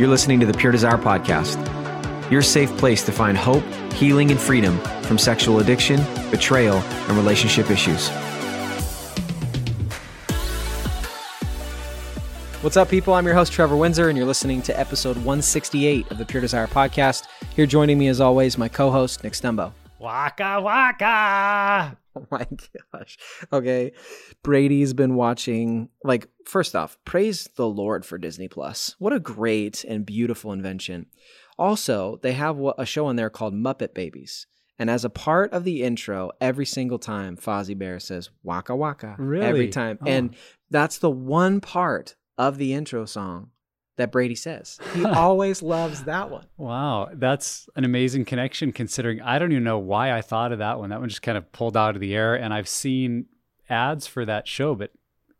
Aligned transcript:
You're 0.00 0.08
listening 0.08 0.40
to 0.40 0.46
the 0.46 0.54
Pure 0.54 0.72
Desire 0.72 0.96
Podcast, 0.96 1.60
your 2.30 2.40
safe 2.40 2.74
place 2.78 3.02
to 3.02 3.12
find 3.12 3.36
hope, 3.36 3.62
healing, 3.92 4.30
and 4.30 4.40
freedom 4.40 4.78
from 5.02 5.18
sexual 5.18 5.58
addiction, 5.60 6.02
betrayal, 6.30 6.78
and 6.78 7.18
relationship 7.18 7.70
issues. 7.70 8.08
What's 12.62 12.78
up, 12.78 12.88
people? 12.88 13.12
I'm 13.12 13.26
your 13.26 13.34
host, 13.34 13.52
Trevor 13.52 13.76
Windsor, 13.76 14.08
and 14.08 14.16
you're 14.16 14.26
listening 14.26 14.62
to 14.62 14.80
episode 14.80 15.16
168 15.16 16.10
of 16.10 16.16
the 16.16 16.24
Pure 16.24 16.40
Desire 16.40 16.66
Podcast. 16.66 17.26
Here 17.54 17.66
joining 17.66 17.98
me, 17.98 18.08
as 18.08 18.22
always, 18.22 18.56
my 18.56 18.68
co 18.68 18.90
host, 18.90 19.22
Nick 19.22 19.34
Stumbo. 19.34 19.72
Waka 19.98 20.62
waka. 20.62 21.94
Oh 22.16 22.26
my 22.30 22.46
gosh. 22.92 23.16
Okay. 23.52 23.92
Brady's 24.42 24.92
been 24.92 25.14
watching 25.14 25.90
like 26.02 26.26
first 26.44 26.74
off, 26.74 26.98
praise 27.04 27.48
the 27.54 27.68
Lord 27.68 28.04
for 28.04 28.18
Disney 28.18 28.48
Plus. 28.48 28.96
What 28.98 29.12
a 29.12 29.20
great 29.20 29.84
and 29.84 30.04
beautiful 30.04 30.52
invention. 30.52 31.06
Also, 31.56 32.18
they 32.22 32.32
have 32.32 32.58
a 32.78 32.84
show 32.84 33.06
on 33.06 33.16
there 33.16 33.30
called 33.30 33.54
Muppet 33.54 33.94
Babies. 33.94 34.46
And 34.78 34.90
as 34.90 35.04
a 35.04 35.10
part 35.10 35.52
of 35.52 35.64
the 35.64 35.82
intro, 35.82 36.32
every 36.40 36.66
single 36.66 36.98
time 36.98 37.36
Fozzie 37.36 37.78
Bear 37.78 38.00
says 38.00 38.30
waka 38.42 38.74
waka. 38.74 39.14
Really? 39.18 39.46
Every 39.46 39.68
time. 39.68 39.98
Oh. 40.00 40.06
And 40.08 40.34
that's 40.70 40.98
the 40.98 41.10
one 41.10 41.60
part 41.60 42.16
of 42.38 42.56
the 42.56 42.72
intro 42.72 43.04
song 43.04 43.50
that 44.00 44.12
Brady 44.12 44.34
says. 44.34 44.78
He 44.94 45.04
always 45.04 45.62
loves 45.62 46.04
that 46.04 46.30
one. 46.30 46.46
Wow, 46.56 47.08
that's 47.12 47.68
an 47.76 47.84
amazing 47.84 48.24
connection 48.24 48.72
considering 48.72 49.20
I 49.22 49.38
don't 49.38 49.52
even 49.52 49.64
know 49.64 49.78
why 49.78 50.12
I 50.12 50.20
thought 50.20 50.52
of 50.52 50.58
that 50.58 50.78
one. 50.78 50.90
That 50.90 51.00
one 51.00 51.08
just 51.08 51.22
kind 51.22 51.38
of 51.38 51.50
pulled 51.52 51.76
out 51.76 51.94
of 51.94 52.00
the 52.00 52.14
air 52.14 52.34
and 52.34 52.52
I've 52.52 52.68
seen 52.68 53.26
ads 53.68 54.06
for 54.06 54.24
that 54.24 54.48
show, 54.48 54.74
but 54.74 54.90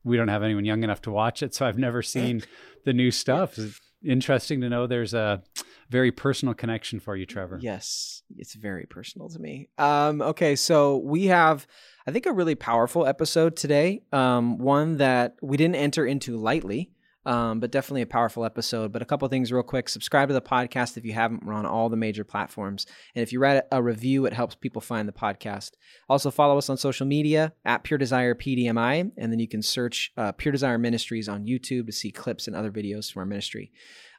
we 0.04 0.16
don't 0.16 0.28
have 0.28 0.42
anyone 0.42 0.64
young 0.64 0.82
enough 0.84 1.02
to 1.02 1.10
watch 1.10 1.42
it, 1.42 1.54
so 1.54 1.66
I've 1.66 1.78
never 1.78 2.02
seen 2.02 2.42
the 2.84 2.92
new 2.92 3.10
stuff. 3.10 3.58
It's 3.58 3.80
interesting 4.02 4.60
to 4.62 4.68
know 4.68 4.86
there's 4.86 5.14
a 5.14 5.42
very 5.90 6.12
personal 6.12 6.54
connection 6.54 7.00
for 7.00 7.16
you, 7.16 7.26
Trevor. 7.26 7.58
Yes, 7.60 8.22
it's 8.36 8.54
very 8.54 8.86
personal 8.86 9.28
to 9.28 9.38
me. 9.38 9.68
Um, 9.76 10.22
okay, 10.22 10.56
so 10.56 10.98
we 10.98 11.26
have, 11.26 11.66
I 12.06 12.12
think, 12.12 12.26
a 12.26 12.32
really 12.32 12.54
powerful 12.54 13.04
episode 13.04 13.56
today. 13.56 14.02
Um, 14.12 14.58
one 14.58 14.98
that 14.98 15.34
we 15.42 15.56
didn't 15.56 15.74
enter 15.76 16.06
into 16.06 16.36
lightly, 16.36 16.92
um, 17.26 17.60
but 17.60 17.70
definitely 17.70 18.02
a 18.02 18.06
powerful 18.06 18.44
episode. 18.44 18.92
But 18.92 19.02
a 19.02 19.04
couple 19.04 19.28
things 19.28 19.52
real 19.52 19.62
quick. 19.62 19.88
Subscribe 19.88 20.28
to 20.28 20.34
the 20.34 20.40
podcast 20.40 20.96
if 20.96 21.04
you 21.04 21.12
haven't. 21.12 21.44
We're 21.44 21.52
on 21.52 21.66
all 21.66 21.88
the 21.88 21.96
major 21.96 22.24
platforms. 22.24 22.86
And 23.14 23.22
if 23.22 23.32
you 23.32 23.40
write 23.40 23.62
a 23.70 23.82
review, 23.82 24.26
it 24.26 24.32
helps 24.32 24.54
people 24.54 24.80
find 24.80 25.08
the 25.08 25.12
podcast. 25.12 25.72
Also, 26.08 26.30
follow 26.30 26.58
us 26.58 26.70
on 26.70 26.76
social 26.76 27.06
media 27.06 27.52
at 27.64 27.84
Pure 27.84 27.98
Desire 27.98 28.34
PDMI. 28.34 29.10
And 29.16 29.32
then 29.32 29.38
you 29.38 29.48
can 29.48 29.62
search 29.62 30.12
uh, 30.16 30.32
Pure 30.32 30.52
Desire 30.52 30.78
Ministries 30.78 31.28
on 31.28 31.46
YouTube 31.46 31.86
to 31.86 31.92
see 31.92 32.10
clips 32.10 32.46
and 32.46 32.56
other 32.56 32.70
videos 32.70 33.12
from 33.12 33.20
our 33.20 33.26
ministry. 33.26 33.72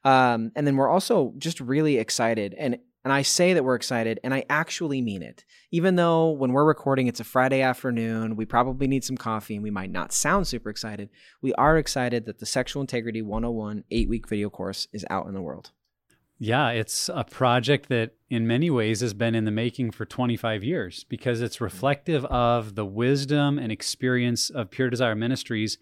Um, 0.03 0.51
and 0.55 0.65
then 0.65 0.77
we're 0.77 0.89
also 0.89 1.33
just 1.37 1.59
really 1.59 1.97
excited. 1.97 2.55
And 2.57 2.77
and 3.03 3.11
I 3.11 3.23
say 3.23 3.53
that 3.53 3.63
we're 3.63 3.75
excited, 3.75 4.19
and 4.23 4.33
I 4.33 4.45
actually 4.49 5.01
mean 5.01 5.23
it. 5.23 5.43
Even 5.71 5.95
though 5.95 6.29
when 6.31 6.51
we're 6.51 6.65
recording, 6.65 7.07
it's 7.07 7.19
a 7.19 7.23
Friday 7.23 7.61
afternoon, 7.61 8.35
we 8.35 8.45
probably 8.45 8.87
need 8.87 9.03
some 9.03 9.17
coffee 9.17 9.55
and 9.55 9.63
we 9.63 9.71
might 9.71 9.91
not 9.91 10.11
sound 10.11 10.47
super 10.47 10.69
excited. 10.69 11.09
We 11.41 11.53
are 11.53 11.77
excited 11.77 12.25
that 12.25 12.39
the 12.39 12.45
Sexual 12.45 12.81
Integrity 12.81 13.21
101 13.21 13.85
eight 13.89 14.09
week 14.09 14.27
video 14.27 14.49
course 14.49 14.87
is 14.93 15.05
out 15.09 15.27
in 15.27 15.33
the 15.33 15.41
world. 15.41 15.71
Yeah, 16.43 16.69
it's 16.69 17.07
a 17.13 17.23
project 17.23 17.87
that 17.89 18.15
in 18.29 18.47
many 18.47 18.71
ways 18.71 19.01
has 19.01 19.13
been 19.13 19.35
in 19.35 19.45
the 19.45 19.51
making 19.51 19.91
for 19.91 20.05
25 20.05 20.63
years 20.63 21.03
because 21.03 21.39
it's 21.39 21.57
mm-hmm. 21.57 21.65
reflective 21.65 22.25
of 22.25 22.73
the 22.73 22.85
wisdom 22.85 23.59
and 23.59 23.71
experience 23.71 24.49
of 24.49 24.71
Pure 24.71 24.89
Desire 24.89 25.15
Ministries 25.15 25.77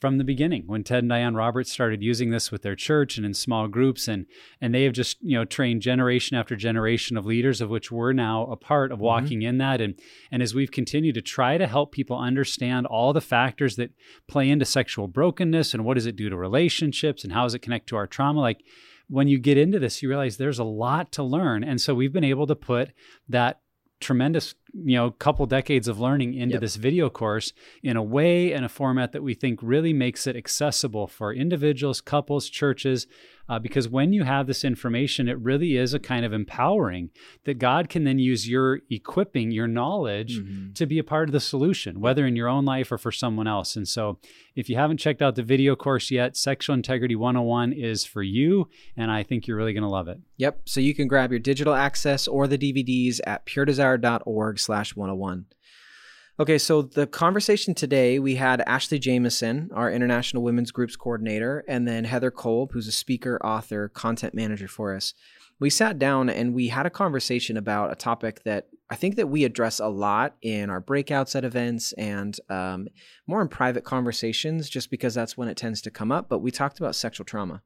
from 0.00 0.16
the 0.16 0.24
beginning 0.24 0.62
when 0.66 0.82
Ted 0.82 1.00
and 1.00 1.10
Diane 1.10 1.34
Roberts 1.34 1.70
started 1.70 2.02
using 2.02 2.30
this 2.30 2.50
with 2.50 2.62
their 2.62 2.74
church 2.74 3.16
and 3.16 3.26
in 3.26 3.34
small 3.34 3.68
groups 3.68 4.08
and 4.08 4.26
and 4.60 4.74
they 4.74 4.84
have 4.84 4.94
just 4.94 5.18
you 5.20 5.36
know 5.36 5.44
trained 5.44 5.82
generation 5.82 6.36
after 6.36 6.56
generation 6.56 7.16
of 7.16 7.26
leaders 7.26 7.60
of 7.60 7.68
which 7.68 7.92
we're 7.92 8.12
now 8.12 8.46
a 8.46 8.56
part 8.56 8.92
of 8.92 8.98
walking 8.98 9.40
mm-hmm. 9.40 9.48
in 9.48 9.58
that 9.58 9.80
and 9.80 10.00
and 10.32 10.42
as 10.42 10.54
we've 10.54 10.70
continued 10.70 11.14
to 11.14 11.22
try 11.22 11.58
to 11.58 11.66
help 11.66 11.92
people 11.92 12.18
understand 12.18 12.86
all 12.86 13.12
the 13.12 13.20
factors 13.20 13.76
that 13.76 13.92
play 14.26 14.48
into 14.48 14.64
sexual 14.64 15.06
brokenness 15.06 15.74
and 15.74 15.84
what 15.84 15.94
does 15.94 16.06
it 16.06 16.16
do 16.16 16.30
to 16.30 16.36
relationships 16.36 17.22
and 17.22 17.32
how 17.32 17.42
does 17.42 17.54
it 17.54 17.60
connect 17.60 17.86
to 17.86 17.96
our 17.96 18.06
trauma 18.06 18.40
like 18.40 18.64
when 19.08 19.28
you 19.28 19.38
get 19.38 19.58
into 19.58 19.78
this 19.78 20.02
you 20.02 20.08
realize 20.08 20.38
there's 20.38 20.58
a 20.58 20.64
lot 20.64 21.12
to 21.12 21.22
learn 21.22 21.62
and 21.62 21.80
so 21.80 21.94
we've 21.94 22.12
been 22.12 22.24
able 22.24 22.46
to 22.46 22.56
put 22.56 22.90
that 23.28 23.60
tremendous 24.00 24.54
you 24.74 24.96
know 24.96 25.10
couple 25.10 25.46
decades 25.46 25.88
of 25.88 25.98
learning 25.98 26.34
into 26.34 26.54
yep. 26.54 26.60
this 26.60 26.76
video 26.76 27.10
course 27.10 27.52
in 27.82 27.96
a 27.96 28.02
way 28.02 28.52
and 28.52 28.64
a 28.64 28.68
format 28.68 29.12
that 29.12 29.22
we 29.22 29.34
think 29.34 29.58
really 29.62 29.92
makes 29.92 30.26
it 30.26 30.36
accessible 30.36 31.06
for 31.06 31.32
individuals 31.32 32.00
couples 32.00 32.48
churches 32.48 33.06
uh, 33.48 33.58
because 33.58 33.88
when 33.88 34.12
you 34.12 34.22
have 34.22 34.46
this 34.46 34.64
information 34.64 35.28
it 35.28 35.38
really 35.40 35.76
is 35.76 35.92
a 35.92 35.98
kind 35.98 36.24
of 36.24 36.32
empowering 36.32 37.10
that 37.44 37.58
god 37.58 37.88
can 37.88 38.04
then 38.04 38.18
use 38.18 38.48
your 38.48 38.80
equipping 38.90 39.50
your 39.50 39.66
knowledge 39.66 40.38
mm-hmm. 40.38 40.72
to 40.72 40.86
be 40.86 40.98
a 40.98 41.04
part 41.04 41.28
of 41.28 41.32
the 41.32 41.40
solution 41.40 42.00
whether 42.00 42.26
in 42.26 42.36
your 42.36 42.48
own 42.48 42.64
life 42.64 42.92
or 42.92 42.98
for 42.98 43.10
someone 43.10 43.48
else 43.48 43.76
and 43.76 43.88
so 43.88 44.18
if 44.54 44.68
you 44.68 44.76
haven't 44.76 44.98
checked 44.98 45.22
out 45.22 45.34
the 45.34 45.42
video 45.42 45.74
course 45.74 46.10
yet 46.10 46.36
sexual 46.36 46.74
integrity 46.74 47.16
101 47.16 47.72
is 47.72 48.04
for 48.04 48.22
you 48.22 48.68
and 48.96 49.10
i 49.10 49.22
think 49.22 49.46
you're 49.46 49.56
really 49.56 49.72
going 49.72 49.82
to 49.82 49.88
love 49.88 50.06
it 50.06 50.20
yep 50.36 50.60
so 50.64 50.80
you 50.80 50.94
can 50.94 51.08
grab 51.08 51.30
your 51.30 51.40
digital 51.40 51.74
access 51.74 52.28
or 52.28 52.46
the 52.46 52.58
dvds 52.58 53.20
at 53.26 53.44
puredesire.org 53.46 54.59
slash 54.60 54.94
101. 54.94 55.46
Okay, 56.40 56.56
so 56.56 56.80
the 56.80 57.06
conversation 57.06 57.74
today, 57.74 58.18
we 58.18 58.36
had 58.36 58.62
Ashley 58.62 58.98
Jameson, 58.98 59.70
our 59.74 59.92
International 59.92 60.42
Women's 60.42 60.70
Groups 60.70 60.96
Coordinator, 60.96 61.64
and 61.68 61.86
then 61.86 62.04
Heather 62.04 62.30
Kolb, 62.30 62.72
who's 62.72 62.88
a 62.88 62.92
speaker, 62.92 63.38
author, 63.44 63.88
content 63.90 64.32
manager 64.32 64.66
for 64.66 64.94
us. 64.96 65.12
We 65.58 65.68
sat 65.68 65.98
down 65.98 66.30
and 66.30 66.54
we 66.54 66.68
had 66.68 66.86
a 66.86 66.90
conversation 66.90 67.58
about 67.58 67.92
a 67.92 67.94
topic 67.94 68.42
that 68.44 68.68
I 68.88 68.96
think 68.96 69.16
that 69.16 69.28
we 69.28 69.44
address 69.44 69.80
a 69.80 69.88
lot 69.88 70.36
in 70.40 70.70
our 70.70 70.80
breakouts 70.80 71.36
at 71.36 71.44
events 71.44 71.92
and 71.92 72.34
um, 72.48 72.88
more 73.26 73.42
in 73.42 73.48
private 73.48 73.84
conversations, 73.84 74.70
just 74.70 74.90
because 74.90 75.14
that's 75.14 75.36
when 75.36 75.48
it 75.48 75.58
tends 75.58 75.82
to 75.82 75.90
come 75.90 76.10
up. 76.10 76.30
But 76.30 76.38
we 76.38 76.50
talked 76.50 76.78
about 76.78 76.96
sexual 76.96 77.26
trauma. 77.26 77.60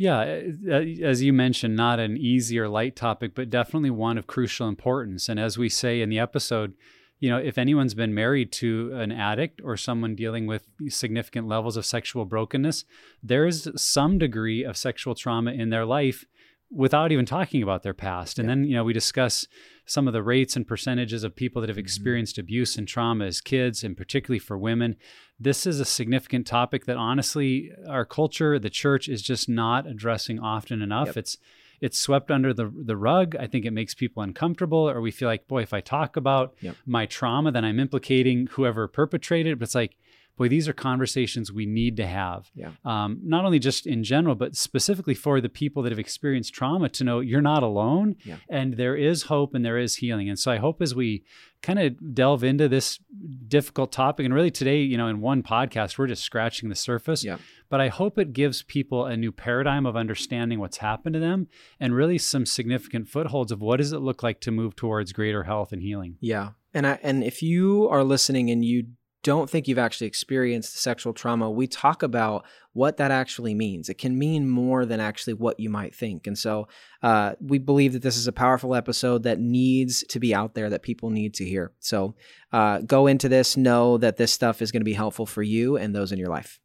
Yeah, 0.00 0.42
uh, 0.70 0.74
as 1.02 1.22
you 1.22 1.32
mentioned, 1.32 1.74
not 1.76 1.98
an 1.98 2.16
easy 2.16 2.56
or 2.58 2.68
light 2.68 2.94
topic, 2.94 3.34
but 3.34 3.50
definitely 3.50 3.90
one 3.90 4.16
of 4.16 4.28
crucial 4.28 4.68
importance. 4.68 5.28
And 5.28 5.40
as 5.40 5.58
we 5.58 5.68
say 5.68 6.00
in 6.00 6.08
the 6.08 6.20
episode, 6.20 6.74
you 7.18 7.28
know, 7.28 7.38
if 7.38 7.58
anyone's 7.58 7.94
been 7.94 8.14
married 8.14 8.52
to 8.52 8.92
an 8.94 9.10
addict 9.10 9.60
or 9.64 9.76
someone 9.76 10.14
dealing 10.14 10.46
with 10.46 10.68
significant 10.88 11.48
levels 11.48 11.76
of 11.76 11.84
sexual 11.84 12.24
brokenness, 12.24 12.84
there 13.24 13.44
is 13.44 13.68
some 13.74 14.18
degree 14.18 14.62
of 14.62 14.76
sexual 14.76 15.16
trauma 15.16 15.50
in 15.50 15.70
their 15.70 15.84
life 15.84 16.24
without 16.70 17.10
even 17.10 17.26
talking 17.26 17.60
about 17.60 17.82
their 17.82 17.92
past. 17.94 18.38
And 18.38 18.48
Yeah. 18.48 18.54
then, 18.54 18.64
you 18.64 18.74
know, 18.76 18.84
we 18.84 18.92
discuss 18.92 19.48
some 19.88 20.06
of 20.06 20.12
the 20.12 20.22
rates 20.22 20.54
and 20.54 20.68
percentages 20.68 21.24
of 21.24 21.34
people 21.34 21.60
that 21.62 21.68
have 21.68 21.76
Mhm. 21.78 21.80
experienced 21.80 22.36
abuse 22.38 22.76
and 22.76 22.86
trauma 22.86 23.24
as 23.24 23.40
kids, 23.40 23.82
and 23.82 23.96
particularly 23.96 24.38
for 24.38 24.58
women. 24.58 24.96
This 25.40 25.66
is 25.66 25.80
a 25.80 25.84
significant 25.86 26.46
topic 26.46 26.84
that 26.84 26.98
honestly 26.98 27.72
our 27.88 28.04
culture, 28.04 28.58
the 28.58 28.68
church 28.70 29.08
is 29.08 29.22
just 29.22 29.48
not 29.48 29.86
addressing 29.86 30.38
often 30.38 30.82
enough. 30.82 31.08
Yep. 31.08 31.16
It's 31.16 31.38
it's 31.80 31.96
swept 31.96 32.30
under 32.32 32.52
the 32.52 32.70
the 32.76 32.96
rug. 32.96 33.36
I 33.36 33.46
think 33.46 33.64
it 33.64 33.70
makes 33.70 33.94
people 33.94 34.22
uncomfortable, 34.22 34.90
or 34.90 35.00
we 35.00 35.12
feel 35.12 35.28
like, 35.28 35.46
boy, 35.46 35.62
if 35.62 35.72
I 35.72 35.80
talk 35.80 36.16
about 36.16 36.54
Yep. 36.60 36.74
my 36.86 37.06
trauma, 37.06 37.52
then 37.52 37.64
I'm 37.64 37.78
implicating 37.78 38.48
whoever 38.48 38.88
perpetrated. 38.88 39.58
But 39.60 39.66
it's 39.66 39.74
like, 39.76 39.96
boy, 40.38 40.48
these 40.48 40.68
are 40.68 40.72
conversations 40.72 41.52
we 41.52 41.66
need 41.66 41.96
to 41.98 42.06
have. 42.06 42.50
Yeah. 42.54 42.70
Um, 42.84 43.20
not 43.22 43.44
only 43.44 43.58
just 43.58 43.86
in 43.86 44.02
general, 44.04 44.34
but 44.34 44.56
specifically 44.56 45.14
for 45.14 45.40
the 45.40 45.48
people 45.48 45.82
that 45.82 45.90
have 45.92 45.98
experienced 45.98 46.54
trauma 46.54 46.88
to 46.90 47.04
know 47.04 47.20
you're 47.20 47.42
not 47.42 47.62
alone, 47.62 48.16
Yeah. 48.24 48.36
and 48.48 48.74
there 48.74 48.96
is 48.96 49.24
hope 49.24 49.54
and 49.54 49.64
there 49.64 49.78
is 49.78 49.96
healing. 49.96 50.28
And 50.28 50.38
so 50.38 50.50
I 50.50 50.56
hope 50.56 50.80
as 50.80 50.94
we 50.94 51.24
kind 51.60 51.78
of 51.80 52.14
delve 52.14 52.44
into 52.44 52.68
this 52.68 53.00
difficult 53.48 53.90
topic, 53.92 54.24
and 54.24 54.32
really 54.32 54.50
today, 54.50 54.80
you 54.80 54.96
know, 54.96 55.08
in 55.08 55.20
one 55.20 55.42
podcast, 55.42 55.98
we're 55.98 56.06
just 56.06 56.22
scratching 56.22 56.68
the 56.68 56.74
surface. 56.74 57.24
Yeah. 57.24 57.38
But 57.68 57.80
I 57.80 57.88
hope 57.88 58.18
it 58.18 58.32
gives 58.32 58.62
people 58.62 59.04
a 59.06 59.16
new 59.16 59.32
paradigm 59.32 59.84
of 59.84 59.96
understanding 59.96 60.58
what's 60.60 60.78
happened 60.78 61.14
to 61.14 61.20
them 61.20 61.48
and 61.80 61.94
really 61.94 62.16
some 62.18 62.46
significant 62.46 63.08
footholds 63.08 63.50
of 63.52 63.60
what 63.60 63.78
does 63.78 63.92
it 63.92 63.98
look 63.98 64.22
like 64.22 64.40
to 64.42 64.50
move 64.50 64.76
towards 64.76 65.12
greater 65.12 65.42
health 65.44 65.72
and 65.72 65.82
healing. 65.82 66.16
Yeah. 66.20 66.50
And 66.72 66.86
I 66.86 66.98
and 67.02 67.24
if 67.24 67.42
you 67.42 67.88
are 67.88 68.04
listening 68.04 68.50
and 68.50 68.64
you 68.64 68.84
don't 69.28 69.50
think 69.50 69.68
you've 69.68 69.78
actually 69.78 70.06
experienced 70.06 70.78
sexual 70.78 71.12
trauma, 71.12 71.50
we 71.50 71.66
talk 71.66 72.02
about 72.02 72.46
what 72.72 72.96
that 72.96 73.10
actually 73.10 73.52
means. 73.52 73.90
It 73.90 73.98
can 73.98 74.18
mean 74.18 74.48
more 74.48 74.86
than 74.86 75.00
actually 75.00 75.34
what 75.34 75.60
you 75.60 75.68
might 75.68 75.94
think. 75.94 76.26
And 76.26 76.38
so 76.38 76.66
uh, 77.02 77.34
we 77.38 77.58
believe 77.58 77.92
that 77.92 78.00
this 78.00 78.16
is 78.16 78.26
a 78.26 78.32
powerful 78.32 78.74
episode 78.74 79.24
that 79.24 79.38
needs 79.38 80.02
to 80.04 80.18
be 80.18 80.34
out 80.34 80.54
there 80.54 80.70
that 80.70 80.82
people 80.82 81.10
need 81.10 81.34
to 81.34 81.44
hear. 81.44 81.72
So 81.78 82.14
uh, 82.54 82.78
go 82.78 83.06
into 83.06 83.28
this, 83.28 83.54
know 83.54 83.98
that 83.98 84.16
this 84.16 84.32
stuff 84.32 84.62
is 84.62 84.72
going 84.72 84.80
to 84.80 84.84
be 84.86 84.94
helpful 84.94 85.26
for 85.26 85.42
you 85.42 85.76
and 85.76 85.94
those 85.94 86.10
in 86.10 86.18
your 86.18 86.30
life. 86.30 86.58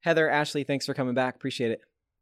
Heather, 0.00 0.28
Ashley, 0.28 0.64
thanks 0.64 0.84
for 0.84 0.94
coming 0.94 1.14
back. 1.14 1.36
Appreciate 1.36 1.70
it. 1.70 1.80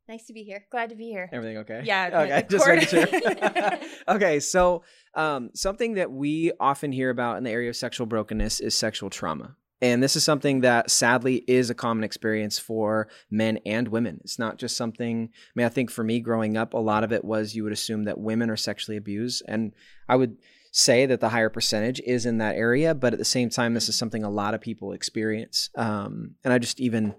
Nice 0.09 0.27
to 0.27 0.33
be 0.33 0.43
here. 0.43 0.67
Glad 0.71 0.91
to 0.91 0.97
be 0.97 1.07
here. 1.07 1.29
Everything 1.33 1.59
okay? 1.59 1.83
Yeah, 1.85 2.23
Okay. 2.25 2.47
Just 2.51 2.67
making 2.67 2.89
sure. 2.89 3.79
okay. 4.09 4.41
So, 4.41 4.83
um, 5.15 5.51
something 5.55 5.95
that 5.95 6.11
we 6.11 6.53
often 6.59 6.93
hear 6.93 7.11
about 7.11 7.39
in 7.39 7.45
the 7.45 7.51
area 7.51 7.71
of 7.71 7.77
sexual 7.77 8.07
brokenness 8.07 8.61
is 8.61 8.75
sexual 8.75 9.11
trauma. 9.11 9.57
And 9.81 10.01
this 10.01 10.15
is 10.15 10.23
something 10.23 10.61
that 10.61 10.91
sadly 10.91 11.45
is 11.49 11.69
a 11.69 11.75
common 11.75 12.05
experience 12.05 12.57
for 12.59 13.09
men 13.31 13.59
and 13.67 13.89
women. 13.89 14.21
It's 14.23 14.39
not 14.39 14.57
just 14.57 14.77
something, 14.77 15.29
I 15.33 15.51
mean, 15.57 15.67
I 15.67 15.71
think 15.71 15.91
for 15.91 16.05
me 16.05 16.21
growing 16.21 16.57
up, 16.57 16.73
a 16.73 16.79
lot 16.79 17.03
of 17.03 17.13
it 17.13 17.25
was 17.25 17.57
you 17.57 17.65
would 17.65 17.73
assume 17.73 18.05
that 18.05 18.19
women 18.19 18.49
are 18.49 18.57
sexually 18.57 18.97
abused. 18.97 19.43
And 19.49 19.73
I 20.09 20.15
would 20.15 20.37
say 20.71 21.05
that 21.07 21.21
the 21.21 21.31
higher 21.31 21.51
percentage 21.51 22.01
is 22.01 22.27
in 22.27 22.39
that 22.39 22.55
area. 22.55 22.95
But 22.95 23.13
at 23.13 23.19
the 23.19 23.25
same 23.25 23.51
time, 23.51 23.75
this 23.75 23.89
is 23.89 23.97
something 23.97 24.23
a 24.23 24.31
lot 24.31 24.55
of 24.55 24.61
people 24.61 24.93
experience. 24.93 25.69
Um, 25.75 26.37
and 26.45 26.53
I 26.53 26.59
just 26.59 26.79
even, 26.79 27.17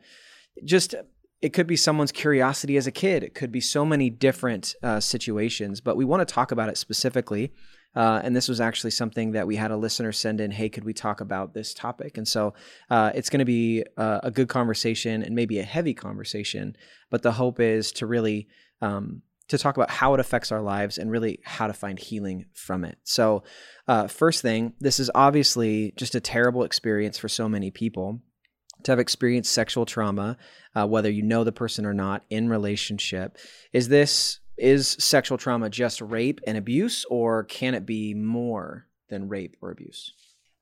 just 0.64 0.96
it 1.44 1.52
could 1.52 1.68
be 1.68 1.76
someone's 1.76 2.14
curiosity 2.14 2.78
as 2.78 2.88
a 2.88 2.92
kid. 2.92 3.22
It 3.22 3.36
could 3.36 3.52
be 3.52 3.60
so 3.60 3.84
many 3.84 4.10
different 4.10 4.76
uh, 4.82 5.02
situations, 5.02 5.82
but 5.82 5.98
we 5.98 6.06
want 6.06 6.26
to 6.26 6.34
talk 6.34 6.54
about 6.54 6.70
it 6.70 6.78
specifically. 6.78 7.52
Uh, 7.94 8.22
and 8.24 8.34
this 8.34 8.48
was 8.48 8.62
actually 8.62 8.92
something 8.92 9.34
that 9.34 9.46
we 9.46 9.58
had 9.58 9.70
a 9.70 9.76
listener 9.76 10.14
send 10.14 10.40
in. 10.40 10.52
Hey, 10.52 10.70
could 10.70 10.86
we 10.86 10.94
talk 10.94 11.20
about 11.20 11.54
this 11.54 11.74
topic? 11.74 12.18
And 12.18 12.26
so 12.26 12.54
uh, 12.90 13.12
it's 13.14 13.30
going 13.30 13.40
to 13.40 13.46
be 13.46 13.84
uh, 13.98 14.22
a 14.24 14.32
good 14.32 14.48
conversation 14.48 15.22
and 15.22 15.36
maybe 15.36 15.60
a 15.60 15.64
heavy 15.64 15.94
conversation. 15.94 16.78
But 17.12 17.24
the 17.24 17.34
hope 17.34 17.60
is 17.60 17.92
to 17.94 18.08
really 18.08 18.48
um, 18.82 19.22
to 19.50 19.58
talk 19.58 19.76
about 19.76 19.90
how 19.90 20.14
it 20.14 20.22
affects 20.22 20.50
our 20.50 20.62
lives 20.62 20.98
and 20.98 21.12
really 21.12 21.40
how 21.44 21.68
to 21.68 21.74
find 21.74 22.00
healing 22.00 22.46
from 22.54 22.86
it. 22.86 22.98
So, 23.04 23.44
uh, 23.90 24.08
first 24.08 24.42
thing, 24.42 24.76
this 24.80 24.98
is 24.98 25.12
obviously 25.14 25.94
just 25.98 26.16
a 26.16 26.22
terrible 26.22 26.64
experience 26.64 27.18
for 27.18 27.28
so 27.28 27.50
many 27.50 27.70
people 27.70 28.22
to 28.84 28.92
have 28.92 29.00
experienced 29.00 29.52
sexual 29.52 29.86
trauma, 29.86 30.38
uh, 30.76 30.88
whether 30.88 31.10
you 31.10 31.22
know 31.22 31.44
the 31.44 31.52
person 31.52 31.86
or 31.86 31.94
not 31.94 32.24
in 32.30 32.50
relationship. 32.50 33.38
Is 33.72 33.88
this 33.90 34.40
is 34.58 34.90
sexual 35.00 35.38
trauma 35.38 35.70
just 35.70 36.00
rape 36.02 36.40
and 36.46 36.58
abuse, 36.58 37.06
or 37.10 37.44
can 37.44 37.74
it 37.74 37.86
be 37.86 38.14
more 38.14 38.88
than 39.10 39.28
rape 39.28 39.58
or 39.62 39.72
abuse? 39.72 40.14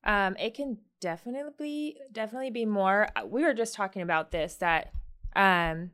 Um, 0.04 0.36
it 0.36 0.54
can 0.54 0.78
definitely 1.00 1.98
definitely 2.10 2.50
be 2.50 2.66
more. 2.66 3.08
Uh, 3.14 3.26
We 3.26 3.42
were 3.42 3.54
just 3.54 3.74
talking 3.74 4.02
about 4.02 4.30
this 4.30 4.56
that 4.56 4.92
um, 5.36 5.90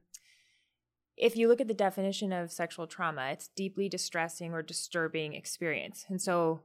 if 1.17 1.37
you 1.37 1.49
look 1.49 1.61
at 1.61 1.69
the 1.69 1.75
definition 1.75 2.33
of 2.33 2.53
sexual 2.53 2.87
trauma, 2.87 3.31
it's 3.33 3.49
deeply 3.49 3.89
distressing 3.89 4.53
or 4.53 4.63
disturbing 4.63 5.35
experience. 5.35 6.07
And 6.09 6.21
so 6.23 6.61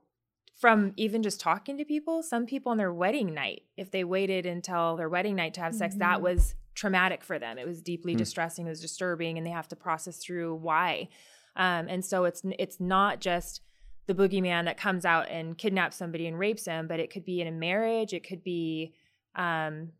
from 0.55 0.93
even 0.97 1.23
just 1.23 1.39
talking 1.39 1.77
to 1.77 1.85
people, 1.85 2.23
some 2.23 2.45
people 2.45 2.71
on 2.71 2.77
their 2.77 2.93
wedding 2.93 3.33
night, 3.33 3.63
if 3.75 3.91
they 3.91 4.03
waited 4.03 4.45
until 4.45 4.95
their 4.95 5.09
wedding 5.09 5.35
night 5.35 5.53
to 5.55 5.61
have 5.61 5.75
sex, 5.75 5.95
that 5.95 6.19
Mhm. 6.19 6.23
was 6.23 6.55
traumatic 6.75 7.23
for 7.23 7.37
them. 7.37 7.57
It 7.57 7.67
was 7.67 7.81
deeply 7.81 8.13
Hmm. 8.13 8.17
distressing, 8.19 8.65
it 8.65 8.69
was 8.69 8.81
disturbing, 8.81 9.37
and 9.37 9.45
they 9.45 9.51
have 9.51 9.67
to 9.69 9.75
process 9.75 10.17
through 10.17 10.55
why. 10.55 11.09
Um, 11.55 11.87
and 11.87 12.03
so 12.03 12.25
it's 12.25 12.43
it's 12.57 12.79
not 12.79 13.19
just 13.19 13.61
the 14.05 14.15
boogeyman 14.15 14.65
that 14.65 14.77
comes 14.77 15.05
out 15.05 15.29
and 15.29 15.57
kidnaps 15.57 15.95
somebody 15.97 16.27
and 16.27 16.37
rapes 16.37 16.63
them, 16.63 16.87
but 16.87 16.99
it 16.99 17.09
could 17.09 17.23
be 17.25 17.41
in 17.41 17.47
a 17.47 17.51
marriage, 17.51 18.13
it 18.13 18.27
could 18.27 18.43
be 18.43 18.93
um, 19.35 19.91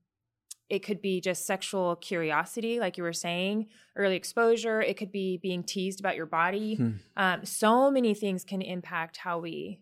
it 0.69 0.79
could 0.79 1.01
be 1.01 1.19
just 1.21 1.45
sexual 1.45 1.95
curiosity, 1.97 2.79
like 2.79 2.97
you 2.97 3.03
were 3.03 3.13
saying, 3.13 3.67
early 3.95 4.15
exposure. 4.15 4.81
It 4.81 4.97
could 4.97 5.11
be 5.11 5.37
being 5.37 5.61
teased 5.63 5.99
about 5.99 6.15
your 6.15 6.25
body. 6.25 6.75
Hmm. 6.75 6.91
Um, 7.17 7.45
so 7.45 7.91
many 7.91 8.13
things 8.15 8.43
can 8.43 8.61
impact 8.61 9.17
how 9.17 9.39
we 9.39 9.79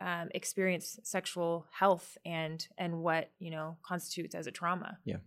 um, 0.00 0.28
experience 0.34 0.98
sexual 1.02 1.66
health 1.70 2.16
and 2.24 2.66
and 2.78 3.00
what 3.00 3.30
you 3.38 3.50
know 3.50 3.76
constitutes 3.82 4.34
as 4.34 4.46
a 4.46 4.50
trauma. 4.50 4.98
Yeah. 5.04 5.18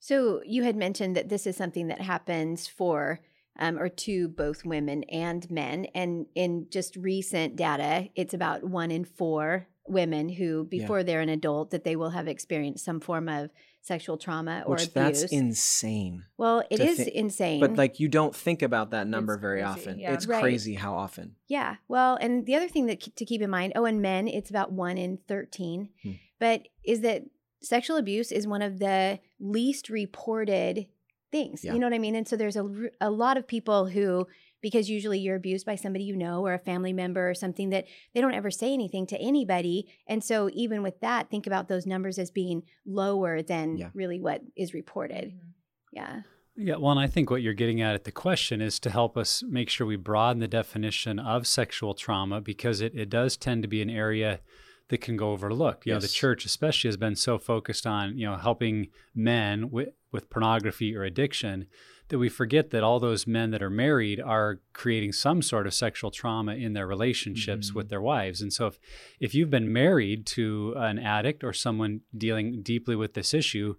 So 0.00 0.40
you 0.44 0.62
had 0.62 0.76
mentioned 0.76 1.16
that 1.16 1.28
this 1.28 1.46
is 1.46 1.56
something 1.56 1.88
that 1.88 2.00
happens 2.00 2.66
for 2.66 3.20
um, 3.58 3.78
or 3.78 3.88
to 3.88 4.28
both 4.28 4.64
women 4.64 5.02
and 5.04 5.50
men, 5.50 5.86
and 5.94 6.26
in 6.36 6.68
just 6.70 6.94
recent 6.94 7.56
data, 7.56 8.08
it's 8.14 8.32
about 8.34 8.62
one 8.62 8.92
in 8.92 9.04
four 9.04 9.66
women 9.88 10.28
who, 10.28 10.68
Yeah. 10.70 10.80
before 10.82 11.02
they're 11.02 11.20
an 11.20 11.28
adult, 11.28 11.70
that 11.70 11.82
they 11.82 11.96
will 11.96 12.10
have 12.10 12.28
experienced 12.28 12.84
some 12.84 13.00
form 13.00 13.28
of 13.28 13.50
sexual 13.88 14.16
trauma 14.18 14.62
or 14.66 14.72
Which 14.74 14.82
abuse. 14.88 15.20
that's 15.22 15.22
insane. 15.32 16.24
well, 16.36 16.62
it 16.70 16.78
is 16.80 16.98
thi- 16.98 17.14
insane. 17.14 17.58
But 17.60 17.76
like 17.76 17.98
you 17.98 18.08
don't 18.08 18.34
think 18.36 18.60
about 18.62 18.90
that 18.90 19.06
number 19.08 19.34
It's 19.34 19.40
very 19.42 19.62
crazy, 19.62 19.72
often. 19.80 19.98
yeah. 19.98 20.12
It's 20.14 20.26
Right. 20.26 20.42
crazy 20.42 20.74
how 20.74 20.94
often. 20.94 21.34
Yeah. 21.48 21.76
Well, 21.88 22.16
and 22.20 22.46
the 22.46 22.54
other 22.54 22.68
thing 22.68 22.86
that 22.86 23.00
to 23.16 23.24
keep 23.24 23.40
in 23.42 23.50
mind, 23.50 23.72
oh, 23.74 23.86
in 23.86 24.00
men, 24.00 24.28
it's 24.28 24.50
about 24.50 24.70
one 24.72 24.96
in 24.98 25.18
13, 25.26 25.88
Hmm. 26.02 26.12
but 26.38 26.68
is 26.84 27.00
that 27.00 27.24
sexual 27.60 27.96
abuse 27.96 28.30
is 28.30 28.46
one 28.46 28.62
of 28.62 28.78
the 28.78 29.18
least 29.40 29.88
reported 29.90 30.86
things. 31.32 31.64
Yeah. 31.64 31.72
You 31.74 31.78
know 31.80 31.86
what 31.86 31.94
I 31.94 31.98
mean? 31.98 32.14
And 32.14 32.26
so 32.28 32.36
there's 32.36 32.56
a, 32.56 32.66
a 33.00 33.10
lot 33.10 33.36
of 33.36 33.46
people 33.46 33.86
who, 33.86 34.26
because 34.60 34.90
usually 34.90 35.18
you're 35.18 35.36
abused 35.36 35.66
by 35.66 35.76
somebody 35.76 36.04
you 36.04 36.16
know 36.16 36.44
or 36.44 36.54
a 36.54 36.58
family 36.58 36.92
member 36.92 37.28
or 37.30 37.34
something 37.34 37.70
that 37.70 37.86
they 38.14 38.20
don't 38.20 38.34
ever 38.34 38.50
say 38.50 38.72
anything 38.72 39.06
to 39.06 39.18
anybody. 39.18 39.86
And 40.06 40.22
so 40.22 40.50
even 40.52 40.82
with 40.82 41.00
that, 41.00 41.30
think 41.30 41.46
about 41.46 41.68
those 41.68 41.86
numbers 41.86 42.18
as 42.18 42.30
being 42.30 42.62
lower 42.86 43.42
than 43.42 43.76
Yeah. 43.76 43.90
really 43.94 44.20
what 44.20 44.42
is 44.56 44.74
reported. 44.74 45.28
Mm-hmm. 45.28 45.48
Yeah. 45.92 46.20
Yeah, 46.60 46.74
well, 46.76 46.90
and 46.90 46.98
I 46.98 47.06
think 47.06 47.30
what 47.30 47.40
you're 47.40 47.54
getting 47.54 47.80
at 47.80 47.94
at 47.94 48.02
the 48.02 48.10
question 48.10 48.60
is 48.60 48.80
to 48.80 48.90
help 48.90 49.16
us 49.16 49.44
make 49.48 49.70
sure 49.70 49.86
we 49.86 49.94
broaden 49.94 50.40
the 50.40 50.48
definition 50.48 51.20
of 51.20 51.46
sexual 51.46 51.94
trauma 51.94 52.40
because 52.40 52.80
it, 52.80 52.94
it 52.96 53.08
does 53.08 53.36
tend 53.36 53.62
to 53.62 53.68
be 53.68 53.80
an 53.80 53.88
area 53.88 54.40
that 54.88 54.98
can 55.00 55.16
go 55.16 55.30
overlooked. 55.30 55.86
You 55.86 55.92
know, 55.92 56.00
the 56.00 56.08
church 56.08 56.44
especially 56.44 56.88
has 56.88 56.96
been 56.96 57.14
so 57.14 57.38
focused 57.38 57.86
on, 57.86 58.18
you 58.18 58.26
know, 58.26 58.36
helping 58.36 58.88
men 59.14 59.70
with, 59.70 59.90
with 60.10 60.30
pornography 60.30 60.96
or 60.96 61.04
addiction 61.04 61.66
that 62.08 62.18
we 62.18 62.28
forget 62.28 62.70
that 62.70 62.82
all 62.82 62.98
those 63.00 63.26
men 63.26 63.50
that 63.50 63.62
are 63.62 63.70
married 63.70 64.20
are 64.20 64.60
creating 64.72 65.12
some 65.12 65.42
sort 65.42 65.66
of 65.66 65.74
sexual 65.74 66.10
trauma 66.10 66.54
in 66.54 66.72
their 66.72 66.86
relationships 66.86 67.70
Mhm. 67.70 67.74
with 67.74 67.88
their 67.90 68.00
wives. 68.00 68.40
And 68.42 68.52
so 68.52 68.66
if 68.66 68.78
if 69.20 69.34
you've 69.34 69.50
been 69.50 69.72
married 69.72 70.24
to 70.26 70.74
an 70.76 70.98
addict 70.98 71.44
or 71.44 71.52
someone 71.52 72.00
dealing 72.16 72.62
deeply 72.62 72.96
with 72.96 73.14
this 73.14 73.34
issue, 73.34 73.76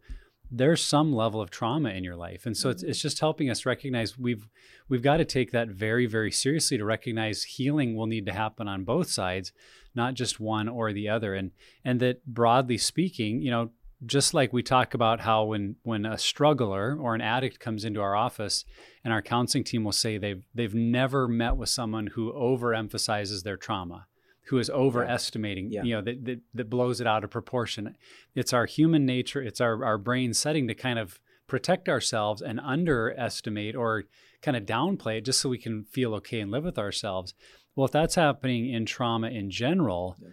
there's 0.51 0.81
some 0.83 1.13
level 1.13 1.39
of 1.41 1.51
trauma 1.51 1.89
in 1.91 2.03
your 2.03 2.15
life 2.15 2.47
and 2.47 2.57
so 2.57 2.71
it's, 2.71 2.81
it's 2.81 2.99
just 2.99 3.19
helping 3.19 3.51
us 3.51 3.67
recognize 3.67 4.17
we've 4.17 4.47
we've 4.87 5.03
got 5.03 5.17
to 5.17 5.25
take 5.25 5.51
that 5.51 5.67
very 5.67 6.07
very 6.07 6.31
seriously 6.31 6.75
to 6.75 6.83
recognize 6.83 7.43
healing 7.43 7.95
will 7.95 8.07
need 8.07 8.25
to 8.25 8.31
happen 8.33 8.67
on 8.67 8.83
both 8.83 9.07
sides 9.11 9.53
not 9.93 10.15
just 10.15 10.39
one 10.39 10.67
or 10.67 10.91
the 10.91 11.07
other 11.07 11.35
and 11.35 11.51
and 11.85 11.99
that 11.99 12.25
broadly 12.25 12.79
speaking 12.79 13.43
you 13.43 13.51
know 13.51 13.69
just 14.05 14.33
like 14.33 14.53
we 14.53 14.63
talk 14.63 14.93
about 14.93 15.19
how 15.21 15.43
when 15.45 15.75
when 15.83 16.05
a 16.05 16.17
struggler 16.17 16.97
or 16.99 17.15
an 17.15 17.21
addict 17.21 17.59
comes 17.59 17.83
into 17.83 17.99
our 18.01 18.15
office 18.15 18.63
and 19.03 19.11
our 19.13 19.21
counseling 19.21 19.63
team 19.63 19.83
will 19.83 19.91
say 19.91 20.17
they've 20.17 20.43
they've 20.55 20.73
never 20.75 21.27
met 21.27 21.57
with 21.57 21.69
someone 21.69 22.07
who 22.07 22.31
overemphasizes 22.31 23.43
their 23.43 23.57
trauma 23.57 24.05
who 24.47 24.57
is 24.57 24.69
overestimating 24.69 25.69
Yeah. 25.71 25.83
you 25.83 25.95
know 25.95 26.01
that, 26.01 26.25
that 26.25 26.39
that 26.53 26.69
blows 26.69 27.01
it 27.01 27.07
out 27.07 27.23
of 27.23 27.29
proportion 27.29 27.95
it's 28.35 28.53
our 28.53 28.65
human 28.65 29.05
nature 29.05 29.41
it's 29.41 29.59
our 29.61 29.83
our 29.83 29.97
brain 29.97 30.33
setting 30.33 30.67
to 30.69 30.73
kind 30.75 30.97
of 30.97 31.19
protect 31.47 31.89
ourselves 31.89 32.41
and 32.41 32.59
underestimate 32.59 33.75
or 33.75 34.03
kind 34.41 34.55
of 34.55 34.63
downplay 34.65 35.17
it 35.17 35.25
just 35.25 35.41
so 35.41 35.49
we 35.49 35.57
can 35.57 35.83
feel 35.83 36.13
okay 36.15 36.39
and 36.39 36.51
live 36.51 36.63
with 36.63 36.77
ourselves. 36.77 37.33
Well, 37.75 37.85
if 37.85 37.91
that's 37.91 38.15
happening 38.15 38.69
in 38.71 38.85
trauma 38.85 39.29
in 39.29 39.49
general, 39.49 40.15
yeah. 40.21 40.29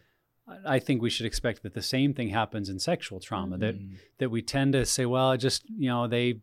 I 0.65 0.79
think 0.79 1.03
we 1.03 1.11
should 1.11 1.27
expect 1.27 1.63
that 1.63 1.75
the 1.75 1.83
same 1.83 2.15
thing 2.15 2.29
happens 2.29 2.69
in 2.69 2.79
sexual 2.79 3.21
trauma. 3.21 3.57
Mm-hmm. 3.57 3.61
That 3.61 3.99
that 4.19 4.31
we 4.31 4.43
tend 4.43 4.75
to 4.75 4.87
say, 4.87 5.07
well, 5.07 5.37
just 5.37 5.65
you 5.69 5.89
know, 5.89 6.07
they 6.07 6.41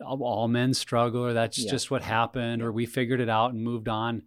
all 0.00 0.48
men 0.48 0.74
struggle, 0.74 1.24
or 1.24 1.32
that's 1.32 1.58
yeah. 1.58 1.70
just 1.70 1.90
what 1.90 2.02
happened, 2.02 2.60
yeah. 2.60 2.66
or 2.66 2.72
we 2.72 2.86
figured 2.86 3.20
it 3.20 3.28
out 3.28 3.52
and 3.52 3.62
moved 3.62 3.88
on. 3.88 4.22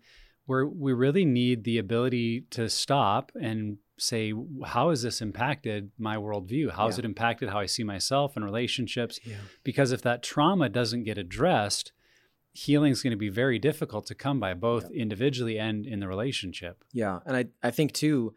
Where 0.46 0.68
we 0.68 0.94
really 0.94 1.26
need 1.26 1.64
the 1.64 1.80
ability 1.80 2.46
to 2.52 2.70
stop 2.70 3.32
and 3.34 3.78
say, 3.98 4.32
how 4.64 4.90
has 4.90 5.02
this 5.02 5.22
impacted 5.22 5.90
my 5.98 6.18
worldview? 6.18 6.72
How 6.72 6.86
has 6.86 7.00
it 7.00 7.06
impacted 7.06 7.50
how 7.50 7.60
I 7.60 7.66
see 7.66 7.84
myself 7.84 8.36
and 8.36 8.46
relationships? 8.46 9.20
Because 9.64 9.92
if 9.92 10.04
that 10.04 10.22
trauma 10.22 10.70
doesn't 10.70 11.04
get 11.04 11.18
addressed, 11.18 11.94
healing 12.54 12.92
is 12.92 13.02
going 13.02 13.12
to 13.12 13.18
be 13.18 13.30
very 13.30 13.58
difficult 13.58 14.06
to 14.08 14.16
come 14.16 14.40
by, 14.40 14.54
both 14.54 14.92
individually 14.92 15.58
and 15.58 15.86
in 15.86 16.00
the 16.00 16.08
relationship. 16.08 16.84
Yeah, 16.94 17.20
and 17.26 17.36
I 17.36 17.46
I 17.64 17.72
think 17.72 17.94
too 17.94 18.36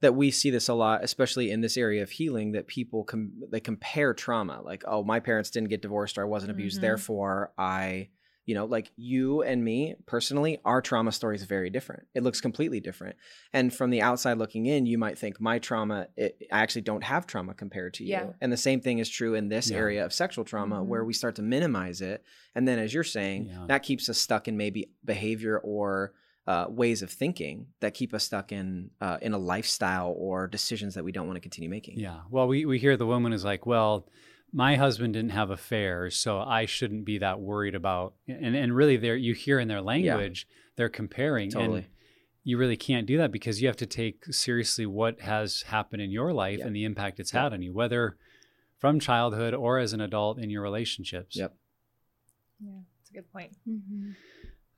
that 0.00 0.14
we 0.14 0.30
see 0.30 0.50
this 0.50 0.68
a 0.68 0.74
lot, 0.74 1.04
especially 1.04 1.50
in 1.50 1.60
this 1.60 1.76
area 1.76 2.02
of 2.02 2.10
healing, 2.10 2.52
that 2.52 2.66
people 2.66 3.04
com- 3.04 3.32
they 3.50 3.60
compare 3.60 4.14
trauma, 4.14 4.62
like, 4.62 4.82
oh, 4.86 5.04
my 5.04 5.20
parents 5.20 5.50
didn't 5.50 5.68
get 5.68 5.82
divorced 5.82 6.16
or 6.16 6.22
I 6.22 6.24
wasn't 6.24 6.52
abused, 6.52 6.76
mm-hmm. 6.76 6.86
therefore 6.86 7.52
I, 7.58 8.08
you 8.46 8.54
know, 8.54 8.64
like 8.64 8.90
you 8.96 9.42
and 9.42 9.62
me 9.62 9.94
personally, 10.06 10.58
our 10.64 10.80
trauma 10.80 11.12
story 11.12 11.36
is 11.36 11.44
very 11.44 11.68
different. 11.68 12.04
It 12.14 12.22
looks 12.22 12.40
completely 12.40 12.80
different. 12.80 13.16
And 13.52 13.72
from 13.72 13.90
the 13.90 14.00
outside 14.00 14.38
looking 14.38 14.66
in, 14.66 14.86
you 14.86 14.96
might 14.96 15.18
think 15.18 15.38
my 15.38 15.58
trauma, 15.58 16.08
it, 16.16 16.42
I 16.50 16.60
actually 16.60 16.82
don't 16.82 17.04
have 17.04 17.26
trauma 17.26 17.52
compared 17.52 17.94
to 17.94 18.04
you. 18.04 18.10
Yeah. 18.10 18.26
And 18.40 18.50
the 18.50 18.56
same 18.56 18.80
thing 18.80 18.98
is 18.98 19.08
true 19.08 19.34
in 19.34 19.50
this 19.50 19.70
yeah. 19.70 19.76
area 19.76 20.04
of 20.04 20.14
sexual 20.14 20.44
trauma, 20.44 20.76
mm-hmm. 20.76 20.88
where 20.88 21.04
we 21.04 21.12
start 21.12 21.36
to 21.36 21.42
minimize 21.42 22.00
it. 22.00 22.24
And 22.54 22.66
then, 22.66 22.78
as 22.78 22.94
you're 22.94 23.04
saying, 23.04 23.48
yeah. 23.50 23.66
that 23.68 23.82
keeps 23.82 24.08
us 24.08 24.18
stuck 24.18 24.48
in 24.48 24.56
maybe 24.56 24.90
behavior 25.04 25.58
or 25.58 26.14
uh, 26.50 26.66
ways 26.68 27.00
of 27.00 27.12
thinking 27.12 27.68
that 27.78 27.94
keep 27.94 28.12
us 28.12 28.24
stuck 28.24 28.50
in 28.50 28.90
uh, 29.00 29.18
in 29.22 29.32
a 29.34 29.38
lifestyle 29.38 30.12
or 30.18 30.48
decisions 30.48 30.96
that 30.96 31.04
we 31.04 31.12
don't 31.12 31.28
want 31.28 31.36
to 31.36 31.40
continue 31.40 31.70
making. 31.70 31.96
Yeah. 31.96 32.22
Well, 32.28 32.48
we 32.48 32.64
we 32.64 32.80
hear 32.80 32.96
the 32.96 33.06
woman 33.06 33.32
is 33.32 33.44
like, 33.44 33.66
well, 33.66 34.08
my 34.52 34.74
husband 34.74 35.14
didn't 35.14 35.30
have 35.30 35.50
affairs, 35.50 36.16
so 36.16 36.40
I 36.40 36.66
shouldn't 36.66 37.04
be 37.04 37.18
that 37.18 37.38
worried 37.38 37.76
about. 37.76 38.14
And 38.26 38.56
and 38.56 38.74
really, 38.74 38.96
there 38.96 39.14
you 39.14 39.32
hear 39.32 39.60
in 39.60 39.68
their 39.68 39.80
language, 39.80 40.48
yeah. 40.48 40.56
they're 40.74 40.88
comparing. 40.88 41.52
Totally. 41.52 41.78
And 41.82 41.88
you 42.42 42.58
really 42.58 42.76
can't 42.76 43.06
do 43.06 43.18
that 43.18 43.30
because 43.30 43.62
you 43.62 43.68
have 43.68 43.76
to 43.76 43.86
take 43.86 44.24
seriously 44.32 44.86
what 44.86 45.20
has 45.20 45.62
happened 45.62 46.02
in 46.02 46.10
your 46.10 46.32
life 46.32 46.58
and 46.60 46.74
the 46.74 46.82
impact 46.82 47.20
it's 47.20 47.30
had 47.30 47.52
on 47.52 47.62
you, 47.62 47.72
whether 47.72 48.16
from 48.76 48.98
childhood 48.98 49.54
or 49.54 49.78
as 49.78 49.92
an 49.92 50.00
adult 50.00 50.40
in 50.40 50.50
your 50.50 50.62
relationships. 50.62 51.36
Yep. 51.36 51.54
Yeah, 52.58 52.80
that's 52.98 53.10
a 53.10 53.12
good 53.12 53.32
point. 53.32 53.52
Mm-hmm. 53.68 54.12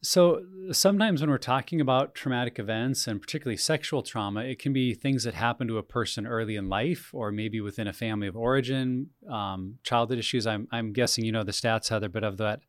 So 0.04 0.42
sometimes 0.72 1.20
when 1.20 1.30
we're 1.30 1.38
talking 1.38 1.80
about 1.80 2.16
traumatic 2.16 2.58
events 2.58 3.06
and 3.06 3.20
particularly 3.20 3.56
sexual 3.56 4.02
trauma, 4.02 4.40
it 4.42 4.58
can 4.58 4.72
be 4.72 4.94
things 4.94 5.22
that 5.22 5.34
happen 5.34 5.68
to 5.68 5.78
a 5.78 5.82
person 5.82 6.26
early 6.26 6.56
in 6.56 6.68
life 6.68 7.10
or 7.12 7.30
maybe 7.30 7.60
within 7.60 7.86
a 7.86 7.92
family 7.92 8.26
of 8.26 8.36
origin, 8.36 9.10
um, 9.30 9.78
childhood 9.84 10.18
issues. 10.18 10.44
I'm, 10.44 10.66
I'm 10.72 10.92
guessing 10.92 11.24
you 11.24 11.30
know 11.30 11.44
the 11.44 11.52
stats, 11.52 11.88
Heather, 11.88 12.08
but 12.08 12.24
of 12.24 12.36
that, 12.38 12.62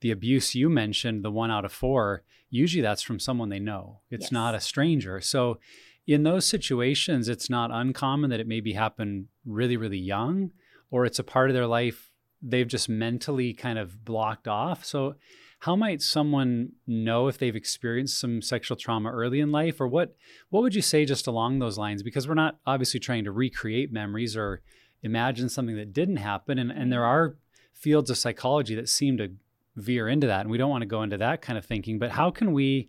the 0.00 0.10
abuse 0.10 0.54
you 0.54 0.70
mentioned, 0.70 1.22
the 1.22 1.30
one 1.30 1.50
out 1.50 1.66
of 1.66 1.72
four, 1.72 2.22
usually 2.48 2.82
that's 2.82 3.02
from 3.02 3.20
someone 3.20 3.50
they 3.50 3.58
know. 3.58 4.00
It's 4.10 4.26
yes. 4.26 4.32
not 4.32 4.54
a 4.54 4.60
stranger. 4.60 5.20
So 5.20 5.58
in 6.06 6.22
those 6.22 6.46
situations, 6.46 7.28
it's 7.28 7.50
not 7.50 7.70
uncommon 7.70 8.30
that 8.30 8.40
it 8.40 8.48
maybe 8.48 8.72
happen 8.72 9.28
really, 9.44 9.76
really 9.76 9.98
young 9.98 10.52
or 10.90 11.04
it's 11.04 11.18
a 11.18 11.24
part 11.24 11.50
of 11.50 11.54
their 11.54 11.66
life 11.66 12.10
they've 12.40 12.68
just 12.68 12.88
mentally 12.88 13.52
kind 13.52 13.78
of 13.78 14.04
blocked 14.04 14.48
off. 14.48 14.84
So 14.84 15.16
how 15.60 15.74
might 15.74 16.00
someone 16.02 16.72
know 16.86 17.26
if 17.26 17.36
they've 17.36 17.56
experienced 17.56 18.20
some 18.20 18.40
sexual 18.40 18.76
trauma 18.76 19.10
early 19.10 19.40
in 19.40 19.50
life? 19.50 19.80
Or 19.80 19.88
what 19.88 20.14
what 20.50 20.62
would 20.62 20.74
you 20.74 20.82
say 20.82 21.04
just 21.04 21.26
along 21.26 21.58
those 21.58 21.76
lines? 21.76 22.02
Because 22.02 22.28
we're 22.28 22.34
not 22.34 22.58
obviously 22.66 23.00
trying 23.00 23.24
to 23.24 23.32
recreate 23.32 23.92
memories 23.92 24.36
or 24.36 24.62
imagine 25.02 25.48
something 25.48 25.76
that 25.76 25.92
didn't 25.92 26.16
happen. 26.16 26.58
And, 26.58 26.70
and 26.70 26.92
there 26.92 27.00
mm-hmm. 27.00 27.32
are 27.32 27.36
fields 27.72 28.10
of 28.10 28.18
psychology 28.18 28.74
that 28.76 28.88
seem 28.88 29.16
to 29.18 29.32
veer 29.76 30.08
into 30.08 30.26
that 30.26 30.40
and 30.40 30.50
we 30.50 30.58
don't 30.58 30.70
want 30.70 30.82
to 30.82 30.86
go 30.86 31.02
into 31.02 31.18
that 31.18 31.42
kind 31.42 31.58
of 31.58 31.64
thinking. 31.64 31.98
But 31.98 32.12
how 32.12 32.30
can 32.30 32.52
we 32.52 32.88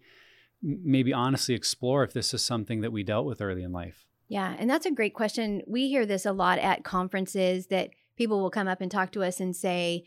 maybe 0.62 1.14
honestly 1.14 1.56
explore 1.56 2.04
if 2.04 2.14
this 2.14 2.34
is 2.34 2.44
something 2.44 2.82
that 2.82 2.92
we 2.92 3.04
dealt 3.04 3.26
with 3.26 3.42
early 3.42 3.64
in 3.64 3.72
life? 3.72 4.06
Yeah 4.28 4.56
and 4.60 4.70
that's 4.70 4.86
a 4.86 4.92
great 4.92 5.16
question. 5.16 5.64
We 5.66 5.88
hear 5.88 6.06
this 6.06 6.26
a 6.26 6.34
lot 6.34 6.60
at 6.60 6.84
conferences 6.84 7.68
that 7.68 7.90
people 8.16 8.40
will 8.42 8.52
come 8.52 8.68
up 8.68 8.82
and 8.82 8.92
talk 8.92 9.12
to 9.14 9.24
us 9.24 9.40
and 9.40 9.56
say 9.56 10.04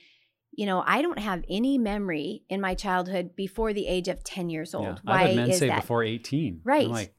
you 0.52 0.66
know, 0.66 0.82
I 0.86 1.02
don't 1.02 1.18
have 1.18 1.42
any 1.48 1.78
memory 1.78 2.44
in 2.48 2.60
my 2.60 2.74
childhood 2.74 3.34
before 3.34 3.72
the 3.72 3.86
age 3.86 4.08
of 4.08 4.22
10 4.22 4.50
years 4.50 4.74
old. 4.74 4.84
Yeah. 4.86 4.96
Why 5.02 5.20
I've 5.22 5.26
had 5.28 5.36
men 5.36 5.50
is 5.50 5.58
say 5.58 5.68
that? 5.68 5.80
before 5.80 6.02
18. 6.02 6.60
Right. 6.64 6.86
I'm 6.86 6.92
like, 6.92 7.14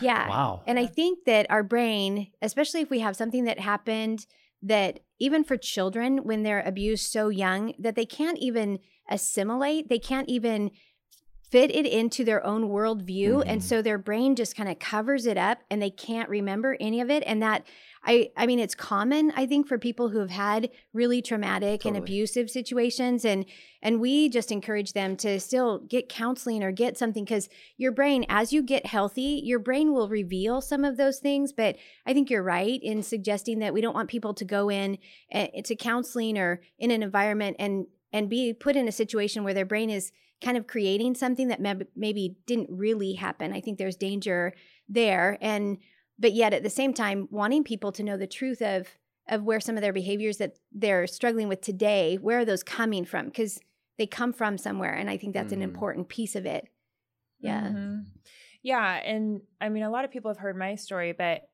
yeah. 0.00 0.28
Wow. 0.28 0.62
And 0.66 0.78
I 0.78 0.86
think 0.86 1.24
that 1.26 1.46
our 1.50 1.62
brain, 1.62 2.28
especially 2.42 2.80
if 2.80 2.90
we 2.90 3.00
have 3.00 3.16
something 3.16 3.44
that 3.44 3.60
happened 3.60 4.26
that 4.62 5.00
even 5.18 5.44
for 5.44 5.56
children 5.56 6.24
when 6.24 6.42
they're 6.42 6.62
abused 6.62 7.12
so 7.12 7.28
young 7.28 7.74
that 7.78 7.94
they 7.94 8.06
can't 8.06 8.38
even 8.38 8.78
assimilate, 9.08 9.88
they 9.88 9.98
can't 9.98 10.28
even 10.28 10.70
fit 11.50 11.70
it 11.70 11.86
into 11.86 12.24
their 12.24 12.44
own 12.44 12.68
worldview. 12.68 13.34
Mm-hmm. 13.34 13.48
And 13.48 13.62
so 13.62 13.82
their 13.82 13.98
brain 13.98 14.34
just 14.34 14.56
kind 14.56 14.68
of 14.68 14.78
covers 14.78 15.26
it 15.26 15.36
up 15.36 15.58
and 15.70 15.80
they 15.80 15.90
can't 15.90 16.28
remember 16.28 16.76
any 16.80 17.00
of 17.00 17.10
it. 17.10 17.22
And 17.26 17.42
that 17.42 17.64
I 18.04 18.30
I 18.36 18.46
mean 18.46 18.58
it's 18.58 18.74
common 18.74 19.32
I 19.36 19.46
think 19.46 19.66
for 19.66 19.78
people 19.78 20.08
who 20.08 20.18
have 20.18 20.30
had 20.30 20.70
really 20.92 21.22
traumatic 21.22 21.80
totally. 21.80 21.96
and 21.96 22.04
abusive 22.04 22.50
situations 22.50 23.24
and 23.24 23.46
and 23.82 24.00
we 24.00 24.28
just 24.28 24.52
encourage 24.52 24.92
them 24.92 25.16
to 25.18 25.40
still 25.40 25.78
get 25.78 26.08
counseling 26.08 26.62
or 26.62 26.72
get 26.72 26.98
something 26.98 27.24
cuz 27.26 27.48
your 27.76 27.92
brain 27.92 28.24
as 28.28 28.52
you 28.52 28.62
get 28.62 28.86
healthy 28.86 29.40
your 29.44 29.58
brain 29.58 29.92
will 29.92 30.08
reveal 30.08 30.60
some 30.60 30.84
of 30.84 30.96
those 30.96 31.18
things 31.18 31.52
but 31.52 31.76
I 32.06 32.12
think 32.12 32.30
you're 32.30 32.42
right 32.42 32.82
in 32.82 33.02
suggesting 33.02 33.58
that 33.60 33.74
we 33.74 33.80
don't 33.80 33.94
want 33.94 34.10
people 34.10 34.34
to 34.34 34.44
go 34.44 34.70
in 34.70 34.98
uh, 35.32 35.48
to 35.64 35.74
counseling 35.76 36.38
or 36.38 36.60
in 36.78 36.90
an 36.90 37.02
environment 37.02 37.56
and 37.58 37.86
and 38.12 38.30
be 38.30 38.52
put 38.52 38.76
in 38.76 38.86
a 38.86 38.92
situation 38.92 39.42
where 39.42 39.54
their 39.54 39.64
brain 39.64 39.90
is 39.90 40.12
kind 40.40 40.56
of 40.56 40.66
creating 40.66 41.14
something 41.14 41.48
that 41.48 41.60
maybe 41.96 42.36
didn't 42.46 42.68
really 42.70 43.14
happen. 43.14 43.52
I 43.52 43.60
think 43.60 43.78
there's 43.78 43.96
danger 43.96 44.52
there 44.88 45.38
and 45.40 45.78
but 46.18 46.32
yet 46.32 46.52
at 46.52 46.62
the 46.62 46.70
same 46.70 46.94
time 46.94 47.28
wanting 47.30 47.64
people 47.64 47.92
to 47.92 48.02
know 48.02 48.16
the 48.16 48.26
truth 48.26 48.62
of 48.62 48.88
of 49.28 49.42
where 49.42 49.60
some 49.60 49.76
of 49.76 49.80
their 49.80 49.92
behaviors 49.92 50.36
that 50.36 50.58
they're 50.70 51.06
struggling 51.06 51.48
with 51.48 51.60
today 51.60 52.16
where 52.20 52.40
are 52.40 52.44
those 52.44 52.62
coming 52.62 53.04
from 53.04 53.26
because 53.26 53.60
they 53.98 54.06
come 54.06 54.32
from 54.32 54.58
somewhere 54.58 54.92
and 54.92 55.08
i 55.08 55.16
think 55.16 55.34
that's 55.34 55.52
mm. 55.52 55.56
an 55.56 55.62
important 55.62 56.08
piece 56.08 56.36
of 56.36 56.46
it 56.46 56.68
yeah 57.40 57.62
mm-hmm. 57.62 58.00
yeah 58.62 58.96
and 58.96 59.40
i 59.60 59.68
mean 59.68 59.82
a 59.82 59.90
lot 59.90 60.04
of 60.04 60.10
people 60.10 60.30
have 60.30 60.38
heard 60.38 60.56
my 60.56 60.74
story 60.74 61.12
but 61.12 61.48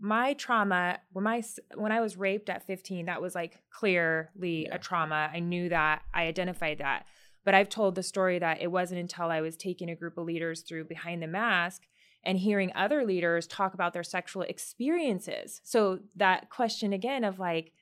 my 0.00 0.32
trauma 0.34 0.98
when 1.12 1.24
my 1.24 1.42
when 1.74 1.92
i 1.92 2.00
was 2.00 2.16
raped 2.16 2.48
at 2.48 2.66
15 2.66 3.06
that 3.06 3.20
was 3.20 3.34
like 3.34 3.58
clearly 3.70 4.66
yeah. 4.66 4.74
a 4.74 4.78
trauma 4.78 5.30
i 5.32 5.40
knew 5.40 5.68
that 5.68 6.02
i 6.14 6.24
identified 6.24 6.78
that 6.78 7.06
but 7.44 7.54
i've 7.54 7.68
told 7.68 7.96
the 7.96 8.02
story 8.02 8.38
that 8.38 8.62
it 8.62 8.70
wasn't 8.70 9.00
until 9.00 9.26
i 9.26 9.40
was 9.40 9.56
taking 9.56 9.90
a 9.90 9.96
group 9.96 10.16
of 10.16 10.24
leaders 10.24 10.62
through 10.62 10.84
behind 10.84 11.20
the 11.20 11.26
mask 11.26 11.82
and 12.24 12.38
hearing 12.38 12.72
other 12.74 13.04
leaders 13.04 13.46
talk 13.46 13.74
about 13.74 13.92
their 13.92 14.02
sexual 14.02 14.42
experiences. 14.42 15.60
So 15.64 16.00
that 16.16 16.50
question 16.50 16.92
again 16.92 17.24
of 17.24 17.38
like, 17.38 17.72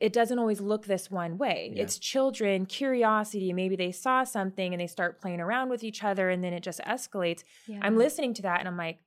it 0.00 0.12
doesn't 0.12 0.38
always 0.38 0.60
look 0.60 0.86
this 0.86 1.10
one 1.10 1.36
way. 1.36 1.72
Yeah. 1.74 1.82
It's 1.82 1.98
children, 1.98 2.66
curiosity. 2.66 3.52
Maybe 3.52 3.76
they 3.76 3.92
saw 3.92 4.24
something 4.24 4.72
and 4.72 4.80
they 4.80 4.86
start 4.86 5.20
playing 5.20 5.40
around 5.40 5.68
with 5.68 5.84
each 5.84 6.02
other 6.02 6.30
and 6.30 6.42
then 6.42 6.52
it 6.52 6.62
just 6.62 6.80
escalates. 6.80 7.44
Yeah. 7.66 7.80
I'm 7.82 7.96
listening 7.96 8.34
to 8.34 8.42
that 8.42 8.60
and 8.60 8.68
I'm 8.68 8.76
like, 8.78 9.00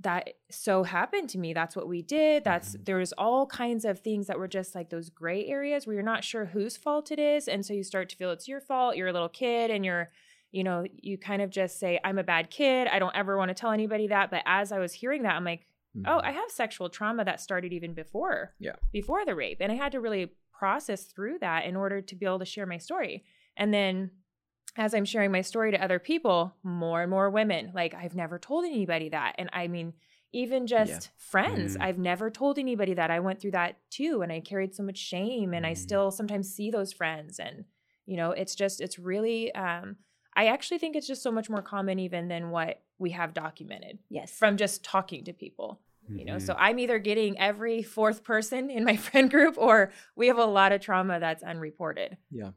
that 0.00 0.30
so 0.50 0.82
happened 0.82 1.28
to 1.30 1.38
me. 1.38 1.52
That's 1.52 1.76
what 1.76 1.86
we 1.86 2.02
did. 2.02 2.42
That's 2.42 2.70
mm-hmm. 2.70 2.84
there 2.84 2.96
was 2.96 3.12
all 3.12 3.46
kinds 3.46 3.84
of 3.84 4.00
things 4.00 4.26
that 4.28 4.38
were 4.38 4.48
just 4.48 4.74
like 4.74 4.88
those 4.88 5.10
gray 5.10 5.46
areas 5.46 5.86
where 5.86 5.94
you're 5.94 6.02
not 6.02 6.24
sure 6.24 6.46
whose 6.46 6.76
fault 6.76 7.12
it 7.12 7.18
is. 7.18 7.48
And 7.48 7.64
so 7.64 7.74
you 7.74 7.84
start 7.84 8.08
to 8.10 8.16
feel 8.16 8.30
it's 8.30 8.48
your 8.48 8.60
fault. 8.60 8.96
You're 8.96 9.08
a 9.08 9.12
little 9.12 9.28
kid 9.28 9.70
and 9.70 9.84
you're 9.84 10.10
you 10.52 10.64
know, 10.64 10.84
you 10.96 11.16
kind 11.16 11.42
of 11.42 11.50
just 11.50 11.78
say, 11.78 12.00
I'm 12.04 12.18
a 12.18 12.24
bad 12.24 12.50
kid. 12.50 12.88
I 12.88 12.98
don't 12.98 13.14
ever 13.14 13.36
want 13.36 13.50
to 13.50 13.54
tell 13.54 13.70
anybody 13.70 14.08
that. 14.08 14.30
But 14.30 14.42
as 14.46 14.72
I 14.72 14.78
was 14.78 14.92
hearing 14.92 15.22
that, 15.22 15.36
I'm 15.36 15.44
like, 15.44 15.66
mm-hmm. 15.96 16.10
oh, 16.10 16.20
I 16.22 16.32
have 16.32 16.50
sexual 16.50 16.88
trauma 16.88 17.24
that 17.24 17.40
started 17.40 17.72
even 17.72 17.94
before, 17.94 18.54
yeah, 18.58 18.76
before 18.92 19.24
the 19.24 19.34
rape. 19.34 19.58
And 19.60 19.70
I 19.70 19.76
had 19.76 19.92
to 19.92 20.00
really 20.00 20.32
process 20.52 21.04
through 21.04 21.38
that 21.40 21.64
in 21.64 21.76
order 21.76 22.00
to 22.00 22.14
be 22.14 22.26
able 22.26 22.40
to 22.40 22.44
share 22.44 22.66
my 22.66 22.78
story. 22.78 23.24
And 23.56 23.72
then 23.72 24.10
as 24.76 24.94
I'm 24.94 25.04
sharing 25.04 25.32
my 25.32 25.40
story 25.40 25.70
to 25.72 25.82
other 25.82 25.98
people, 25.98 26.54
more 26.62 27.02
and 27.02 27.10
more 27.10 27.30
women, 27.30 27.72
like, 27.74 27.94
I've 27.94 28.14
never 28.14 28.38
told 28.38 28.64
anybody 28.64 29.08
that. 29.08 29.36
And 29.38 29.50
I 29.52 29.68
mean, 29.68 29.94
even 30.32 30.66
just 30.66 30.90
yeah. 30.90 31.08
friends, 31.16 31.74
mm-hmm. 31.74 31.82
I've 31.82 31.98
never 31.98 32.30
told 32.30 32.58
anybody 32.58 32.94
that. 32.94 33.10
I 33.10 33.20
went 33.20 33.40
through 33.40 33.50
that 33.52 33.78
too. 33.90 34.22
And 34.22 34.30
I 34.30 34.40
carried 34.40 34.74
so 34.74 34.82
much 34.82 34.98
shame. 34.98 35.54
And 35.54 35.64
mm-hmm. 35.64 35.70
I 35.70 35.74
still 35.74 36.10
sometimes 36.10 36.54
see 36.54 36.70
those 36.70 36.92
friends. 36.92 37.40
And, 37.40 37.64
you 38.06 38.16
know, 38.16 38.30
it's 38.30 38.54
just, 38.54 38.80
it's 38.80 38.98
really, 38.98 39.52
um, 39.54 39.96
I 40.40 40.46
actually 40.46 40.78
think 40.78 40.96
it's 40.96 41.06
just 41.06 41.22
so 41.22 41.30
much 41.30 41.50
more 41.50 41.60
common 41.60 41.98
even 41.98 42.28
than 42.28 42.48
what 42.50 42.80
we 42.98 43.10
have 43.10 43.34
documented. 43.34 43.98
Yes. 44.08 44.32
From 44.32 44.56
just 44.56 44.82
talking 44.82 45.24
to 45.24 45.34
people. 45.34 45.80
Mm-hmm. 46.06 46.18
You 46.18 46.24
know, 46.24 46.38
so 46.38 46.54
mm-hmm. 46.54 46.62
I'm 46.62 46.78
either 46.78 46.98
getting 46.98 47.38
every 47.38 47.82
fourth 47.82 48.24
person 48.24 48.70
in 48.70 48.84
my 48.84 48.96
friend 49.08 49.30
group 49.30 49.56
or 49.58 49.92
we 50.16 50.28
have 50.28 50.38
a 50.38 50.46
lot 50.46 50.72
of 50.72 50.80
trauma 50.80 51.20
that's 51.20 51.42
unreported. 51.42 52.16
Yeah. 52.30 52.52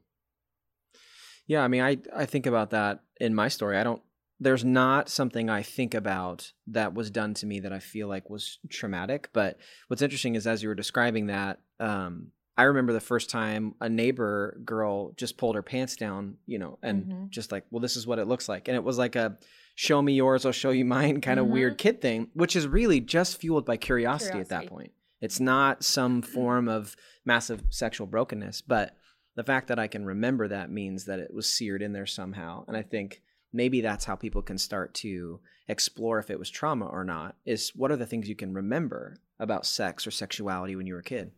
Yeah, 1.46 1.62
I 1.62 1.68
mean, 1.68 1.82
I 1.82 1.98
I 2.16 2.26
think 2.26 2.46
about 2.46 2.70
that 2.70 3.02
in 3.20 3.36
my 3.36 3.50
story. 3.50 3.78
I 3.78 3.84
don't. 3.84 4.02
There's 4.40 4.64
not 4.64 5.10
something 5.10 5.50
I 5.50 5.62
think 5.62 5.94
about 5.94 6.54
that 6.68 6.94
was 6.94 7.12
done 7.12 7.34
to 7.34 7.46
me 7.46 7.60
that 7.60 7.74
I 7.74 7.80
feel 7.80 8.08
like 8.08 8.30
was 8.30 8.60
traumatic. 8.70 9.28
But 9.34 9.58
what's 9.90 10.02
interesting 10.02 10.36
is 10.36 10.48
as 10.48 10.64
you 10.64 10.70
were 10.70 10.76
describing 10.76 11.28
that, 11.28 11.60
um, 11.82 12.32
I 12.58 12.64
remember 12.64 12.94
the 12.94 13.00
first 13.00 13.30
time 13.30 13.74
a 13.82 13.90
neighbor 13.90 14.60
girl 14.64 15.12
just 15.14 15.38
pulled 15.38 15.56
her 15.56 15.64
pants 15.64 15.96
down, 15.96 16.38
you 16.46 16.60
know, 16.60 16.78
and 16.84 17.06
Mhm. 17.06 17.30
just 17.30 17.52
like, 17.52 17.66
well, 17.72 17.80
this 17.82 17.96
is 17.96 18.06
what 18.06 18.20
it 18.20 18.26
looks 18.28 18.48
like, 18.48 18.68
and 18.68 18.76
it 18.76 18.84
was 18.84 18.98
like 18.98 19.16
a 19.16 19.38
show 19.76 20.02
me 20.04 20.14
yours, 20.14 20.46
I'll 20.46 20.52
show 20.52 20.70
you 20.70 20.86
mine 20.86 21.20
kind 21.20 21.40
of 21.40 21.48
Mhm. 21.48 21.52
weird 21.52 21.78
kid 21.80 22.00
thing, 22.00 22.30
which 22.34 22.56
is 22.56 22.68
really 22.68 23.00
just 23.00 23.38
fueled 23.42 23.66
by 23.66 23.76
curiosity, 23.78 24.40
at 24.40 24.50
that 24.50 24.68
point. 24.68 24.92
It's 25.20 25.40
not 25.40 25.84
some 25.84 26.22
form 26.22 26.68
of 26.68 26.96
massive 27.26 27.64
sexual 27.70 28.06
brokenness, 28.06 28.62
but 28.62 28.96
the 29.36 29.44
fact 29.44 29.68
that 29.70 29.80
I 29.80 29.88
can 29.88 30.06
remember 30.06 30.48
that 30.48 30.70
means 30.70 31.06
that 31.06 31.18
it 31.20 31.34
was 31.34 31.48
seared 31.50 31.82
in 31.82 31.94
there 31.94 32.06
somehow. 32.06 32.66
And 32.68 32.78
I 32.78 32.84
think 32.84 33.24
maybe 33.52 33.82
that's 33.82 34.06
how 34.06 34.16
people 34.16 34.44
can 34.44 34.60
start 34.60 34.94
to 34.96 35.40
explore 35.68 36.20
if 36.20 36.30
it 36.30 36.38
was 36.38 36.52
trauma 36.52 36.86
or 36.86 37.04
not 37.04 37.36
is 37.46 37.76
what 37.76 37.90
are 37.90 37.96
the 37.96 38.06
things 38.06 38.30
you 38.30 38.36
can 38.36 38.54
remember 38.54 39.18
about 39.40 39.66
sex 39.66 40.06
or 40.06 40.12
sexuality 40.12 40.76
when 40.76 40.86
you 40.86 40.94
were 40.94 41.00
a 41.00 41.04
kid? 41.04 41.32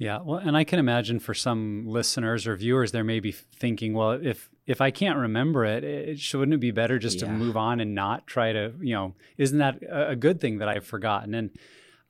Yeah, 0.00 0.20
well, 0.24 0.38
and 0.38 0.56
I 0.56 0.64
can 0.64 0.78
imagine 0.78 1.20
for 1.20 1.34
some 1.34 1.84
listeners 1.86 2.46
or 2.46 2.56
viewers, 2.56 2.90
they 2.90 3.02
may 3.02 3.20
be 3.20 3.32
thinking, 3.32 3.92
well, 3.92 4.12
if 4.12 4.48
if 4.66 4.80
I 4.80 4.90
can't 4.90 5.18
remember 5.18 5.66
it, 5.66 5.84
it 5.84 6.18
shouldn't 6.18 6.54
it 6.54 6.60
be 6.60 6.70
better 6.70 6.98
just 6.98 7.18
to 7.18 7.28
move 7.28 7.54
on 7.54 7.80
and 7.80 7.94
not 7.94 8.26
try 8.26 8.50
to, 8.50 8.72
you 8.80 8.94
know, 8.94 9.14
isn't 9.36 9.58
that 9.58 9.82
a 9.82 10.12
a 10.12 10.16
good 10.16 10.40
thing 10.40 10.56
that 10.56 10.70
I've 10.70 10.86
forgotten? 10.86 11.34
And 11.34 11.50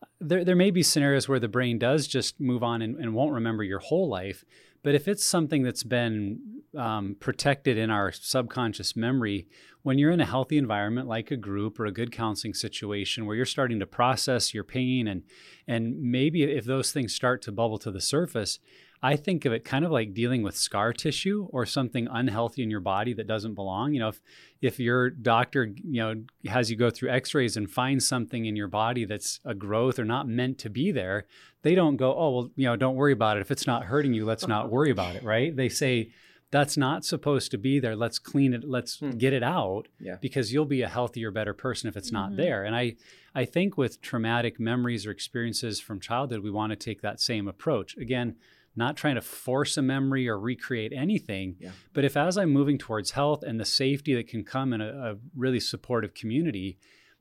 uh, 0.00 0.06
there 0.20 0.44
there 0.44 0.54
may 0.54 0.70
be 0.70 0.84
scenarios 0.84 1.28
where 1.28 1.40
the 1.40 1.48
brain 1.48 1.80
does 1.80 2.06
just 2.06 2.38
move 2.38 2.62
on 2.62 2.80
and, 2.80 2.94
and 2.94 3.12
won't 3.12 3.32
remember 3.32 3.64
your 3.64 3.80
whole 3.80 4.08
life. 4.08 4.44
But 4.84 4.94
if 4.94 5.08
it's 5.08 5.24
something 5.24 5.64
that's 5.64 5.82
been 5.82 6.59
um, 6.76 7.16
protected 7.18 7.76
in 7.76 7.90
our 7.90 8.12
subconscious 8.12 8.96
memory, 8.96 9.46
when 9.82 9.98
you're 9.98 10.10
in 10.10 10.20
a 10.20 10.26
healthy 10.26 10.58
environment 10.58 11.08
like 11.08 11.30
a 11.30 11.36
group 11.36 11.80
or 11.80 11.86
a 11.86 11.92
good 11.92 12.12
counseling 12.12 12.54
situation 12.54 13.24
where 13.24 13.36
you're 13.36 13.46
starting 13.46 13.80
to 13.80 13.86
process 13.86 14.52
your 14.52 14.64
pain 14.64 15.08
and 15.08 15.22
and 15.66 16.00
maybe 16.00 16.42
if 16.42 16.64
those 16.64 16.92
things 16.92 17.14
start 17.14 17.42
to 17.42 17.52
bubble 17.52 17.78
to 17.78 17.90
the 17.90 18.00
surface, 18.00 18.58
I 19.02 19.16
think 19.16 19.44
of 19.44 19.52
it 19.52 19.64
kind 19.64 19.84
of 19.84 19.90
like 19.90 20.12
dealing 20.12 20.42
with 20.42 20.56
scar 20.56 20.92
tissue 20.92 21.48
or 21.50 21.64
something 21.64 22.06
unhealthy 22.10 22.62
in 22.62 22.70
your 22.70 22.80
body 22.80 23.14
that 23.14 23.26
doesn't 23.26 23.54
belong. 23.54 23.94
You 23.94 24.00
know, 24.00 24.08
if 24.08 24.20
if 24.60 24.78
your 24.78 25.08
doctor, 25.08 25.64
you 25.64 26.02
know, 26.02 26.14
has 26.46 26.70
you 26.70 26.76
go 26.76 26.90
through 26.90 27.10
x-rays 27.10 27.56
and 27.56 27.70
finds 27.70 28.06
something 28.06 28.44
in 28.44 28.56
your 28.56 28.68
body 28.68 29.06
that's 29.06 29.40
a 29.44 29.54
growth 29.54 29.98
or 29.98 30.04
not 30.04 30.28
meant 30.28 30.58
to 30.58 30.70
be 30.70 30.92
there, 30.92 31.26
they 31.62 31.74
don't 31.74 31.96
go, 31.96 32.14
"Oh, 32.14 32.30
well, 32.30 32.50
you 32.56 32.66
know, 32.66 32.76
don't 32.76 32.96
worry 32.96 33.12
about 33.12 33.38
it. 33.38 33.40
If 33.40 33.50
it's 33.50 33.66
not 33.66 33.84
hurting 33.84 34.12
you, 34.12 34.26
let's 34.26 34.46
not 34.46 34.70
worry 34.70 34.90
about 34.90 35.16
it," 35.16 35.22
right? 35.22 35.54
They 35.56 35.70
say 35.70 36.10
that's 36.50 36.76
not 36.76 37.04
supposed 37.04 37.50
to 37.52 37.58
be 37.58 37.78
there. 37.78 37.94
Let's 37.94 38.18
clean 38.18 38.52
it. 38.54 38.64
Let's 38.64 38.98
Hmm. 38.98 39.10
get 39.10 39.32
it 39.32 39.42
out 39.42 39.86
Yeah. 40.00 40.16
because 40.20 40.52
you'll 40.52 40.64
be 40.64 40.82
a 40.82 40.88
healthier, 40.88 41.30
better 41.30 41.54
person 41.54 41.88
if 41.88 41.96
it's 41.96 42.10
not 42.10 42.32
Mhm. 42.32 42.36
there. 42.36 42.64
And 42.64 42.74
I, 42.74 42.96
I 43.34 43.44
think 43.44 43.76
with 43.78 44.00
traumatic 44.00 44.58
memories 44.58 45.06
or 45.06 45.10
experiences 45.12 45.80
from 45.80 46.00
childhood, 46.00 46.40
we 46.40 46.50
want 46.50 46.70
to 46.70 46.76
take 46.76 47.02
that 47.02 47.20
same 47.20 47.46
approach. 47.46 47.96
Again, 47.96 48.36
not 48.74 48.96
trying 48.96 49.14
to 49.16 49.20
force 49.20 49.76
a 49.76 49.82
memory 49.82 50.28
or 50.28 50.38
recreate 50.38 50.92
anything, 50.92 51.56
Yeah. 51.60 51.72
but 51.92 52.04
if 52.04 52.16
as 52.16 52.36
I'm 52.36 52.50
moving 52.50 52.78
towards 52.78 53.12
health 53.12 53.42
and 53.42 53.58
the 53.60 53.64
safety 53.64 54.14
that 54.14 54.26
can 54.28 54.44
come 54.44 54.72
in 54.72 54.80
a, 54.80 55.12
a 55.12 55.18
really 55.36 55.60
supportive 55.60 56.14
community, 56.14 56.78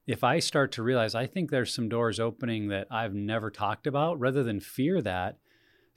if 0.07 0.23
I 0.23 0.39
start 0.39 0.71
to 0.73 0.83
realize 0.83 1.13
I 1.13 1.27
think 1.27 1.51
there's 1.51 1.71
some 1.73 1.87
doors 1.89 2.19
opening 2.19 2.67
that 2.69 2.87
I've 2.89 3.13
never 3.13 3.51
talked 3.51 3.85
about, 3.85 4.19
rather 4.19 4.43
than 4.43 4.59
fear 4.59 5.01
that, 5.03 5.37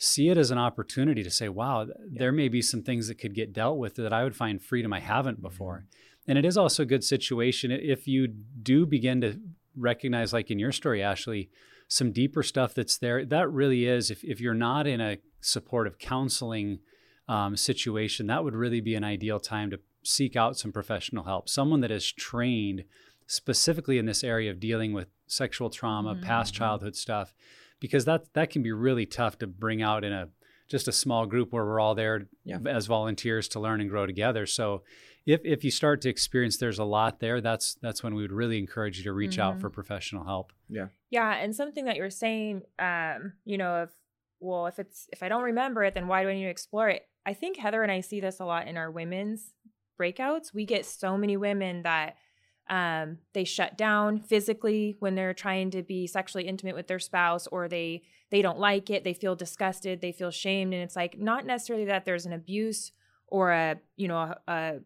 see 0.02 0.28
it 0.28 0.37
as 0.37 0.50
an 0.50 0.59
opportunity 0.59 1.23
to 1.23 1.30
say, 1.30 1.49
wow, 1.49 1.85
th- 1.85 1.97
there 2.11 2.32
may 2.32 2.49
be 2.49 2.61
some 2.61 2.82
things 2.82 3.09
that 3.09 3.16
could 3.16 3.35
get 3.35 3.52
dealt 3.52 3.78
with 3.78 3.94
that 3.97 4.12
I 4.12 4.25
would 4.25 4.35
find 4.37 4.61
freedom 4.61 4.92
I 4.92 5.00
haven't 5.00 5.40
before. 5.40 5.85
And 6.26 6.37
it 6.38 6.44
is 6.44 6.56
also 6.56 6.82
a 6.82 6.87
good 6.87 7.04
situation 7.04 7.71
if 7.71 8.06
you 8.06 8.26
do 8.26 8.85
begin 8.87 9.21
to 9.21 9.40
recognize, 9.76 10.32
like 10.32 10.50
in 10.50 10.59
your 10.59 10.72
story, 10.72 11.03
Ashley, 11.03 11.50
some 11.88 12.12
deeper 12.12 12.42
stuff 12.42 12.74
that's 12.74 12.98
there. 12.98 13.24
That 13.24 13.50
really 13.50 13.87
is, 13.87 14.11
if, 14.11 14.24
if 14.24 14.40
you're 14.40 14.55
not 14.55 14.87
in 14.87 15.00
a 15.00 15.18
supportive 15.40 15.98
counseling 15.98 16.81
um, 17.29 17.57
situation, 17.57 18.26
that 18.26 18.44
would 18.44 18.55
really 18.55 18.81
be 18.81 18.94
an 18.94 19.05
ideal 19.05 19.38
time 19.40 19.70
to 19.70 19.81
seek 20.03 20.35
out 20.37 20.59
some 20.59 20.72
professional 20.72 21.24
help. 21.24 21.48
Someone 21.48 21.81
that 21.81 21.90
is 21.90 22.11
trained 22.11 22.85
specifically 23.26 23.98
in 23.98 24.07
this 24.07 24.24
area 24.24 24.50
of 24.50 24.59
dealing 24.61 24.92
with 24.92 25.09
sexual 25.26 25.70
trauma, 25.70 26.14
Mhm. 26.14 26.22
past 26.22 26.55
childhood 26.55 26.96
stuff, 26.96 27.35
because 27.83 28.07
that 28.07 28.33
that 28.33 28.49
can 28.49 28.62
be 28.62 28.73
really 28.73 29.05
tough 29.05 29.37
to 29.38 29.47
bring 29.47 29.83
out 29.83 30.05
in 30.05 30.12
a 30.12 30.29
just 30.71 30.88
a 30.88 30.92
small 30.92 31.27
group 31.27 31.53
where 31.53 31.64
we're 31.66 31.81
all 31.81 31.95
there 31.95 32.29
Yeah. 32.45 32.59
as 32.66 32.87
volunteers 32.87 33.47
to 33.49 33.61
learn 33.61 33.81
and 33.83 33.90
grow 33.90 34.07
together. 34.07 34.47
So 34.47 34.85
if 35.27 35.40
if 35.45 35.62
you 35.64 35.71
start 35.71 36.01
to 36.03 36.09
experience 36.09 36.57
there's 36.57 36.79
a 36.79 36.85
lot 36.85 37.21
there, 37.21 37.40
that's 37.42 37.75
that's 37.83 38.03
when 38.03 38.14
we 38.14 38.23
would 38.23 38.33
really 38.33 38.59
encourage 38.59 38.97
you 38.99 39.05
to 39.05 39.12
reach 39.12 39.38
out 39.38 39.57
Mhm. 39.57 39.61
for 39.61 39.68
professional 39.71 40.25
help. 40.25 40.53
Yeah, 40.68 40.88
Yeah, 41.11 41.35
and 41.35 41.55
something 41.55 41.85
that 41.85 41.97
you're 41.97 42.09
saying, 42.25 42.62
um, 42.79 43.35
you 43.45 43.59
know, 43.59 43.83
if 43.83 43.90
well, 44.40 44.66
if 44.66 44.79
it's 44.79 45.09
if 45.12 45.23
I 45.23 45.29
don't 45.29 45.45
remember 45.45 45.85
it, 45.85 45.95
then 45.95 46.09
why 46.09 46.23
do 46.23 46.29
I 46.31 46.35
need 46.35 46.45
to 46.45 46.51
explore 46.51 46.88
it? 46.88 47.03
I 47.27 47.35
think 47.35 47.57
Heather 47.59 47.83
and 47.83 47.92
I 47.92 48.01
see 48.01 48.21
this 48.21 48.40
a 48.40 48.45
lot 48.45 48.66
in 48.66 48.77
our 48.77 48.90
women's 48.90 49.53
breakouts. 50.01 50.53
We 50.55 50.64
get 50.66 50.87
so 50.87 51.16
many 51.18 51.37
women 51.37 51.83
that 51.83 52.16
um, 52.70 53.18
they 53.33 53.44
shut 53.44 53.77
down 53.77 54.18
physically 54.20 54.96
when 55.01 55.14
they're 55.14 55.35
trying 55.35 55.70
to 55.72 55.83
be 55.83 56.07
sexually 56.07 56.46
intimate 56.46 56.75
with 56.75 56.87
their 56.87 56.98
spouse, 56.98 57.46
or 57.48 57.68
they 57.68 58.03
they 58.31 58.40
don't 58.42 58.59
like 58.59 58.88
it, 58.88 59.05
they 59.05 59.12
feel 59.14 59.35
disgusted, 59.37 60.01
they 60.01 60.12
feel 60.12 60.31
shamed, 60.31 60.72
and 60.72 60.83
it's 60.83 60.96
like 60.96 61.18
not 61.18 61.44
necessarily 61.44 61.85
that 61.87 62.05
there's 62.05 62.25
an 62.27 62.33
abuse 62.33 62.92
or 63.27 63.53
a 63.53 63.77
you 63.96 64.09
know 64.09 64.16
a, 64.18 64.37
a, 64.48 64.79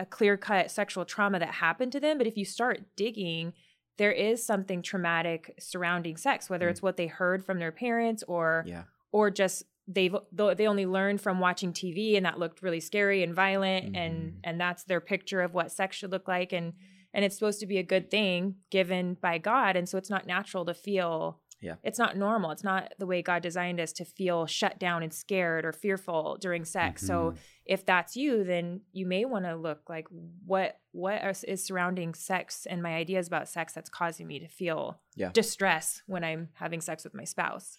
a 0.00 0.06
clear 0.06 0.36
cut 0.36 0.70
sexual 0.70 1.04
trauma 1.04 1.38
that 1.38 1.48
happened 1.54 1.92
to 1.92 2.00
them, 2.00 2.18
but 2.18 2.26
if 2.26 2.36
you 2.36 2.44
start 2.44 2.80
digging 2.96 3.52
there 3.98 4.10
is 4.12 4.42
something 4.44 4.80
traumatic 4.80 5.54
surrounding 5.60 6.16
sex, 6.16 6.48
whether 6.48 6.66
Mm. 6.66 6.70
it's 6.70 6.80
what 6.82 6.96
they 6.96 7.06
heard 7.08 7.44
from 7.44 7.58
their 7.58 7.70
parents 7.70 8.22
or 8.26 8.64
Yeah. 8.66 8.84
or 9.12 9.30
just 9.30 9.64
they've 9.86 10.14
they 10.32 10.66
only 10.66 10.86
learned 10.86 11.20
from 11.20 11.40
watching 11.40 11.72
TV 11.74 12.16
and 12.16 12.24
that 12.24 12.38
looked 12.38 12.62
really 12.62 12.80
scary 12.80 13.22
and 13.22 13.34
violent 13.34 13.92
Mhm. 13.92 13.96
and 13.96 14.40
and 14.44 14.60
that's 14.60 14.84
their 14.84 15.00
picture 15.00 15.42
of 15.42 15.52
what 15.54 15.70
sex 15.72 15.96
should 15.96 16.10
look 16.10 16.26
like 16.26 16.52
and 16.54 16.72
and 17.14 17.24
it's 17.24 17.34
supposed 17.36 17.60
to 17.60 17.66
be 17.66 17.78
a 17.78 17.82
good 17.82 18.10
thing 18.10 18.56
given 18.70 19.14
by 19.20 19.38
God 19.38 19.76
and 19.76 19.88
so 19.88 19.98
it's 19.98 20.10
not 20.10 20.26
natural 20.26 20.64
to 20.66 20.74
feel 20.74 21.40
Yeah. 21.60 21.76
it's 21.84 21.98
not 21.98 22.16
normal 22.16 22.50
it's 22.50 22.64
not 22.64 22.92
the 22.98 23.06
way 23.06 23.22
God 23.22 23.42
designed 23.42 23.78
us 23.80 23.92
to 23.94 24.04
feel 24.04 24.46
shut 24.46 24.78
down 24.80 25.02
and 25.02 25.12
scared 25.14 25.64
or 25.64 25.72
fearful 25.72 26.36
during 26.40 26.64
sex 26.64 27.06
so 27.06 27.32
Mhm. 27.32 27.36
if 27.66 27.86
that's 27.86 28.16
you 28.16 28.42
then 28.44 28.80
you 28.92 29.06
may 29.06 29.24
want 29.24 29.44
to 29.44 29.54
look 29.54 29.88
like 29.88 30.06
what 30.44 30.78
what 30.90 31.22
is, 31.24 31.44
is 31.44 31.64
surrounding 31.64 32.14
sex 32.14 32.66
and 32.66 32.82
my 32.82 32.94
ideas 32.96 33.26
about 33.28 33.48
sex 33.48 33.72
that's 33.72 33.88
causing 33.90 34.26
me 34.26 34.38
to 34.40 34.48
feel 34.48 35.00
Yeah. 35.14 35.30
distress 35.32 36.02
when 36.06 36.24
i'm 36.24 36.48
having 36.54 36.80
sex 36.80 37.04
with 37.04 37.14
my 37.14 37.24
spouse 37.24 37.78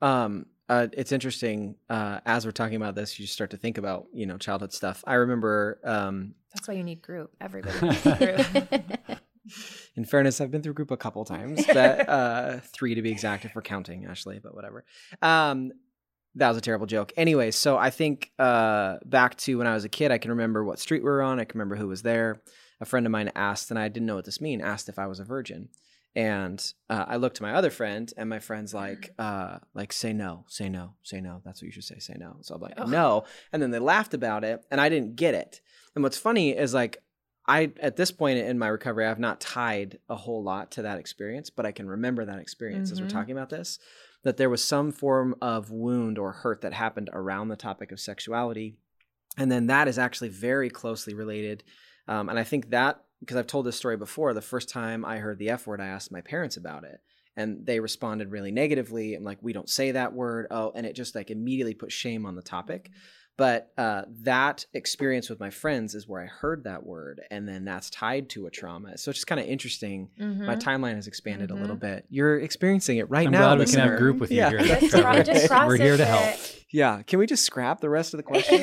Um, 0.00 0.46
uh, 0.72 0.88
it's 0.92 1.12
interesting. 1.12 1.76
Uh, 1.90 2.20
as 2.24 2.46
we're 2.46 2.52
talking 2.52 2.76
about 2.76 2.94
this, 2.94 3.20
you 3.20 3.26
start 3.26 3.50
to 3.50 3.58
think 3.58 3.76
about 3.76 4.06
you 4.12 4.24
know 4.24 4.38
childhood 4.38 4.72
stuff. 4.72 5.04
I 5.06 5.14
remember. 5.14 5.78
Um, 5.84 6.34
that's 6.54 6.66
why 6.66 6.74
you 6.74 6.82
need 6.82 7.02
group 7.02 7.30
everybody 7.40 7.78
needs 7.88 8.02
group 8.02 9.18
in 9.96 10.04
fairness, 10.04 10.40
I've 10.40 10.50
been 10.50 10.62
through 10.62 10.72
group 10.72 10.90
a 10.90 10.96
couple 10.96 11.24
times. 11.26 11.66
That 11.66 12.08
uh, 12.08 12.60
three 12.72 12.94
to 12.94 13.02
be 13.02 13.10
exact, 13.10 13.44
if 13.44 13.54
we're 13.54 13.62
counting 13.62 14.06
Ashley, 14.06 14.38
but 14.42 14.54
whatever. 14.54 14.84
Um, 15.20 15.72
that 16.36 16.48
was 16.48 16.56
a 16.56 16.62
terrible 16.62 16.86
joke. 16.86 17.12
Anyway, 17.18 17.50
so 17.50 17.76
I 17.76 17.90
think 17.90 18.30
uh, 18.38 18.96
back 19.04 19.36
to 19.38 19.58
when 19.58 19.66
I 19.66 19.74
was 19.74 19.84
a 19.84 19.90
kid, 19.90 20.10
I 20.10 20.16
can 20.16 20.30
remember 20.30 20.64
what 20.64 20.78
street 20.78 21.02
we 21.02 21.10
were 21.10 21.20
on. 21.20 21.38
I 21.38 21.44
can 21.44 21.58
remember 21.58 21.76
who 21.76 21.88
was 21.88 22.00
there. 22.00 22.40
A 22.80 22.86
friend 22.86 23.04
of 23.04 23.12
mine 23.12 23.30
asked, 23.34 23.70
and 23.70 23.78
I 23.78 23.88
didn't 23.88 24.06
know 24.06 24.14
what 24.14 24.24
this 24.24 24.40
mean. 24.40 24.62
Asked 24.62 24.88
if 24.88 24.98
I 24.98 25.06
was 25.06 25.20
a 25.20 25.24
virgin, 25.24 25.68
and 26.14 26.62
uh, 26.90 27.04
I 27.08 27.16
looked 27.16 27.36
to 27.36 27.42
my 27.42 27.54
other 27.54 27.70
friend, 27.70 28.12
and 28.16 28.28
my 28.28 28.38
friend's 28.38 28.74
like, 28.74 29.12
uh, 29.18 29.58
like 29.74 29.92
say 29.92 30.12
no, 30.12 30.44
say 30.48 30.68
no, 30.68 30.94
say 31.02 31.20
no. 31.20 31.40
That's 31.44 31.62
what 31.62 31.66
you 31.66 31.72
should 31.72 31.84
say, 31.84 31.98
say 31.98 32.16
no. 32.18 32.36
So 32.42 32.54
I'm 32.54 32.60
like, 32.60 32.78
no, 32.86 33.24
and 33.52 33.62
then 33.62 33.70
they 33.70 33.78
laughed 33.78 34.14
about 34.14 34.44
it, 34.44 34.64
and 34.70 34.80
I 34.80 34.88
didn't 34.88 35.16
get 35.16 35.34
it. 35.34 35.60
And 35.94 36.02
what's 36.02 36.18
funny 36.18 36.50
is 36.56 36.74
like 36.74 36.98
I 37.46 37.72
at 37.80 37.96
this 37.96 38.12
point 38.12 38.38
in 38.38 38.58
my 38.58 38.68
recovery, 38.68 39.06
I've 39.06 39.18
not 39.18 39.40
tied 39.40 39.98
a 40.08 40.14
whole 40.14 40.42
lot 40.42 40.70
to 40.72 40.82
that 40.82 40.98
experience, 40.98 41.50
but 41.50 41.66
I 41.66 41.72
can 41.72 41.88
remember 41.88 42.24
that 42.24 42.38
experience 42.38 42.92
as 42.92 43.00
we're 43.00 43.06
Mhm. 43.08 43.10
talking 43.10 43.32
about 43.36 43.50
this. 43.50 43.78
That 44.22 44.36
there 44.36 44.50
was 44.50 44.62
some 44.62 44.92
form 44.92 45.34
of 45.42 45.70
wound 45.72 46.18
or 46.18 46.30
hurt 46.32 46.60
that 46.60 46.72
happened 46.72 47.10
around 47.12 47.48
the 47.48 47.56
topic 47.56 47.90
of 47.90 47.98
sexuality, 47.98 48.76
and 49.36 49.50
then 49.50 49.66
that 49.66 49.88
is 49.88 49.98
actually 49.98 50.28
very 50.28 50.70
closely 50.70 51.14
related. 51.14 51.64
Um, 52.06 52.28
and 52.28 52.38
I 52.38 52.44
think 52.44 52.70
that 52.70 53.02
because 53.22 53.36
I've 53.36 53.46
told 53.46 53.66
this 53.66 53.76
story 53.76 53.96
before, 53.96 54.34
the 54.34 54.42
first 54.42 54.68
time 54.68 55.04
I 55.04 55.18
heard 55.18 55.38
the 55.38 55.50
F 55.50 55.66
word, 55.66 55.80
I 55.80 55.86
asked 55.86 56.10
my 56.12 56.20
parents 56.20 56.56
about 56.56 56.84
it, 56.84 57.00
and 57.36 57.64
they 57.64 57.80
responded 57.80 58.30
really 58.30 58.52
negatively. 58.52 59.14
I'm 59.14 59.24
like, 59.24 59.38
"We 59.40 59.52
don't 59.52 59.68
say 59.70 59.92
that 59.92 60.12
word." 60.12 60.46
Oh, 60.50 60.72
and 60.74 60.84
it 60.84 60.94
just 60.94 61.14
like 61.14 61.30
immediately 61.30 61.74
put 61.74 61.92
shame 61.92 62.26
on 62.26 62.34
the 62.36 62.42
topic. 62.42 62.90
But 63.38 63.72
uh, 63.78 64.02
that 64.24 64.66
experience 64.74 65.30
with 65.30 65.40
my 65.40 65.48
friends 65.48 65.94
is 65.94 66.06
where 66.06 66.20
I 66.22 66.26
heard 66.26 66.64
that 66.64 66.84
word, 66.84 67.22
and 67.30 67.48
then 67.48 67.64
that's 67.64 67.88
tied 67.88 68.28
to 68.30 68.46
a 68.46 68.50
trauma. 68.50 68.98
So 68.98 69.08
it's 69.10 69.20
just 69.20 69.26
kind 69.26 69.40
of 69.40 69.46
interesting. 69.46 70.10
Mm-hmm. 70.20 70.44
My 70.44 70.54
timeline 70.56 70.96
has 70.96 71.06
expanded 71.06 71.50
a 71.50 71.54
little 71.54 71.74
bit. 71.76 72.04
You're 72.10 72.38
experiencing 72.38 72.98
it 72.98 73.08
right 73.08 73.26
I'm 73.26 73.32
now. 73.32 73.54
glad 73.54 73.58
we 73.60 73.64
can 73.64 73.78
have 73.80 73.84
listener. 73.92 73.98
group 73.98 74.18
with 74.20 74.30
you 74.30 74.36
Yeah. 74.36 74.50
here. 74.50 74.58
Just, 74.60 74.92
That's 74.92 75.48
pro- 75.48 75.66
We're 75.66 75.76
here 75.78 75.96
to 75.96 76.04
help. 76.04 76.26
it. 76.26 76.64
Yeah. 76.70 77.00
Can 77.02 77.18
we 77.20 77.26
just 77.26 77.44
scrap 77.44 77.80
the 77.80 77.88
rest 77.88 78.12
of 78.12 78.18
the 78.18 78.22
question? 78.22 78.60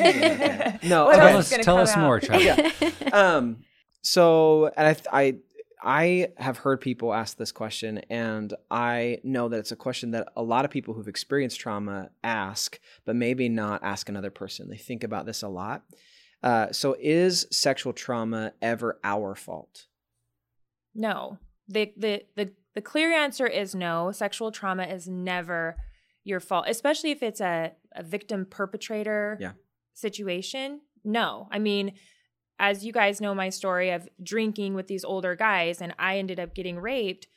No. 0.88 1.06
What 1.06 1.16
Tell 1.16 1.26
okay. 1.26 1.34
else 1.34 1.52
us, 1.54 1.66
tell 1.66 1.78
us 1.80 1.98
more, 1.98 2.20
Travis. 2.20 2.46
Yeah. 2.80 3.10
um 3.12 3.58
so 4.02 4.68
and 4.78 4.88
I, 5.12 5.22
I 5.22 5.36
i 5.82 6.28
have 6.38 6.58
heard 6.58 6.82
people 6.82 7.14
ask 7.14 7.38
this 7.38 7.52
question 7.52 8.00
and 8.10 8.54
i 8.70 9.20
know 9.24 9.48
that 9.50 9.58
it's 9.60 9.72
a 9.72 9.76
question 9.78 10.12
that 10.12 10.28
a 10.36 10.44
lot 10.44 10.66
of 10.66 10.72
people 10.72 10.94
who've 10.94 11.08
experienced 11.08 11.60
trauma 11.60 12.10
ask 12.24 12.80
but 13.06 13.16
maybe 13.16 13.50
not 13.50 13.84
ask 13.84 14.10
another 14.10 14.32
person 14.32 14.70
they 14.70 14.78
think 14.78 15.04
about 15.04 15.26
this 15.26 15.42
a 15.44 15.48
lot 15.48 15.84
uh, 16.42 16.72
so 16.72 16.96
is 17.00 17.46
sexual 17.52 17.92
trauma 17.94 18.54
ever 18.62 19.00
our 19.04 19.36
fault 19.36 19.88
No. 20.96 21.38
The, 21.68 21.94
the 21.98 22.24
the 22.36 22.52
the 22.76 22.82
clear 22.82 23.12
answer 23.12 23.46
is 23.46 23.76
no. 23.76 24.12
Sexual 24.12 24.52
trauma 24.52 24.84
is 24.84 25.08
never 25.08 25.76
your 26.24 26.40
fault, 26.40 26.66
especially 26.68 27.12
if 27.12 27.22
it's 27.22 27.42
a, 27.42 27.74
a 27.96 28.04
victim 28.04 28.46
perpetrator 28.50 29.38
Yeah. 29.40 29.52
situation. 29.94 30.82
No. 31.04 31.48
I 31.52 31.60
mean, 31.60 31.94
as 32.60 32.86
you 32.86 32.92
guys 32.92 33.22
know 33.22 33.34
my 33.34 33.50
story 33.50 33.90
of 33.90 34.08
drinking 34.22 34.74
with 34.74 34.88
these 34.88 35.04
older 35.06 35.36
guys 35.36 35.82
and 35.82 35.96
I 35.98 36.18
ended 36.18 36.40
up 36.40 36.54
getting 36.54 36.78
raped 36.80 37.28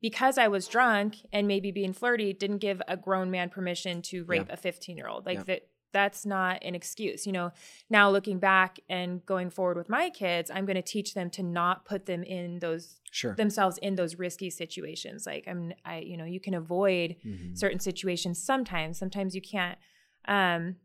because 0.00 0.38
I 0.38 0.48
was 0.48 0.66
drunk 0.68 1.16
and 1.32 1.46
maybe 1.46 1.70
being 1.70 1.92
flirty 1.92 2.32
didn't 2.32 2.58
give 2.58 2.80
a 2.88 2.96
grown 2.96 3.30
man 3.30 3.50
permission 3.50 4.02
to 4.02 4.24
rape 4.24 4.48
a 4.50 4.56
15 4.56 4.96
year 4.96 5.08
old. 5.08 5.26
Like 5.26 5.38
Yeah. 5.38 5.44
that 5.44 5.62
that's 5.92 6.24
not 6.24 6.62
an 6.64 6.74
excuse. 6.74 7.26
You 7.26 7.32
know, 7.32 7.52
now 7.90 8.10
looking 8.10 8.38
back 8.38 8.80
and 8.88 9.24
going 9.26 9.50
forward 9.50 9.76
with 9.76 9.90
my 9.90 10.08
kids, 10.08 10.50
I'm 10.50 10.64
going 10.64 10.76
to 10.76 10.82
teach 10.82 11.12
them 11.12 11.28
to 11.30 11.42
not 11.42 11.84
put 11.84 12.06
them 12.06 12.22
in 12.22 12.60
those 12.60 12.98
sure 13.10 13.34
themselves 13.34 13.76
in 13.78 13.96
those 13.96 14.18
risky 14.18 14.48
situations. 14.48 15.26
Like 15.26 15.44
I'm 15.46 15.72
I 15.84 15.98
you 15.98 16.16
know, 16.16 16.24
you 16.24 16.40
can 16.40 16.54
avoid 16.54 17.16
Mhm. 17.26 17.58
certain 17.58 17.78
situations 17.80 18.42
sometimes, 18.42 18.98
sometimes 18.98 19.34
you 19.34 19.42
can't. 19.42 19.78
Um 20.26 20.76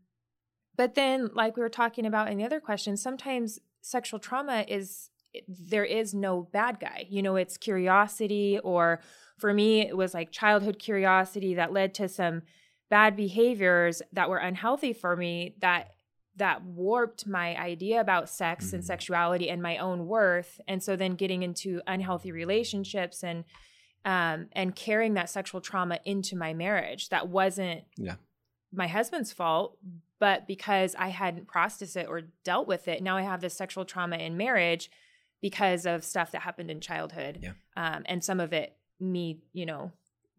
but 0.76 0.94
then 0.94 1.30
like 1.34 1.56
we 1.56 1.62
were 1.62 1.68
talking 1.70 2.06
about 2.06 2.30
in 2.30 2.38
the 2.38 2.44
other 2.44 2.60
question, 2.60 2.96
sometimes 2.96 3.58
sexual 3.80 4.18
trauma 4.18 4.64
is 4.68 5.10
there 5.48 5.84
is 5.84 6.14
no 6.14 6.42
bad 6.52 6.80
guy. 6.80 7.06
You 7.08 7.22
know, 7.22 7.36
it's 7.36 7.56
curiosity 7.56 8.58
or 8.64 9.00
for 9.36 9.52
me 9.54 9.80
it 9.82 9.96
was 9.96 10.14
like 10.14 10.30
childhood 10.30 10.78
curiosity 10.78 11.54
that 11.54 11.72
led 11.72 11.94
to 11.94 12.08
some 12.08 12.42
bad 12.90 13.14
behaviors 13.16 14.02
that 14.12 14.30
were 14.30 14.38
unhealthy 14.38 14.92
for 14.92 15.16
me 15.16 15.54
that 15.60 15.94
that 16.36 16.62
warped 16.64 17.26
my 17.26 17.56
idea 17.56 18.00
about 18.00 18.28
sex 18.28 18.72
and 18.72 18.82
Mhm. 18.82 18.86
sexuality 18.86 19.50
and 19.50 19.60
my 19.60 19.76
own 19.76 20.06
worth 20.06 20.60
and 20.68 20.82
so 20.82 20.96
then 20.96 21.14
getting 21.16 21.42
into 21.42 21.82
unhealthy 21.86 22.32
relationships 22.32 23.22
and 23.24 23.44
um 24.04 24.48
and 24.52 24.74
carrying 24.76 25.14
that 25.14 25.28
sexual 25.28 25.60
trauma 25.60 25.98
into 26.04 26.36
my 26.36 26.54
marriage 26.54 27.08
that 27.10 27.28
wasn't 27.28 27.82
Yeah. 27.96 28.14
My 28.72 28.86
husband's 28.86 29.32
fault 29.32 29.76
but 30.20 30.46
because 30.48 30.96
I 30.98 31.08
hadn't 31.08 31.46
processed 31.46 31.96
it 31.96 32.08
or 32.08 32.22
dealt 32.44 32.66
with 32.68 32.88
it 32.88 33.02
now 33.02 33.16
I 33.16 33.22
have 33.22 33.40
this 33.40 33.54
sexual 33.54 33.84
trauma 33.84 34.16
in 34.16 34.36
marriage 34.36 34.90
because 35.40 35.86
of 35.86 36.04
stuff 36.04 36.32
that 36.32 36.42
happened 36.42 36.70
in 36.70 36.80
childhood 36.80 37.38
Yeah. 37.42 37.52
um 37.76 38.02
and 38.06 38.22
some 38.24 38.40
of 38.40 38.52
it 38.52 38.76
me 39.00 39.40
you 39.52 39.64
know 39.66 39.92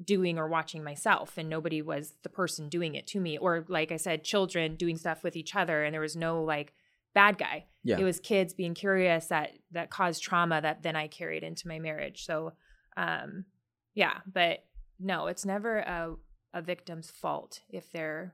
doing 0.04 0.38
or 0.38 0.48
watching 0.48 0.84
myself 0.84 1.38
and 1.38 1.50
nobody 1.50 1.82
was 1.82 2.14
the 2.24 2.30
person 2.30 2.70
doing 2.70 2.96
it 2.96 3.06
to 3.08 3.20
me 3.20 3.38
or 3.38 3.66
like 3.68 3.92
i 3.92 3.98
said 3.98 4.24
children 4.24 4.76
doing 4.76 4.96
stuff 4.98 5.24
with 5.24 5.36
each 5.36 5.56
other 5.56 5.84
and 5.84 5.94
there 5.94 6.02
was 6.02 6.16
no 6.16 6.42
like 6.44 6.74
bad 7.14 7.38
guy 7.38 7.66
Yeah. 7.84 7.98
it 8.00 8.04
was 8.04 8.20
kids 8.20 8.54
being 8.54 8.74
curious 8.74 9.28
that 9.28 9.52
that 9.72 9.90
caused 9.90 10.22
trauma 10.24 10.62
that 10.62 10.84
then 10.84 10.96
i 10.96 11.08
carried 11.08 11.44
into 11.44 11.68
my 11.68 11.80
marriage 11.80 12.26
so 12.26 12.54
um 12.96 13.46
yeah 13.94 14.20
but 14.32 14.64
no 15.00 15.28
it's 15.28 15.46
never 15.46 15.80
a, 15.80 16.16
a 16.54 16.62
victim's 16.62 17.10
fault 17.12 17.62
if 17.70 17.92
they're 17.92 18.34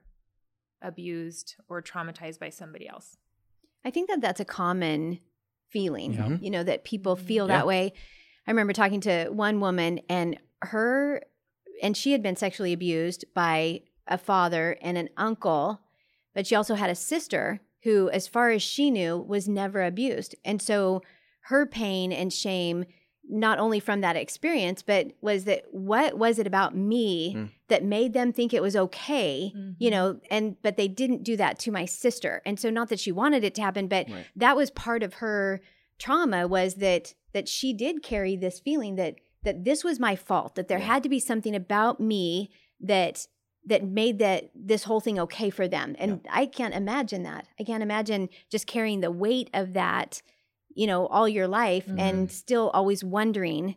abused 0.82 1.56
or 1.68 1.82
traumatized 1.82 2.38
by 2.38 2.50
somebody 2.50 2.88
else 2.88 3.16
I 3.86 3.90
think 3.90 4.08
that 4.08 4.20
that's 4.20 4.40
a 4.40 4.44
common 4.44 5.20
feeling, 5.68 6.14
Yeah. 6.14 6.38
you 6.40 6.50
know, 6.50 6.64
that 6.64 6.82
people 6.82 7.14
mm-hmm. 7.14 7.26
feel 7.26 7.48
Yeah. 7.48 7.58
that 7.58 7.66
way. 7.68 7.92
I 8.44 8.50
remember 8.50 8.72
talking 8.72 9.00
to 9.02 9.28
one 9.28 9.60
woman 9.60 10.00
and 10.08 10.38
her, 10.62 11.22
and 11.80 11.96
she 11.96 12.10
had 12.10 12.20
been 12.20 12.34
sexually 12.34 12.72
abused 12.72 13.24
by 13.32 13.82
a 14.08 14.18
father 14.18 14.76
and 14.82 14.98
an 14.98 15.08
uncle, 15.16 15.82
but 16.34 16.48
she 16.48 16.56
also 16.56 16.74
had 16.74 16.90
a 16.90 16.96
sister 16.96 17.60
who, 17.84 18.10
as 18.10 18.26
far 18.26 18.50
as 18.50 18.60
she 18.60 18.90
knew, 18.90 19.18
was 19.18 19.48
never 19.48 19.84
abused. 19.84 20.34
And 20.44 20.60
so 20.60 21.02
her 21.42 21.64
pain 21.64 22.10
and 22.12 22.32
shame, 22.32 22.86
not 23.28 23.58
only 23.58 23.80
from 23.80 24.00
that 24.02 24.16
experience, 24.16 24.82
but 24.82 25.08
was 25.20 25.44
that 25.44 25.64
what 25.72 26.16
was 26.16 26.38
it 26.38 26.46
about 26.46 26.76
me 26.76 27.34
Mm. 27.34 27.50
that 27.68 27.84
made 27.84 28.12
them 28.12 28.32
think 28.32 28.54
it 28.54 28.62
was 28.62 28.76
okay, 28.76 29.52
you 29.78 29.88
Mhm. 29.88 29.90
know, 29.90 30.20
and 30.30 30.56
but 30.62 30.76
they 30.76 30.88
didn't 30.88 31.22
do 31.24 31.36
that 31.36 31.58
to 31.60 31.70
my 31.72 31.84
sister. 31.84 32.40
And 32.46 32.58
so 32.60 32.70
not 32.70 32.88
that 32.88 33.00
she 33.00 33.10
wanted 33.12 33.42
it 33.44 33.54
to 33.56 33.62
happen, 33.62 33.88
but 33.88 34.08
Right. 34.08 34.26
that 34.36 34.56
was 34.56 34.70
part 34.70 35.02
of 35.02 35.14
her 35.14 35.60
trauma 35.98 36.46
was 36.46 36.74
that 36.76 37.14
that 37.32 37.48
she 37.48 37.72
did 37.72 38.02
carry 38.02 38.36
this 38.36 38.60
feeling 38.60 38.94
that 38.96 39.16
that 39.42 39.64
this 39.64 39.84
was 39.84 40.00
my 40.00 40.16
fault, 40.16 40.54
that 40.56 40.68
there 40.68 40.78
Yeah. 40.78 40.86
had 40.86 41.02
to 41.04 41.08
be 41.08 41.20
something 41.20 41.54
about 41.54 42.00
me 42.00 42.50
that 42.80 43.26
that 43.64 43.82
made 43.84 44.20
that 44.20 44.50
this 44.54 44.84
whole 44.84 45.00
thing 45.00 45.18
okay 45.18 45.50
for 45.50 45.66
them. 45.66 45.96
And 45.98 46.20
I 46.30 46.46
can't 46.46 46.72
imagine 46.74 47.24
that. 47.24 47.48
I 47.58 47.64
can't 47.64 47.82
imagine 47.82 48.28
just 48.48 48.68
carrying 48.68 49.00
the 49.00 49.10
weight 49.10 49.50
of 49.52 49.72
that, 49.72 50.22
you 50.76 50.86
know, 50.86 51.06
all 51.06 51.26
your 51.26 51.48
life 51.48 51.88
and 51.88 51.98
mm-hmm. 51.98 52.26
still 52.26 52.70
always 52.74 53.02
wondering, 53.02 53.76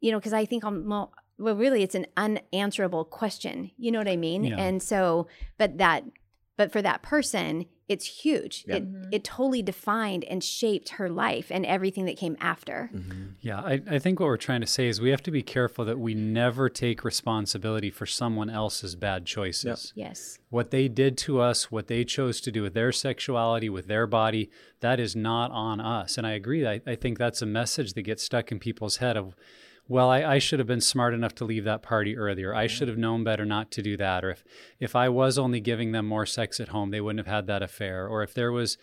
you 0.00 0.10
know, 0.10 0.18
because 0.18 0.32
I 0.32 0.46
think 0.46 0.64
I'm 0.64 0.88
well, 0.88 1.12
well, 1.38 1.54
really 1.54 1.82
it's 1.82 1.94
an 1.94 2.06
unanswerable 2.16 3.04
question. 3.04 3.70
You 3.76 3.92
know 3.92 3.98
what 3.98 4.08
I 4.08 4.16
mean? 4.16 4.44
Yeah. 4.44 4.56
And 4.56 4.82
so, 4.82 5.28
but 5.58 5.76
that, 5.76 6.04
but 6.56 6.72
for 6.72 6.80
that 6.80 7.02
person, 7.02 7.66
it's 7.88 8.04
huge. 8.04 8.64
Yeah. 8.66 8.76
It 8.76 8.92
Mhm. 8.92 9.08
it 9.12 9.22
totally 9.24 9.62
defined 9.62 10.24
and 10.24 10.42
shaped 10.42 10.88
her 10.90 11.08
life 11.08 11.46
and 11.50 11.64
everything 11.64 12.04
that 12.06 12.16
came 12.16 12.36
after. 12.40 12.90
Mhm. 12.92 13.34
Yeah, 13.40 13.60
I, 13.60 13.80
I 13.88 13.98
think 14.00 14.18
what 14.18 14.26
we're 14.26 14.36
trying 14.36 14.60
to 14.62 14.66
say 14.66 14.88
is 14.88 15.00
we 15.00 15.10
have 15.10 15.22
to 15.22 15.30
be 15.30 15.42
careful 15.42 15.84
that 15.84 15.98
we 15.98 16.14
never 16.14 16.68
take 16.68 17.04
responsibility 17.04 17.90
for 17.90 18.04
someone 18.06 18.50
else's 18.50 18.96
bad 18.96 19.24
choices. 19.24 19.92
Yes. 19.94 20.38
What 20.50 20.70
they 20.72 20.88
did 20.88 21.16
to 21.18 21.40
us, 21.40 21.70
what 21.70 21.86
they 21.86 22.04
chose 22.04 22.40
to 22.42 22.50
do 22.50 22.62
with 22.62 22.74
their 22.74 22.90
sexuality, 22.92 23.68
with 23.68 23.86
their 23.86 24.06
body, 24.06 24.50
that 24.80 24.98
is 24.98 25.14
not 25.14 25.50
on 25.52 25.80
us. 25.80 26.18
And 26.18 26.26
I 26.26 26.32
agree. 26.32 26.66
I, 26.66 26.80
I 26.86 26.96
think 26.96 27.18
that's 27.18 27.40
a 27.42 27.46
message 27.46 27.92
that 27.94 28.02
gets 28.02 28.22
stuck 28.24 28.50
in 28.50 28.58
people's 28.58 28.96
head 28.96 29.16
of, 29.16 29.36
well, 29.88 30.08
I, 30.10 30.22
I 30.24 30.38
should 30.38 30.58
have 30.58 30.66
been 30.68 30.80
smart 30.80 31.14
enough 31.14 31.34
to 31.36 31.44
leave 31.44 31.64
that 31.64 31.82
party 31.82 32.16
earlier. 32.16 32.54
I 32.54 32.66
should 32.66 32.88
have 32.88 32.98
known 32.98 33.22
better 33.24 33.44
not 33.44 33.70
to 33.72 33.82
do 33.82 33.96
that. 33.98 34.24
Or 34.24 34.30
if, 34.30 34.44
if 34.80 34.96
I 34.96 35.08
was 35.08 35.38
only 35.38 35.60
giving 35.60 35.92
them 35.92 36.06
more 36.06 36.26
sex 36.26 36.58
at 36.60 36.68
home, 36.68 36.90
they 36.90 37.00
wouldn't 37.00 37.24
have 37.24 37.32
had 37.32 37.46
that 37.46 37.62
affair. 37.62 38.06
Or 38.08 38.22
if 38.22 38.34
there 38.34 38.50
was, 38.50 38.78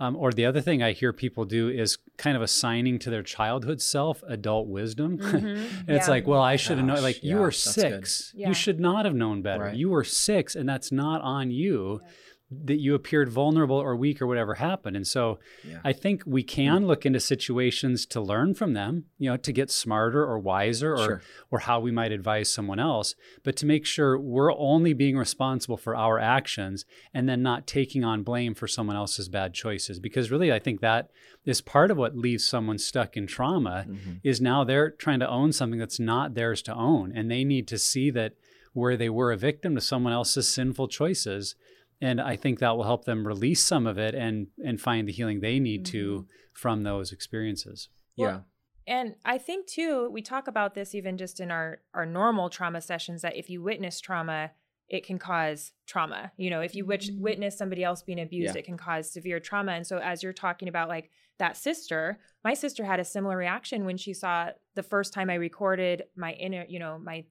um, 0.00 0.16
or 0.16 0.32
the 0.32 0.44
other 0.46 0.60
thing 0.60 0.82
I 0.82 0.92
hear 0.92 1.12
people 1.12 1.44
do 1.44 1.68
is 1.68 1.98
kind 2.18 2.36
of 2.36 2.42
assigning 2.42 2.98
to 3.00 3.10
their 3.10 3.22
childhood 3.22 3.80
self 3.82 4.22
adult 4.26 4.68
wisdom. 4.68 5.18
and 5.22 5.46
it's 5.88 6.06
Yeah. 6.06 6.10
like, 6.10 6.26
well, 6.26 6.42
I 6.42 6.56
should 6.56 6.78
have 6.78 6.86
known. 6.86 7.02
Like, 7.02 7.22
you 7.22 7.36
were 7.36 7.50
six. 7.50 8.32
Yeah. 8.34 8.48
You 8.48 8.54
should 8.54 8.80
not 8.80 9.04
have 9.04 9.14
known 9.14 9.42
better. 9.42 9.64
Right. 9.64 9.76
You 9.76 9.90
were 9.90 10.04
six, 10.04 10.54
and 10.54 10.68
that's 10.68 10.90
not 10.92 11.20
on 11.22 11.50
you 11.50 12.00
that 12.48 12.76
you 12.78 12.94
appeared 12.94 13.28
vulnerable 13.28 13.74
or 13.76 13.96
weak 13.96 14.22
or 14.22 14.26
whatever 14.26 14.54
happened. 14.54 14.94
And 14.96 15.04
so 15.06 15.40
Yeah. 15.68 15.80
I 15.82 15.92
think 15.92 16.22
we 16.24 16.44
can 16.44 16.86
look 16.86 17.04
into 17.04 17.18
situations 17.18 18.06
to 18.06 18.20
learn 18.20 18.54
from 18.54 18.72
them, 18.72 19.06
you 19.18 19.28
know, 19.28 19.36
to 19.36 19.52
get 19.52 19.68
smarter 19.68 20.24
or 20.24 20.38
wiser 20.38 20.92
or 20.94 20.98
Sure. 21.04 21.22
or 21.50 21.58
how 21.60 21.80
we 21.80 21.90
might 21.90 22.12
advise 22.12 22.48
someone 22.48 22.78
else, 22.78 23.16
but 23.42 23.56
to 23.56 23.66
make 23.66 23.84
sure 23.84 24.16
we're 24.16 24.54
only 24.56 24.92
being 24.92 25.16
responsible 25.16 25.76
for 25.76 25.96
our 25.96 26.20
actions 26.20 26.84
and 27.12 27.28
then 27.28 27.42
not 27.42 27.66
taking 27.66 28.04
on 28.04 28.22
blame 28.22 28.54
for 28.54 28.68
someone 28.68 28.94
else's 28.96 29.28
bad 29.28 29.52
choices 29.52 29.98
because 29.98 30.30
really 30.30 30.52
I 30.52 30.60
think 30.60 30.80
that 30.80 31.10
is 31.44 31.60
part 31.60 31.90
of 31.90 31.96
what 31.96 32.16
leaves 32.16 32.46
someone 32.46 32.78
stuck 32.78 33.16
in 33.16 33.26
trauma 33.26 33.86
Mhm. 33.88 34.20
is 34.22 34.40
now 34.40 34.62
they're 34.62 34.90
trying 34.90 35.18
to 35.20 35.28
own 35.28 35.50
something 35.50 35.80
that's 35.80 35.98
not 35.98 36.34
theirs 36.34 36.62
to 36.62 36.74
own 36.74 37.10
and 37.12 37.28
they 37.28 37.42
need 37.42 37.66
to 37.68 37.78
see 37.78 38.10
that 38.10 38.34
where 38.72 38.96
they 38.96 39.08
were 39.08 39.32
a 39.32 39.36
victim 39.38 39.74
to 39.74 39.80
someone 39.80 40.12
else's 40.12 40.46
sinful 40.46 40.86
choices 40.86 41.54
and 42.00 42.20
i 42.20 42.36
think 42.36 42.58
that 42.58 42.76
will 42.76 42.84
help 42.84 43.04
them 43.04 43.26
release 43.26 43.62
some 43.62 43.86
of 43.86 43.98
it 43.98 44.14
and 44.14 44.48
and 44.64 44.80
find 44.80 45.08
the 45.08 45.12
healing 45.12 45.40
they 45.40 45.58
need 45.58 45.84
to 45.84 46.18
mm-hmm. 46.18 46.26
from 46.52 46.82
those 46.82 47.12
experiences 47.12 47.88
Yeah. 48.16 48.40
And 48.88 49.16
I 49.24 49.38
think 49.38 49.66
too, 49.66 50.08
we 50.12 50.22
talk 50.22 50.46
about 50.46 50.74
this 50.74 50.94
even 50.94 51.18
just 51.18 51.40
in 51.40 51.50
our 51.50 51.78
our 51.92 52.06
normal 52.06 52.48
trauma 52.50 52.80
sessions 52.80 53.22
that 53.22 53.36
if 53.36 53.50
you 53.50 53.60
witness 53.62 54.00
trauma, 54.00 54.52
it 54.88 55.04
can 55.04 55.18
cause 55.18 55.72
trauma. 55.86 56.30
You 56.36 56.50
know, 56.50 56.60
if 56.60 56.74
you 56.74 56.84
witch, 56.86 57.08
mm-hmm. 57.08 57.20
witness 57.20 57.58
somebody 57.58 57.82
else 57.82 58.02
being 58.02 58.20
abused, 58.20 58.54
Yeah. 58.54 58.60
it 58.60 58.64
can 58.64 58.76
cause 58.76 59.10
severe 59.12 59.40
trauma. 59.40 59.72
And 59.72 59.86
so 59.86 59.98
as 59.98 60.22
you're 60.22 60.32
talking 60.32 60.68
about 60.68 60.88
like 60.88 61.10
that 61.38 61.56
sister, 61.56 62.20
my 62.44 62.54
sister 62.54 62.84
had 62.84 63.00
a 63.00 63.04
similar 63.04 63.36
reaction 63.36 63.84
when 63.84 63.96
she 63.96 64.14
saw 64.14 64.50
the 64.76 64.84
first 64.84 65.12
time 65.12 65.30
I 65.30 65.34
recorded 65.34 66.04
my 66.16 66.32
inner, 66.34 66.64
you 66.68 66.78
know, 66.78 66.98
my 66.98 67.24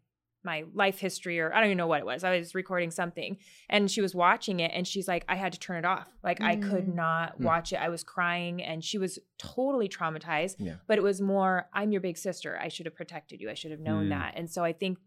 my 0.45 0.63
life 0.73 0.99
history 0.99 1.39
or 1.39 1.53
I 1.53 1.57
don't 1.57 1.65
even 1.65 1.77
know 1.77 1.87
what 1.87 1.99
it 1.99 2.05
was. 2.05 2.23
I 2.23 2.37
was 2.37 2.55
recording 2.55 2.91
something 2.91 3.37
and 3.69 3.89
she 3.89 4.01
was 4.01 4.15
watching 4.15 4.59
it 4.59 4.71
and 4.73 4.87
she's 4.87 5.07
like, 5.07 5.25
I 5.27 5.35
had 5.35 5.53
to 5.53 5.59
turn 5.59 5.77
it 5.77 5.85
off. 5.85 6.07
Like 6.23 6.39
mm. 6.39 6.45
I 6.45 6.55
could 6.55 6.87
mm. 6.87 6.95
not 6.95 7.39
mm. 7.39 7.45
watch 7.45 7.73
it. 7.73 7.77
I 7.77 7.89
was 7.89 8.03
crying 8.03 8.63
and 8.63 8.83
she 8.83 8.97
was 8.97 9.19
totally 9.37 9.89
traumatized. 9.89 10.55
Yeah. 10.59 10.75
But 10.87 10.97
it 10.97 11.03
was 11.03 11.19
more, 11.19 11.67
I'm 11.73 11.91
your 11.91 12.01
big 12.01 12.17
sister. 12.17 12.57
I 12.61 12.69
should 12.69 12.85
have 12.85 12.95
protected 12.95 13.41
you. 13.41 13.49
I 13.49 13.55
should 13.55 13.71
have 13.71 13.79
known 13.79 14.05
mm. 14.05 14.09
that. 14.09 14.33
And 14.37 14.49
so 14.49 14.63
I 14.63 14.73
think 14.73 14.99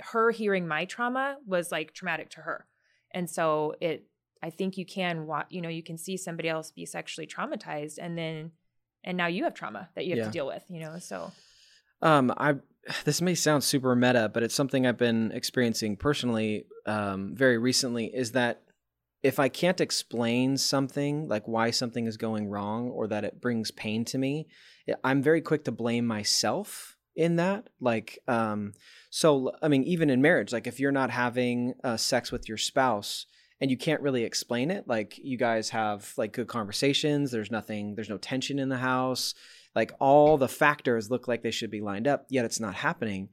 her 0.00 0.30
hearing 0.30 0.66
my 0.66 0.84
trauma 0.84 1.36
was 1.46 1.72
like 1.72 1.92
traumatic 1.92 2.30
to 2.30 2.40
her. 2.42 2.66
And 3.12 3.28
so 3.28 3.74
it 3.80 4.06
I 4.42 4.50
think 4.50 4.76
you 4.76 4.84
can 4.84 5.26
watch, 5.26 5.46
you 5.50 5.60
know, 5.60 5.68
you 5.68 5.82
can 5.82 5.96
see 5.96 6.16
somebody 6.16 6.48
else 6.48 6.70
be 6.70 6.84
sexually 6.84 7.26
traumatized 7.26 7.98
and 8.00 8.16
then 8.16 8.52
and 9.02 9.16
now 9.16 9.26
you 9.26 9.44
have 9.44 9.54
trauma 9.54 9.88
that 9.94 10.04
you 10.04 10.10
have 10.12 10.18
yeah. 10.18 10.24
to 10.24 10.30
deal 10.30 10.46
with, 10.46 10.64
you 10.68 10.80
know. 10.80 10.98
So 10.98 11.32
um 12.02 12.32
I 12.36 12.54
this 13.04 13.20
may 13.20 13.34
sound 13.34 13.64
super 13.64 13.94
meta, 13.94 14.30
but 14.32 14.42
it's 14.42 14.54
something 14.54 14.86
I've 14.86 14.98
been 14.98 15.32
experiencing 15.32 15.96
personally 15.96 16.66
um, 16.86 17.34
very 17.34 17.58
recently. 17.58 18.06
Is 18.06 18.32
that 18.32 18.62
if 19.22 19.38
I 19.38 19.48
can't 19.48 19.80
explain 19.80 20.56
something, 20.56 21.28
like 21.28 21.48
why 21.48 21.70
something 21.70 22.06
is 22.06 22.16
going 22.16 22.48
wrong 22.48 22.90
or 22.90 23.08
that 23.08 23.24
it 23.24 23.40
brings 23.40 23.70
pain 23.70 24.04
to 24.06 24.18
me, 24.18 24.46
I'm 25.02 25.22
very 25.22 25.40
quick 25.40 25.64
to 25.64 25.72
blame 25.72 26.06
myself 26.06 26.96
in 27.16 27.36
that. 27.36 27.68
Like, 27.80 28.18
um, 28.28 28.72
so 29.10 29.52
I 29.62 29.68
mean, 29.68 29.82
even 29.84 30.10
in 30.10 30.22
marriage, 30.22 30.52
like 30.52 30.66
if 30.66 30.78
you're 30.78 30.92
not 30.92 31.10
having 31.10 31.74
uh, 31.82 31.96
sex 31.96 32.30
with 32.30 32.48
your 32.48 32.58
spouse, 32.58 33.26
and 33.60 33.70
you 33.70 33.76
can't 33.78 34.02
really 34.02 34.22
explain 34.22 34.70
it 34.70 34.86
like 34.86 35.18
you 35.18 35.38
guys 35.38 35.70
have 35.70 36.12
like 36.18 36.32
good 36.32 36.46
conversations 36.46 37.30
there's 37.30 37.50
nothing 37.50 37.94
there's 37.94 38.10
no 38.10 38.18
tension 38.18 38.58
in 38.58 38.68
the 38.68 38.76
house 38.76 39.34
like 39.76 39.92
all 40.00 40.38
the 40.38 40.48
factors 40.48 41.10
look 41.10 41.28
like 41.28 41.42
they 41.42 41.50
should 41.50 41.70
be 41.70 41.82
lined 41.82 42.08
up, 42.08 42.24
yet 42.30 42.46
it's 42.46 42.58
not 42.58 42.74
happening. 42.74 43.28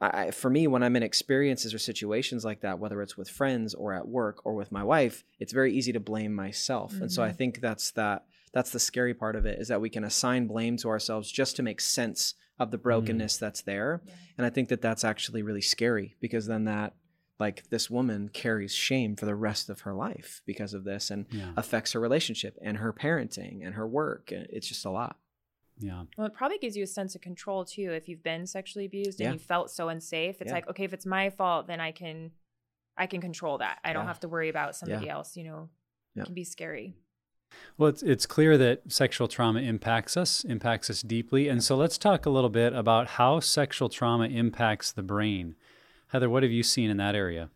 I, 0.00 0.32
for 0.32 0.50
me, 0.50 0.66
when 0.66 0.82
I'm 0.82 0.96
in 0.96 1.02
experiences 1.04 1.72
or 1.72 1.78
situations 1.78 2.44
like 2.44 2.60
that, 2.60 2.80
whether 2.80 3.00
it's 3.00 3.16
with 3.16 3.30
friends 3.30 3.74
or 3.74 3.94
at 3.94 4.06
work 4.06 4.44
or 4.44 4.54
with 4.54 4.72
my 4.72 4.82
wife, 4.82 5.24
it's 5.38 5.52
very 5.52 5.72
easy 5.72 5.92
to 5.92 6.00
blame 6.00 6.34
myself. 6.34 6.92
Mm-hmm. 6.92 7.02
And 7.02 7.12
so 7.12 7.22
I 7.22 7.28
mm-hmm. 7.28 7.36
think 7.36 7.60
that's 7.60 7.92
that 7.92 8.24
that's 8.52 8.70
the 8.70 8.80
scary 8.80 9.14
part 9.14 9.36
of 9.36 9.46
it 9.46 9.60
is 9.60 9.68
that 9.68 9.80
we 9.80 9.90
can 9.90 10.04
assign 10.04 10.46
blame 10.46 10.76
to 10.78 10.88
ourselves 10.88 11.30
just 11.30 11.56
to 11.56 11.62
make 11.62 11.80
sense 11.80 12.34
of 12.58 12.70
the 12.70 12.78
brokenness 12.78 13.36
mm-hmm. 13.36 13.44
that's 13.44 13.62
there. 13.62 14.02
Yeah. 14.04 14.12
And 14.38 14.46
I 14.46 14.50
think 14.50 14.68
that 14.70 14.82
that's 14.82 15.04
actually 15.04 15.42
really 15.42 15.62
scary 15.62 16.16
because 16.20 16.46
then 16.46 16.64
that 16.64 16.94
like 17.38 17.68
this 17.70 17.88
woman 17.88 18.30
carries 18.30 18.74
shame 18.74 19.14
for 19.14 19.26
the 19.26 19.34
rest 19.36 19.70
of 19.70 19.80
her 19.80 19.94
life 19.94 20.42
because 20.44 20.74
of 20.74 20.82
this 20.82 21.10
and 21.10 21.26
yeah. 21.30 21.52
affects 21.56 21.92
her 21.92 22.00
relationship 22.00 22.58
and 22.62 22.78
her 22.78 22.92
parenting 22.92 23.64
and 23.64 23.76
her 23.76 23.86
work. 23.86 24.32
It's 24.32 24.66
just 24.66 24.84
a 24.84 24.90
lot. 24.90 25.16
Yeah. 25.80 26.04
Well, 26.16 26.26
it 26.26 26.34
probably 26.34 26.58
gives 26.58 26.76
you 26.76 26.84
a 26.84 26.88
sense 26.88 27.14
of 27.14 27.20
control 27.20 27.64
too. 27.64 27.92
If 27.92 28.08
you've 28.08 28.22
been 28.22 28.46
sexually 28.46 28.84
abused 28.84 29.20
and 29.20 29.28
yeah. 29.28 29.32
you 29.32 29.38
felt 29.38 29.70
so 29.70 29.88
unsafe, 29.88 30.40
it's 30.40 30.48
yeah. 30.48 30.54
like, 30.54 30.68
okay, 30.68 30.84
if 30.84 30.92
it's 30.92 31.06
my 31.06 31.30
fault, 31.30 31.66
then 31.66 31.80
I 31.80 31.92
can, 31.92 32.32
I 32.96 33.06
can 33.06 33.20
control 33.20 33.58
that. 33.58 33.78
I 33.84 33.92
don't 33.92 34.06
have 34.06 34.20
to 34.20 34.28
worry 34.28 34.48
about 34.48 34.74
somebody 34.74 35.08
else. 35.08 35.36
You 35.36 35.44
know, 35.44 35.68
it 36.16 36.24
can 36.24 36.34
be 36.34 36.44
scary. 36.44 36.94
Well, 37.76 37.88
it's 37.88 38.02
it's 38.02 38.26
clear 38.26 38.58
that 38.58 38.92
sexual 38.92 39.28
trauma 39.28 39.60
impacts 39.60 40.16
us, 40.16 40.44
impacts 40.44 40.90
us 40.90 41.02
deeply, 41.02 41.48
and 41.48 41.62
so 41.62 41.76
let's 41.76 41.96
talk 41.96 42.26
a 42.26 42.30
little 42.30 42.50
bit 42.50 42.72
about 42.74 43.06
how 43.06 43.40
sexual 43.40 43.88
trauma 43.88 44.26
impacts 44.26 44.92
the 44.92 45.02
brain. 45.02 45.54
Heather, 46.08 46.28
what 46.28 46.42
have 46.42 46.52
you 46.52 46.62
seen 46.62 46.90
in 46.90 46.96
that 46.98 47.14
area? 47.14 47.50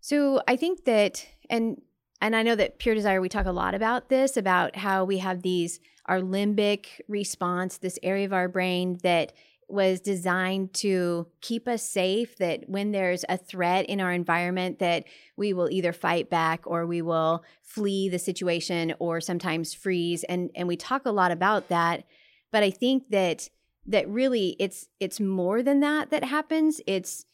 So 0.00 0.40
I 0.48 0.56
think 0.56 0.84
that, 0.84 1.26
and 1.50 1.82
and 2.20 2.36
I 2.36 2.42
know 2.42 2.54
that 2.54 2.78
Pure 2.78 2.94
Desire, 2.94 3.20
we 3.20 3.28
talk 3.28 3.46
a 3.46 3.52
lot 3.52 3.74
about 3.74 4.08
this, 4.08 4.36
about 4.36 4.76
how 4.76 5.04
we 5.04 5.18
have 5.18 5.42
these 5.42 5.80
our 6.06 6.20
limbic 6.20 6.86
response, 7.08 7.78
this 7.78 7.98
area 8.02 8.26
of 8.26 8.32
our 8.32 8.48
brain 8.48 8.98
that 9.02 9.32
was 9.70 10.00
designed 10.00 10.74
to 10.74 11.26
keep 11.40 11.68
us 11.68 11.82
safe 11.82 12.36
that 12.36 12.68
when 12.68 12.92
there's 12.92 13.24
a 13.28 13.36
threat 13.36 13.86
in 13.86 14.00
our 14.00 14.12
environment 14.12 14.78
that 14.80 15.04
we 15.36 15.52
will 15.52 15.70
either 15.70 15.92
fight 15.92 16.28
back 16.28 16.66
or 16.66 16.86
we 16.86 17.02
will 17.02 17.44
flee 17.62 18.08
the 18.08 18.18
situation 18.18 18.94
or 18.98 19.20
sometimes 19.20 19.72
freeze. 19.72 20.24
And 20.24 20.50
and 20.54 20.66
we 20.68 20.76
talk 20.76 21.06
a 21.06 21.12
lot 21.12 21.30
about 21.30 21.68
that. 21.68 22.04
But 22.50 22.62
i 22.62 22.70
think 22.70 23.10
that 23.10 23.48
that 23.86 24.08
really 24.08 24.56
it's 24.58 24.88
it's 24.98 25.20
more 25.20 25.62
than 25.62 25.80
that 25.80 26.10
that 26.10 26.24
happens. 26.24 26.80
It's 26.86 27.24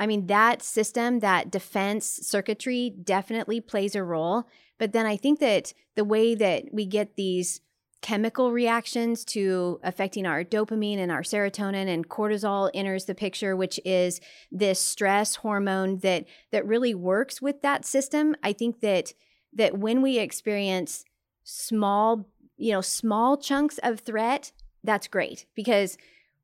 i 0.00 0.06
mean 0.06 0.26
that 0.28 0.62
system 0.62 1.20
that 1.20 1.50
defense 1.50 2.06
circuitry 2.22 2.90
definitely 2.90 3.60
plays 3.60 3.94
a 3.94 4.04
role. 4.04 4.44
But 4.78 4.92
then 4.92 5.06
i 5.06 5.16
think 5.16 5.40
that 5.40 5.72
the 5.96 6.04
way 6.04 6.34
that 6.34 6.66
we 6.72 6.86
get 6.86 7.16
these 7.16 7.60
chemical 8.02 8.52
reactions 8.52 9.24
to 9.24 9.80
affecting 9.82 10.26
our 10.26 10.44
dopamine 10.44 10.98
and 10.98 11.10
our 11.10 11.22
serotonin 11.22 11.88
and 11.88 12.08
cortisol 12.08 12.70
enters 12.74 13.06
the 13.06 13.14
picture 13.14 13.56
which 13.56 13.80
is 13.84 14.20
this 14.52 14.80
stress 14.80 15.36
hormone 15.36 15.98
that 15.98 16.24
that 16.52 16.66
really 16.66 16.94
works 16.94 17.40
with 17.40 17.62
that 17.62 17.84
system. 17.84 18.36
I 18.42 18.52
think 18.52 18.80
that 18.80 19.12
that 19.54 19.78
when 19.78 20.02
we 20.02 20.18
experience 20.18 21.04
small 21.42 22.28
you 22.56 22.72
know 22.72 22.80
small 22.80 23.36
chunks 23.36 23.78
of 23.82 24.00
threat 24.00 24.52
that's 24.84 25.08
great 25.08 25.46
because 25.54 25.98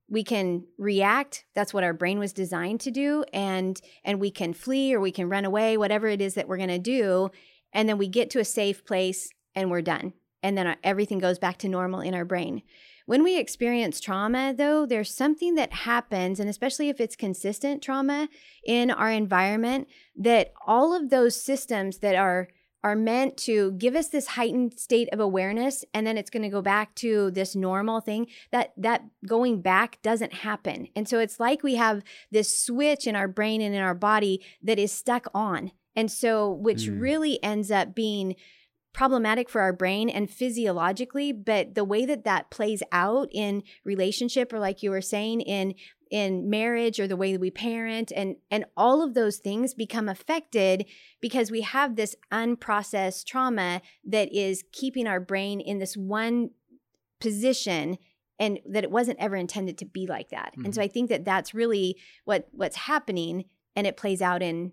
we 0.09 0.23
can 0.25 0.65
react. 0.77 1.47
That's 1.55 1.73
what 1.73 1.85
our 1.85 1.95
brain 1.95 2.19
was 2.19 2.35
designed 2.35 2.81
to 2.81 2.91
do 2.91 3.25
and 3.33 3.81
and 4.05 4.21
we 4.21 4.31
can 4.31 4.53
flee 4.53 4.95
or 4.95 5.01
we 5.01 5.13
can 5.13 5.29
run 5.29 5.45
away 5.45 5.77
whatever 5.77 6.09
it 6.09 6.21
is 6.21 6.35
that 6.35 6.49
we're 6.49 6.59
going 6.59 6.69
to 6.69 6.79
do 6.79 7.31
and 7.73 7.89
then 7.89 7.99
we 7.99 8.09
get 8.09 8.31
to 8.31 8.39
a 8.39 8.45
safe 8.45 8.85
place 8.85 9.31
and 9.55 9.71
we're 9.71 9.83
done 9.83 10.13
and 10.43 10.57
then 10.57 10.77
everything 10.83 11.19
goes 11.19 11.39
back 11.39 11.59
to 11.59 11.69
normal 11.69 12.01
in 12.01 12.15
our 12.15 12.25
brain. 12.25 12.63
When 13.07 13.25
we 13.25 13.39
experience 13.39 14.01
trauma, 14.01 14.55
though, 14.57 14.87
there's 14.87 15.15
something 15.15 15.55
that 15.57 15.73
happens, 15.73 16.39
and 16.39 16.49
especially 16.49 16.89
if 16.89 17.01
it's 17.01 17.17
consistent 17.17 17.83
trauma 17.83 18.29
in 18.65 18.91
our 18.91 19.11
environment, 19.11 19.89
that 20.17 20.53
all 20.67 20.95
of 20.95 21.11
those 21.11 21.41
systems 21.41 21.99
that 21.99 22.15
are 22.15 22.49
are 22.85 22.97
meant 22.97 23.37
to 23.37 23.73
give 23.73 23.95
us 23.95 24.09
this 24.09 24.27
heightened 24.29 24.79
state 24.79 25.09
of 25.13 25.21
awareness 25.21 25.85
and 25.95 26.07
then 26.07 26.19
it's 26.19 26.31
going 26.31 26.43
to 26.43 26.49
go 26.49 26.61
back 26.61 26.95
to 26.97 27.31
this 27.31 27.55
normal 27.55 28.01
thing 28.01 28.27
that 28.51 28.73
that 28.77 29.05
going 29.27 29.61
back 29.61 30.01
doesn't 30.03 30.33
happen 30.33 30.89
and 30.97 31.09
so 31.09 31.19
it's 31.19 31.39
like 31.39 31.63
we 31.63 31.77
have 31.77 32.03
this 32.33 32.59
switch 32.59 33.07
in 33.07 33.15
our 33.15 33.29
brain 33.29 33.61
and 33.61 33.75
in 33.75 33.81
our 33.81 33.95
body 33.95 34.45
that 34.63 34.81
is 34.81 34.91
stuck 34.91 35.27
on 35.33 35.71
and 35.95 36.11
so 36.11 36.51
which 36.51 36.89
mm. 36.89 37.01
really 37.01 37.43
ends 37.43 37.71
up 37.71 37.95
being 37.95 38.35
problematic 38.93 39.49
for 39.49 39.61
our 39.61 39.73
brain 39.73 40.09
and 40.09 40.31
physiologically 40.31 41.33
but 41.33 41.75
the 41.75 41.85
way 41.85 42.05
that 42.05 42.25
that 42.25 42.51
plays 42.51 42.83
out 42.93 43.29
in 43.33 43.63
relationship 43.85 44.53
or 44.53 44.59
like 44.59 44.83
you 44.83 44.91
were 44.91 45.01
saying 45.01 45.41
in 45.41 45.75
in 46.11 46.51
marriage 46.51 47.01
or 47.01 47.09
the 47.09 47.17
way 47.17 47.33
that 47.33 47.41
we 47.41 47.51
parent 47.51 48.13
and 48.15 48.37
and 48.51 48.67
all 48.77 49.03
of 49.03 49.15
those 49.15 49.39
things 49.39 49.73
become 49.73 50.11
affected 50.11 50.85
because 51.23 51.51
we 51.51 51.63
have 51.63 51.97
this 51.97 52.15
unprocessed 52.31 53.25
trauma 53.25 53.81
that 54.05 54.31
is 54.31 54.63
keeping 54.73 55.07
our 55.07 55.19
brain 55.19 55.59
in 55.59 55.79
this 55.79 55.97
one 55.97 56.51
position 57.19 57.97
and 58.39 58.59
that 58.67 58.85
it 58.85 58.91
wasn't 58.91 59.19
ever 59.19 59.37
intended 59.37 59.79
to 59.79 59.87
be 59.87 60.07
like 60.07 60.29
that 60.29 60.53
mm-hmm. 60.53 60.67
and 60.67 60.75
so 60.75 60.81
mm-hmm. 60.81 60.85
i 60.85 60.93
think 60.93 61.09
that 61.09 61.25
that's 61.25 61.55
really 61.55 61.97
what 62.27 62.47
what's 62.53 62.77
happening 62.77 63.47
and 63.75 63.87
it 63.87 63.97
plays 63.97 64.21
out 64.21 64.43
in 64.43 64.71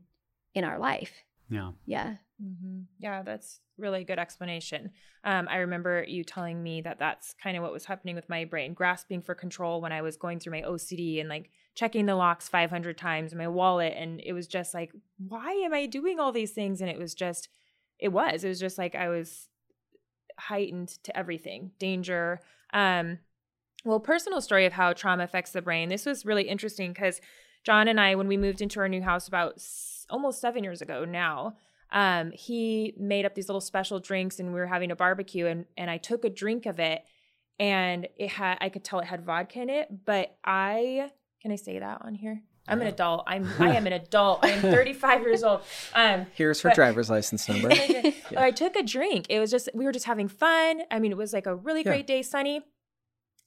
in 0.53 0.65
our 0.65 0.77
life 0.77 1.23
yeah 1.49 1.71
yeah 1.85 2.15
mm-hmm. 2.41 2.81
yeah 2.99 3.21
that's 3.23 3.61
really 3.79 4.01
a 4.01 4.05
good 4.05 4.19
explanation. 4.19 4.91
Um, 5.23 5.47
I 5.49 5.57
remember 5.57 6.03
you 6.07 6.23
telling 6.23 6.61
me 6.61 6.81
that 6.81 6.99
that's 6.99 7.33
kind 7.41 7.57
of 7.57 7.63
what 7.63 7.73
was 7.73 7.85
happening 7.85 8.15
with 8.15 8.29
my 8.29 8.45
brain, 8.45 8.73
grasping 8.73 9.21
for 9.21 9.33
control 9.33 9.81
when 9.81 9.91
I 9.91 10.01
was 10.01 10.17
going 10.17 10.39
through 10.39 10.53
my 10.53 10.61
OCD 10.61 11.19
and 11.19 11.29
like 11.29 11.49
checking 11.75 12.05
the 12.05 12.15
locks 12.15 12.49
500 12.49 12.97
times 12.97 13.33
my 13.33 13.47
wallet. 13.47 13.93
And 13.95 14.21
it 14.23 14.33
was 14.33 14.47
just 14.47 14.73
like, 14.73 14.91
why 15.17 15.51
am 15.51 15.73
I 15.73 15.85
doing 15.85 16.19
all 16.19 16.31
these 16.31 16.51
things? 16.51 16.81
And 16.81 16.89
it 16.89 16.99
was 16.99 17.13
just, 17.13 17.49
it 17.97 18.09
was, 18.09 18.43
it 18.43 18.49
was 18.49 18.59
just 18.59 18.77
like 18.77 18.95
I 18.95 19.09
was 19.09 19.47
heightened 20.37 20.89
to 21.03 21.17
everything, 21.17 21.71
danger. 21.79 22.41
Um, 22.73 23.19
well, 23.85 23.99
personal 23.99 24.41
story 24.41 24.65
of 24.65 24.73
how 24.73 24.93
trauma 24.93 25.23
affects 25.23 25.51
the 25.51 25.61
brain. 25.61 25.89
This 25.89 26.05
was 26.05 26.25
really 26.25 26.43
interesting 26.43 26.91
because 26.91 27.21
John 27.63 27.87
and 27.87 27.99
I, 27.99 28.15
when 28.15 28.27
we 28.27 28.37
moved 28.37 28.61
into 28.61 28.79
our 28.79 28.89
new 28.89 29.01
house 29.01 29.27
about 29.27 29.53
s- 29.55 30.05
almost 30.09 30.41
seven 30.41 30.63
years 30.63 30.81
ago 30.81 31.05
now, 31.05 31.55
um, 31.91 32.31
he 32.31 32.93
made 32.97 33.25
up 33.25 33.35
these 33.35 33.47
little 33.47 33.61
special 33.61 33.99
drinks 33.99 34.39
and 34.39 34.53
we 34.53 34.59
were 34.59 34.67
having 34.67 34.91
a 34.91 34.95
barbecue 34.95 35.47
and, 35.47 35.65
and 35.77 35.89
I 35.89 35.97
took 35.97 36.23
a 36.23 36.29
drink 36.29 36.65
of 36.65 36.79
it 36.79 37.03
and 37.57 38.07
it 38.15 38.29
had 38.29 38.57
I 38.61 38.69
could 38.69 38.83
tell 38.83 38.99
it 38.99 39.05
had 39.05 39.25
vodka 39.25 39.61
in 39.61 39.69
it, 39.69 40.05
but 40.05 40.37
I 40.43 41.11
can 41.41 41.51
I 41.51 41.55
say 41.55 41.79
that 41.79 42.01
on 42.03 42.15
here? 42.15 42.41
I'm 42.67 42.81
an 42.81 42.87
adult. 42.87 43.23
I'm 43.27 43.49
I 43.59 43.75
am 43.75 43.87
an 43.87 43.93
adult. 43.93 44.43
I 44.43 44.49
am 44.49 44.61
35 44.61 45.21
years 45.21 45.43
old. 45.43 45.61
Um, 45.95 46.27
Here's 46.35 46.61
her 46.61 46.69
but, 46.69 46.75
driver's 46.75 47.09
license 47.09 47.49
number. 47.49 47.73
yeah. 47.73 48.11
I 48.37 48.51
took 48.51 48.75
a 48.75 48.83
drink. 48.83 49.25
It 49.29 49.39
was 49.39 49.51
just 49.51 49.69
we 49.73 49.85
were 49.85 49.91
just 49.91 50.05
having 50.05 50.27
fun. 50.27 50.81
I 50.91 50.99
mean, 50.99 51.11
it 51.11 51.17
was 51.17 51.33
like 51.33 51.47
a 51.47 51.55
really 51.55 51.83
great 51.83 52.09
yeah. 52.09 52.17
day, 52.17 52.21
sunny. 52.21 52.61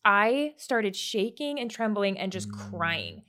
I 0.05 0.55
started 0.57 0.97
shaking 0.97 1.61
and 1.61 1.71
trembling 1.71 2.19
and 2.19 2.33
just 2.33 2.51
mm. 2.51 2.71
crying 2.71 3.23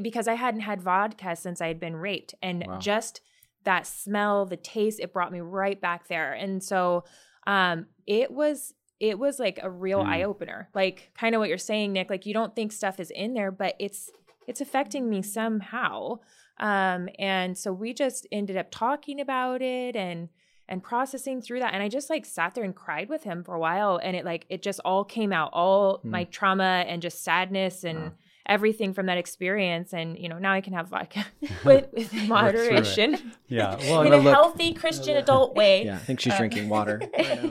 because 0.00 0.28
I 0.28 0.34
hadn't 0.34 0.60
had 0.60 0.80
vodka 0.80 1.34
since 1.34 1.60
I 1.60 1.66
had 1.66 1.80
been 1.80 1.96
raped, 1.96 2.34
and 2.40 2.64
wow. 2.66 2.78
just 2.78 3.20
that 3.64 3.86
smell, 3.86 4.46
the 4.46 4.56
taste, 4.56 5.00
it 5.00 5.12
brought 5.12 5.32
me 5.32 5.40
right 5.40 5.80
back 5.80 6.08
there. 6.08 6.32
And 6.32 6.62
so 6.62 7.04
um 7.46 7.86
it 8.06 8.30
was 8.30 8.74
it 9.00 9.18
was 9.18 9.40
like 9.40 9.58
a 9.60 9.68
real 9.68 10.04
mm. 10.04 10.06
eye 10.06 10.22
opener. 10.22 10.68
Like 10.74 11.10
kind 11.18 11.34
of 11.34 11.40
what 11.40 11.48
you're 11.48 11.58
saying, 11.58 11.92
Nick, 11.92 12.08
like 12.08 12.24
you 12.24 12.32
don't 12.32 12.54
think 12.54 12.70
stuff 12.72 13.00
is 13.00 13.10
in 13.10 13.34
there, 13.34 13.50
but 13.50 13.74
it's 13.80 14.10
it's 14.46 14.60
affecting 14.60 15.10
me 15.10 15.22
somehow. 15.22 16.20
Um, 16.58 17.08
and 17.18 17.58
so 17.58 17.72
we 17.72 17.94
just 17.94 18.26
ended 18.30 18.56
up 18.56 18.70
talking 18.70 19.20
about 19.20 19.62
it 19.62 19.96
and 19.96 20.28
and 20.68 20.82
processing 20.82 21.42
through 21.42 21.58
that. 21.60 21.74
And 21.74 21.82
I 21.82 21.88
just 21.88 22.08
like 22.08 22.24
sat 22.24 22.54
there 22.54 22.64
and 22.64 22.74
cried 22.74 23.08
with 23.08 23.24
him 23.24 23.42
for 23.42 23.54
a 23.54 23.58
while. 23.58 23.98
And 24.02 24.16
it 24.16 24.24
like 24.24 24.46
it 24.48 24.62
just 24.62 24.80
all 24.84 25.04
came 25.04 25.32
out, 25.32 25.50
all 25.52 25.98
Hmm. 25.98 26.10
my 26.10 26.24
trauma 26.24 26.84
and 26.86 27.02
just 27.02 27.24
sadness 27.24 27.84
and 27.84 27.98
Wow. 27.98 28.12
Everything 28.46 28.92
from 28.92 29.06
that 29.06 29.18
experience. 29.18 29.92
And 29.94 30.18
you 30.18 30.28
know, 30.28 30.38
now 30.38 30.52
I 30.52 30.60
can 30.60 30.72
have 30.72 30.88
vodka 30.88 31.24
with, 31.64 31.88
with 31.92 32.12
moderation. 32.28 33.32
Yeah. 33.48 33.76
Well, 33.92 34.02
in 34.02 34.12
a 34.12 34.16
look- 34.16 34.34
healthy 34.34 34.72
Christian 34.74 35.16
adult 35.16 35.54
way. 35.54 35.84
Yeah, 35.84 35.96
I 35.96 35.98
think 35.98 36.20
she's 36.20 36.32
Uh, 36.32 36.38
drinking 36.38 36.68
water. 36.68 37.00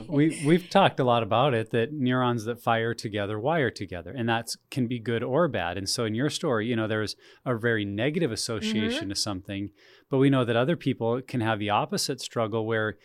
we 0.08 0.42
we've 0.44 0.68
talked 0.68 0.98
a 1.00 1.04
lot 1.04 1.22
about 1.22 1.54
it 1.54 1.70
that 1.70 1.92
neurons 1.92 2.44
that 2.44 2.60
fire 2.60 2.94
together 2.94 3.38
wire 3.38 3.70
together 3.70 4.12
and 4.16 4.28
that 4.28 4.54
can 4.70 4.86
be 4.86 4.98
good 4.98 5.22
or 5.22 5.48
bad 5.48 5.78
and 5.78 5.88
so 5.88 6.04
in 6.04 6.14
your 6.14 6.28
story 6.30 6.66
you 6.66 6.76
know 6.76 6.86
there's 6.88 7.16
a 7.46 7.56
very 7.56 7.84
negative 7.84 8.32
association 8.32 9.08
to 9.08 9.14
something 9.14 9.70
but 10.10 10.18
we 10.18 10.28
know 10.30 10.44
that 10.44 10.56
other 10.56 10.76
people 10.76 11.20
can 11.22 11.40
have 11.40 11.58
the 11.58 11.70
opposite 11.70 12.20
struggle 12.20 12.66
where 12.66 12.96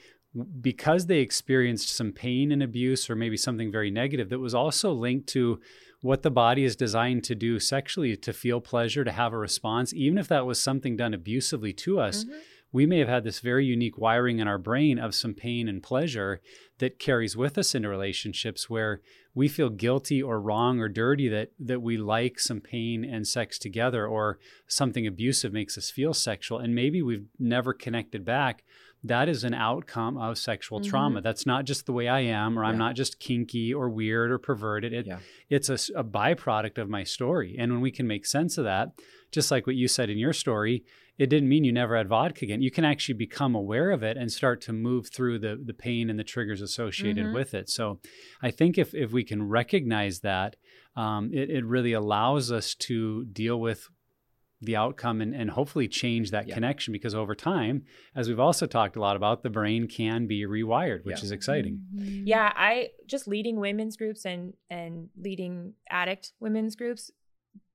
because 0.62 1.08
they 1.08 1.19
experienced 1.19 1.89
some 1.89 2.12
pain 2.12 2.52
and 2.52 2.62
abuse 2.62 3.10
or 3.10 3.15
maybe 3.15 3.38
something 3.38 3.71
very 3.71 3.89
negative 3.89 4.30
that 4.30 4.39
was 4.39 4.54
also 4.54 4.91
linked 4.91 5.28
to 5.28 5.60
what 6.07 6.21
the 6.23 6.31
body 6.31 6.63
is 6.63 6.75
designed 6.75 7.23
to 7.23 7.35
do 7.35 7.59
sexually 7.59 8.15
to 8.15 8.31
feel 8.33 8.59
pleasure 8.61 9.03
to 9.03 9.11
have 9.11 9.33
a 9.33 9.37
response 9.37 9.93
even 9.93 10.17
if 10.17 10.27
that 10.27 10.45
was 10.45 10.57
something 10.59 10.95
done 10.95 11.13
abusively 11.13 11.73
to 11.73 11.99
us 11.99 12.23
Mhm. 12.23 12.33
We 12.71 12.86
may 12.86 12.99
have 12.99 13.08
had 13.08 13.23
this 13.23 13.39
very 13.39 13.65
unique 13.65 13.97
wiring 13.97 14.39
in 14.39 14.47
our 14.47 14.58
brain 14.58 14.99
of 14.99 15.15
some 15.15 15.34
pain 15.34 15.67
and 15.67 15.82
pleasure 15.82 16.41
that 16.80 16.99
carries 16.99 17.36
with 17.36 17.58
us 17.58 17.73
into 17.73 17.88
relationships 17.89 18.69
where 18.69 19.01
we 19.34 19.47
feel 19.47 19.69
guilty 19.69 20.21
or 20.21 20.41
wrong 20.41 20.80
or 20.80 20.89
dirty 20.89 21.27
that 21.30 21.51
that 21.60 21.82
we 21.82 21.97
like 21.97 22.39
some 22.39 22.60
pain 22.60 23.03
and 23.06 23.27
sex 23.27 23.58
together 23.58 24.06
or 24.06 24.39
something 24.67 25.06
abusive 25.08 25.53
makes 25.53 25.77
us 25.77 25.89
feel 25.89 26.13
sexual 26.13 26.60
and 26.60 26.73
maybe 26.75 27.01
we've 27.01 27.25
never 27.39 27.73
connected 27.73 28.25
back 28.25 28.63
that 29.03 29.30
is 29.30 29.43
an 29.43 29.53
outcome 29.53 30.17
of 30.17 30.38
sexual 30.39 30.80
Mhm. 30.82 30.89
trauma 30.89 31.21
that's 31.21 31.45
not 31.45 31.65
just 31.65 31.86
the 31.86 31.93
way 31.93 32.08
i 32.08 32.19
am 32.19 32.58
or 32.58 32.63
i'm 32.65 32.73
Yeah. 32.75 32.80
not 32.80 32.95
just 32.95 33.19
kinky 33.19 33.71
or 33.73 33.89
weird 33.89 34.32
or 34.32 34.39
perverted 34.39 34.91
it, 34.91 35.06
Yeah. 35.06 35.19
it's 35.49 35.69
a 35.69 36.03
byproduct 36.03 36.80
of 36.80 36.89
my 36.89 37.03
story 37.03 37.56
and 37.60 37.71
when 37.71 37.82
we 37.82 37.91
can 37.91 38.08
make 38.08 38.25
sense 38.25 38.58
of 38.58 38.65
that 38.65 38.89
just 39.32 39.51
like 39.51 39.67
what 39.67 39.75
you 39.75 39.88
said 39.88 40.10
in 40.10 40.17
your 40.17 40.34
story 40.34 40.84
it 41.17 41.30
didn't 41.30 41.49
mean 41.49 41.63
you 41.63 41.71
never 41.73 41.97
had 41.97 42.08
vodka 42.08 42.45
again. 42.45 42.62
You 42.62 42.69
can 42.71 42.86
actually 42.86 43.15
become 43.15 43.56
aware 43.56 43.89
of 43.91 44.03
it 44.03 44.17
and 44.17 44.32
start 44.32 44.62
to 44.62 44.73
move 44.73 45.10
through 45.10 45.39
the 45.39 45.60
the 45.63 45.73
pain 45.73 46.10
and 46.10 46.19
the 46.19 46.23
triggers 46.23 46.62
associated 46.62 47.25
Mhm. 47.27 47.34
with 47.34 47.53
it. 47.53 47.69
So, 47.69 47.99
I 48.41 48.51
think 48.51 48.77
if 48.77 48.93
if 48.93 49.12
we 49.12 49.23
can 49.23 49.43
recognize 49.49 50.19
that, 50.21 50.56
um, 50.95 51.32
it 51.34 51.49
it 51.49 51.65
really 51.65 51.93
allows 51.93 52.51
us 52.51 52.75
to 52.75 53.25
deal 53.25 53.60
with 53.60 53.89
the 54.60 54.75
outcome 54.75 55.21
and, 55.21 55.36
and 55.36 55.51
hopefully 55.51 55.88
change 55.88 56.32
that 56.32 56.47
Yeah. 56.47 56.56
connection 56.56 56.91
because 56.91 57.13
over 57.13 57.36
time 57.36 57.84
as 58.15 58.27
we've 58.27 58.39
also 58.39 58.65
talked 58.65 58.95
a 58.95 58.99
lot 58.99 59.15
about 59.15 59.43
the 59.43 59.51
brain 59.51 59.88
can 59.88 60.25
be 60.25 60.45
rewired 60.47 61.03
which 61.06 61.19
Yeah. 61.19 61.25
is 61.25 61.32
exciting 61.32 61.84
Yeah, 61.93 62.51
I 62.56 62.89
just 63.06 63.27
leading 63.27 63.60
women's 63.60 63.95
groups 63.97 64.25
and 64.25 64.56
and 64.71 65.10
leading 65.15 65.75
addict 65.91 66.34
women's 66.39 66.75
groups 66.75 67.12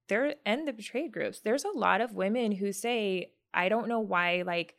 there 0.08 0.34
and 0.44 0.66
the 0.66 0.72
betrayed 0.72 1.12
groups. 1.12 1.40
There's 1.40 1.64
a 1.64 1.70
lot 1.76 2.00
of 2.00 2.12
women 2.12 2.52
who 2.52 2.72
say, 2.72 3.32
I 3.54 3.68
don't 3.68 3.88
know 3.88 4.00
why 4.00 4.42
like 4.46 4.74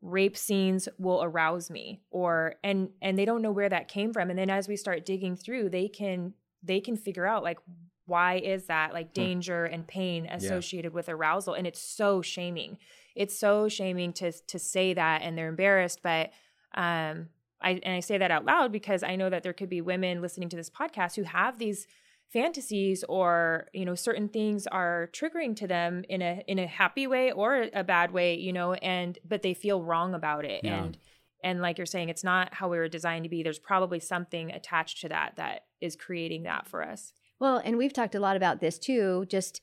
rape 0.00 0.36
scenes 0.36 0.88
will 0.98 1.22
arouse 1.22 1.70
me 1.70 2.02
or 2.10 2.56
and 2.64 2.90
and 3.00 3.16
they 3.18 3.24
don't 3.24 3.42
know 3.42 3.52
where 3.52 3.68
that 3.68 3.88
came 3.88 4.12
from. 4.12 4.30
And 4.30 4.38
then 4.38 4.50
as 4.50 4.68
we 4.68 4.76
start 4.76 5.06
digging 5.06 5.36
through, 5.36 5.70
they 5.70 5.88
can 5.88 6.34
they 6.62 6.80
can 6.80 6.96
figure 6.96 7.26
out 7.26 7.42
like 7.42 7.58
why 8.06 8.34
is 8.36 8.66
that 8.66 8.92
like 8.92 9.14
danger 9.14 9.64
and 9.64 9.86
pain 9.86 10.26
associated 10.26 10.92
with 10.92 11.08
arousal 11.08 11.54
and 11.54 11.66
it's 11.66 11.80
so 11.80 12.20
shaming 12.20 12.76
it's 13.14 13.38
so 13.38 13.68
shaming 13.68 14.12
to 14.12 14.32
to 14.48 14.58
say 14.58 14.92
that 14.92 15.22
and 15.22 15.38
they're 15.38 15.48
embarrassed 15.48 16.00
but 16.02 16.30
um 16.74 17.28
I 17.60 17.80
and 17.82 17.94
I 17.94 18.00
say 18.00 18.18
that 18.18 18.30
out 18.30 18.44
loud 18.44 18.72
because 18.72 19.02
I 19.02 19.16
know 19.16 19.30
that 19.30 19.44
there 19.44 19.52
could 19.52 19.70
be 19.70 19.80
women 19.80 20.20
listening 20.20 20.48
to 20.48 20.56
this 20.56 20.68
podcast 20.70 21.14
who 21.14 21.22
have 21.22 21.58
these 21.58 21.86
fantasies 22.32 23.04
or 23.08 23.68
you 23.72 23.84
know 23.84 23.94
certain 23.94 24.28
things 24.28 24.66
are 24.66 25.10
triggering 25.12 25.54
to 25.54 25.66
them 25.66 26.04
in 26.08 26.22
a 26.22 26.42
in 26.46 26.58
a 26.58 26.66
happy 26.66 27.06
way 27.06 27.30
or 27.30 27.68
a 27.74 27.84
bad 27.84 28.10
way 28.10 28.34
you 28.34 28.52
know 28.52 28.72
and 28.74 29.18
but 29.24 29.42
they 29.42 29.54
feel 29.54 29.82
wrong 29.82 30.14
about 30.14 30.44
it. 30.44 30.64
Yeah. 30.64 30.84
and 30.84 30.98
and 31.44 31.60
like 31.60 31.78
you're 31.78 31.86
saying 31.86 32.08
it's 32.08 32.24
not 32.24 32.54
how 32.54 32.68
we 32.68 32.78
were 32.78 32.88
designed 32.88 33.24
to 33.24 33.28
be. 33.28 33.42
There's 33.42 33.58
probably 33.58 34.00
something 34.00 34.50
attached 34.50 35.00
to 35.00 35.08
that 35.08 35.34
that 35.36 35.64
is 35.80 35.96
creating 35.96 36.44
that 36.44 36.66
for 36.66 36.82
us. 36.82 37.12
Well, 37.40 37.60
and 37.64 37.76
we've 37.76 37.92
talked 37.92 38.14
a 38.14 38.20
lot 38.20 38.36
about 38.36 38.60
this 38.60 38.78
too, 38.78 39.26
just, 39.28 39.60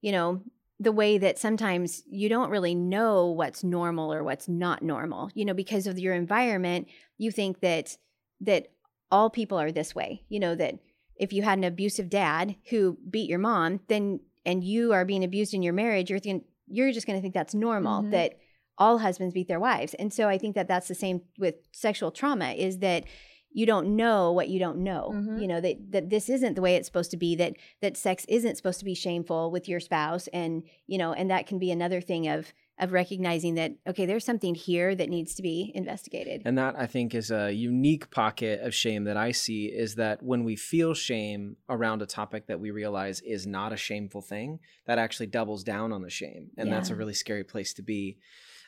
you 0.00 0.12
know, 0.12 0.42
the 0.78 0.92
way 0.92 1.18
that 1.18 1.38
sometimes 1.38 2.04
you 2.06 2.28
don't 2.28 2.50
really 2.50 2.74
know 2.74 3.26
what's 3.26 3.64
normal 3.64 4.12
or 4.12 4.22
what's 4.22 4.48
not 4.48 4.82
normal, 4.82 5.30
you 5.34 5.44
know, 5.44 5.54
because 5.54 5.86
of 5.86 5.98
your 5.98 6.14
environment, 6.14 6.86
you 7.18 7.30
think 7.30 7.60
that 7.60 7.96
that 8.42 8.68
all 9.10 9.30
people 9.30 9.58
are 9.58 9.72
this 9.72 9.94
way, 9.94 10.22
you 10.28 10.38
know, 10.38 10.54
that 10.54 10.78
if 11.16 11.32
you 11.32 11.42
had 11.42 11.58
an 11.58 11.64
abusive 11.64 12.08
dad 12.10 12.56
who 12.70 12.98
beat 13.10 13.28
your 13.28 13.38
mom, 13.38 13.80
then 13.88 14.20
and 14.44 14.62
you 14.62 14.92
are 14.92 15.04
being 15.04 15.24
abused 15.24 15.54
in 15.54 15.62
your 15.62 15.72
marriage, 15.72 16.10
you're 16.10 16.18
thinking 16.18 16.46
you're 16.68 16.92
just 16.92 17.06
going 17.06 17.16
to 17.18 17.22
think 17.22 17.34
that's 17.34 17.54
normal 17.54 18.02
Mhm. 18.02 18.10
that 18.12 18.38
all 18.78 18.98
husbands 18.98 19.32
beat 19.34 19.48
their 19.48 19.60
wives. 19.60 19.94
And 19.94 20.12
so 20.12 20.28
I 20.28 20.36
think 20.38 20.54
that 20.54 20.68
that's 20.68 20.88
the 20.88 20.94
same 20.94 21.22
with 21.38 21.54
sexual 21.72 22.10
trauma 22.10 22.50
is 22.52 22.78
that 22.78 23.04
you 23.52 23.64
don't 23.66 23.96
know 23.96 24.32
what 24.32 24.48
you 24.50 24.58
don't 24.58 24.78
know. 24.78 25.12
Mhm. 25.14 25.40
You 25.40 25.46
know 25.48 25.60
that 25.60 25.90
that 25.92 26.10
this 26.10 26.28
isn't 26.28 26.54
the 26.54 26.60
way 26.60 26.76
it's 26.76 26.86
supposed 26.86 27.10
to 27.12 27.16
be 27.16 27.34
that 27.36 27.54
that 27.80 27.96
sex 27.96 28.26
isn't 28.28 28.56
supposed 28.56 28.78
to 28.80 28.84
be 28.84 28.94
shameful 28.94 29.50
with 29.50 29.68
your 29.68 29.80
spouse 29.80 30.28
and 30.28 30.62
you 30.86 30.98
know 30.98 31.12
and 31.14 31.30
that 31.30 31.46
can 31.46 31.58
be 31.58 31.70
another 31.70 32.00
thing 32.00 32.28
of 32.28 32.52
of 32.78 32.92
recognizing 32.92 33.54
that 33.54 33.72
okay 33.86 34.04
there's 34.04 34.24
something 34.24 34.54
here 34.54 34.94
that 34.94 35.08
needs 35.08 35.34
to 35.34 35.42
be 35.42 35.72
investigated. 35.74 36.42
And 36.44 36.58
that 36.58 36.76
I 36.78 36.86
think 36.86 37.14
is 37.14 37.30
a 37.30 37.52
unique 37.52 38.10
pocket 38.10 38.60
of 38.60 38.74
shame 38.74 39.04
that 39.04 39.16
I 39.16 39.32
see 39.32 39.66
is 39.66 39.94
that 39.94 40.22
when 40.22 40.44
we 40.44 40.56
feel 40.56 40.94
shame 40.94 41.56
around 41.68 42.02
a 42.02 42.06
topic 42.06 42.46
that 42.46 42.60
we 42.60 42.70
realize 42.70 43.20
is 43.20 43.46
not 43.46 43.72
a 43.72 43.76
shameful 43.76 44.22
thing, 44.22 44.60
that 44.86 44.98
actually 44.98 45.26
doubles 45.26 45.64
down 45.64 45.92
on 45.92 46.02
the 46.02 46.10
shame. 46.10 46.50
And 46.56 46.70
that's 46.70 46.90
a 46.90 46.94
really 46.94 47.14
scary 47.14 47.44
place 47.44 47.72
to 47.74 47.82
be. 47.82 48.18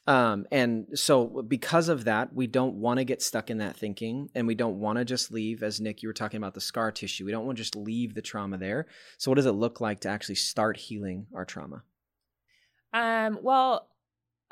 Um, 0.06 0.46
and 0.50 0.86
so 0.94 1.42
because 1.46 1.90
of 1.90 2.04
that, 2.04 2.32
we 2.32 2.46
don't 2.46 2.76
want 2.76 2.98
to 2.98 3.04
get 3.04 3.20
stuck 3.20 3.50
in 3.50 3.58
that 3.58 3.76
thinking 3.76 4.30
and 4.34 4.46
we 4.46 4.54
don't 4.54 4.80
want 4.80 4.98
to 4.98 5.04
just 5.04 5.30
leave, 5.30 5.62
as 5.62 5.82
Nick, 5.82 6.02
you 6.02 6.08
were 6.08 6.14
talking 6.14 6.38
about 6.38 6.54
the 6.54 6.62
scar 6.62 6.90
tissue. 6.90 7.26
We 7.26 7.30
don't 7.30 7.44
want 7.44 7.58
to 7.58 7.62
just 7.62 7.76
leave 7.76 8.14
the 8.14 8.22
trauma 8.22 8.56
there. 8.56 8.86
So 9.18 9.30
what 9.30 9.36
does 9.36 9.44
it 9.44 9.52
look 9.52 9.82
like 9.82 10.00
to 10.00 10.08
actually 10.08 10.36
start 10.36 10.78
healing 10.78 11.26
our 11.34 11.44
trauma? 11.44 11.82
Um, 12.94 13.38
well, 13.42 13.90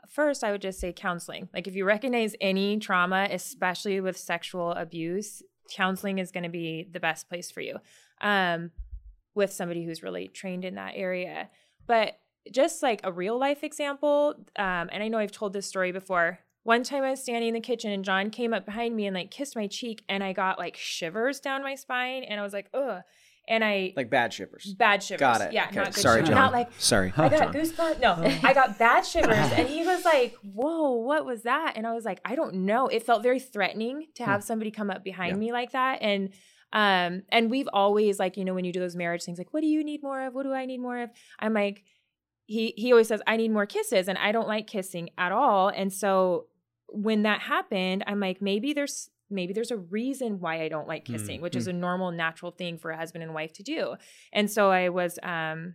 first 0.09 0.45
I 0.45 0.53
would 0.53 0.63
just 0.63 0.81
say 0.81 0.93
counseling. 0.93 1.49
Like 1.55 1.67
if 1.67 1.75
you 1.75 1.85
recognize 1.85 2.35
any 2.41 2.79
trauma, 2.79 3.29
especially 3.31 4.01
with 4.01 4.17
sexual 4.17 4.73
abuse, 4.73 5.43
counseling 5.71 6.19
is 6.19 6.31
going 6.31 6.45
to 6.45 6.49
be 6.49 6.89
the 6.91 7.01
best 7.01 7.29
place 7.29 7.51
for 7.51 7.61
you. 7.61 7.77
Um, 8.21 8.71
with 9.37 9.53
somebody 9.53 9.85
who's 9.85 10.03
really 10.03 10.27
trained 10.27 10.65
in 10.65 10.75
that 10.75 10.95
area. 10.97 11.51
But 11.87 12.19
just 12.51 12.83
like 12.83 13.01
a 13.05 13.13
real 13.13 13.39
life 13.39 13.63
example, 13.63 14.35
um, 14.57 14.89
and 14.91 15.03
I 15.03 15.09
know 15.09 15.19
I've 15.19 15.31
told 15.31 15.53
this 15.53 15.67
story 15.67 15.93
before. 15.93 16.41
One 16.63 16.83
time 16.83 17.05
I 17.05 17.11
was 17.11 17.23
standing 17.23 17.49
in 17.49 17.55
the 17.55 17.61
kitchen 17.61 17.93
and 17.93 18.05
John 18.05 18.31
came 18.31 18.53
up 18.53 18.65
behind 18.65 18.97
me 18.97 19.07
and 19.07 19.15
like 19.15 19.31
kissed 19.31 19.55
my 19.55 19.69
cheek 19.69 20.03
and 20.09 20.25
I 20.25 20.33
got 20.33 20.59
like 20.59 20.77
shivers 20.77 21.39
down 21.39 21.63
my 21.63 21.77
spine 21.77 22.25
and 22.25 22.41
I 22.41 22.43
was 22.43 22.53
like, 22.53 22.69
ugh. 22.75 23.03
And 23.49 23.63
I 23.65 23.93
Like 23.97 24.11
bad 24.11 24.33
shivers. 24.33 24.75
bad 24.75 25.03
shivers. 25.03 25.21
Got 25.21 25.41
it. 25.41 25.53
Yeah, 25.53 25.67
Okay. 25.69 25.77
not 25.77 25.95
good 25.95 26.01
Sorry, 26.03 26.17
shivers. 26.17 26.29
John. 26.31 26.37
Not 26.37 26.53
like 26.53 26.69
Sorry. 26.79 27.13
I 27.17 27.29
got 27.29 27.39
John. 27.39 27.53
goosebumps. 27.55 28.01
No, 28.01 28.15
I 28.49 28.53
got 28.53 28.77
bad 28.79 29.07
shivers. 29.07 29.37
And 29.37 29.69
he 29.69 29.85
was 29.87 30.05
like, 30.05 30.35
Whoa, 30.43 30.93
what 30.95 31.25
was 31.25 31.43
that? 31.43 31.75
And 31.77 31.87
I 31.87 31.93
was 31.95 32.05
like, 32.05 32.21
I 32.25 32.35
don't 32.35 32.55
know. 32.67 32.89
It 32.89 33.05
felt 33.05 33.23
very 33.23 33.39
threatening 33.39 34.07
to 34.17 34.25
have 34.25 34.43
somebody 34.43 34.71
come 34.71 34.91
up 34.91 35.05
behind 35.05 35.33
Hmm. 35.35 35.43
Yeah. 35.43 35.47
me 35.47 35.53
like 35.53 35.73
that. 35.73 35.99
And 36.03 36.31
um, 36.73 37.23
and 37.31 37.49
we've 37.51 37.69
always 37.73 38.19
like, 38.19 38.37
you 38.37 38.45
know, 38.45 38.53
when 38.53 38.65
you 38.65 38.73
do 38.73 38.81
those 38.81 38.97
marriage 38.97 39.23
things, 39.23 39.39
like, 39.39 39.55
what 39.55 39.61
do 39.61 39.69
you 39.69 39.85
need 39.85 40.03
more 40.03 40.21
of? 40.27 40.35
What 40.35 40.43
do 40.43 40.53
I 40.53 40.67
need 40.67 40.79
more 40.81 40.99
of? 41.01 41.11
I'm 41.39 41.55
like, 41.55 41.85
he 42.47 42.75
he 42.77 42.91
always 42.93 43.07
says, 43.09 43.23
I 43.27 43.37
need 43.37 43.53
more 43.53 43.67
kisses, 43.67 44.09
and 44.09 44.19
I 44.19 44.33
don't 44.33 44.49
like 44.49 44.67
kissing 44.67 45.11
at 45.17 45.31
all. 45.33 45.69
And 45.69 45.93
so 45.93 46.47
when 46.89 47.23
that 47.23 47.41
happened, 47.43 48.03
I'm 48.09 48.19
like, 48.21 48.43
maybe 48.43 48.73
there's 48.73 49.09
maybe 49.31 49.53
there's 49.53 49.71
a 49.71 49.77
reason 49.77 50.41
why 50.41 50.63
I 50.63 50.69
don't 50.69 50.89
like 50.89 51.05
kissing, 51.05 51.41
mm, 51.41 51.43
which 51.43 51.57
is 51.57 51.67
mm. 51.67 51.71
a 51.71 51.73
normal, 51.73 52.13
natural 52.13 52.53
thing 52.53 52.79
for 52.79 52.91
a 52.91 52.97
husband 52.97 53.25
and 53.25 53.35
wife 53.35 53.53
to 53.55 53.63
do. 53.63 53.95
And 54.33 54.51
so 54.51 54.71
I 54.71 54.89
was 54.89 55.19
um 55.23 55.75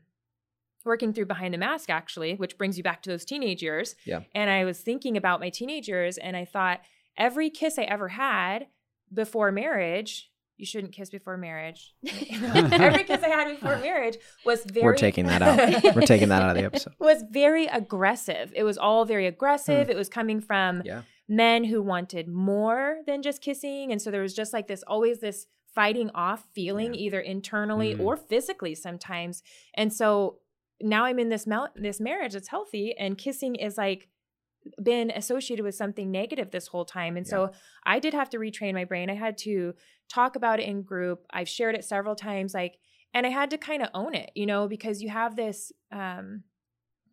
working 0.85 1.13
through 1.13 1.25
behind 1.25 1.53
the 1.53 1.57
mask 1.57 1.89
actually, 1.89 2.35
which 2.35 2.57
brings 2.57 2.77
you 2.77 2.83
back 2.83 3.03
to 3.03 3.09
those 3.09 3.25
teenage 3.25 3.61
years. 3.61 3.95
Yeah. 4.05 4.21
And 4.33 4.49
I 4.49 4.65
was 4.65 4.79
thinking 4.79 5.17
about 5.17 5.39
my 5.39 5.49
teenage 5.49 5.87
years 5.87 6.17
and 6.17 6.35
I 6.35 6.45
thought 6.45 6.81
every 7.17 7.49
kiss 7.49 7.77
I 7.77 7.83
ever 7.83 8.09
had 8.09 8.67
before 9.13 9.51
marriage, 9.51 10.31
you 10.57 10.65
shouldn't 10.65 10.93
kiss 10.93 11.09
before 11.09 11.37
marriage. 11.37 11.93
every 12.07 13.03
kiss 13.03 13.23
I 13.23 13.29
had 13.29 13.49
before 13.49 13.77
marriage 13.77 14.17
was 14.45 14.63
very 14.63 14.85
We're 14.85 14.95
taking 14.95 15.25
that 15.25 15.41
out. 15.41 15.95
We're 15.95 16.01
taking 16.01 16.29
that 16.29 16.41
out 16.41 16.51
of 16.51 16.55
the 16.55 16.63
episode. 16.63 16.93
was 16.99 17.23
very 17.29 17.65
aggressive. 17.67 18.53
It 18.55 18.63
was 18.63 18.77
all 18.77 19.05
very 19.05 19.27
aggressive. 19.27 19.87
Hmm. 19.87 19.91
It 19.91 19.97
was 19.97 20.09
coming 20.09 20.39
from 20.39 20.83
Yeah. 20.85 21.01
Men 21.31 21.63
who 21.63 21.81
wanted 21.81 22.27
more 22.27 22.97
than 23.07 23.21
just 23.21 23.41
kissing. 23.41 23.89
And 23.91 24.01
so 24.01 24.11
there 24.11 24.21
was 24.21 24.33
just 24.35 24.51
like 24.51 24.67
this 24.67 24.83
always 24.85 25.19
this 25.19 25.47
fighting 25.73 26.09
off 26.13 26.45
feeling, 26.53 26.93
Yeah. 26.93 26.99
either 26.99 27.19
internally 27.21 27.95
Mhm. 27.95 28.03
or 28.03 28.17
physically 28.17 28.75
sometimes. 28.75 29.41
And 29.73 29.93
so 29.93 30.39
now 30.81 31.05
I'm 31.05 31.19
in 31.19 31.29
this 31.29 31.47
mel- 31.47 31.71
this 31.73 32.01
marriage 32.01 32.33
that's 32.33 32.49
healthy 32.49 32.93
and 32.97 33.17
kissing 33.17 33.55
is 33.55 33.77
like 33.77 34.09
been 34.83 35.09
associated 35.11 35.63
with 35.63 35.73
something 35.75 36.11
negative 36.11 36.51
this 36.51 36.67
whole 36.67 36.83
time. 36.85 37.15
And 37.15 37.25
yeah. 37.25 37.29
so 37.29 37.51
I 37.85 37.99
did 37.99 38.13
have 38.13 38.29
to 38.31 38.37
retrain 38.37 38.73
my 38.73 38.83
brain. 38.83 39.09
I 39.09 39.13
had 39.15 39.37
to 39.39 39.73
talk 40.09 40.35
about 40.35 40.59
it 40.59 40.67
in 40.67 40.81
group. 40.83 41.25
I've 41.31 41.47
shared 41.49 41.75
it 41.75 41.85
several 41.85 42.15
times 42.15 42.53
like 42.53 42.77
and 43.13 43.25
I 43.25 43.29
had 43.29 43.49
to 43.51 43.57
kind 43.57 43.81
of 43.81 43.89
own 43.93 44.15
it, 44.15 44.31
you 44.35 44.45
know, 44.45 44.67
because 44.67 45.01
you 45.01 45.09
have 45.09 45.35
this 45.37 45.71
um 45.91 46.43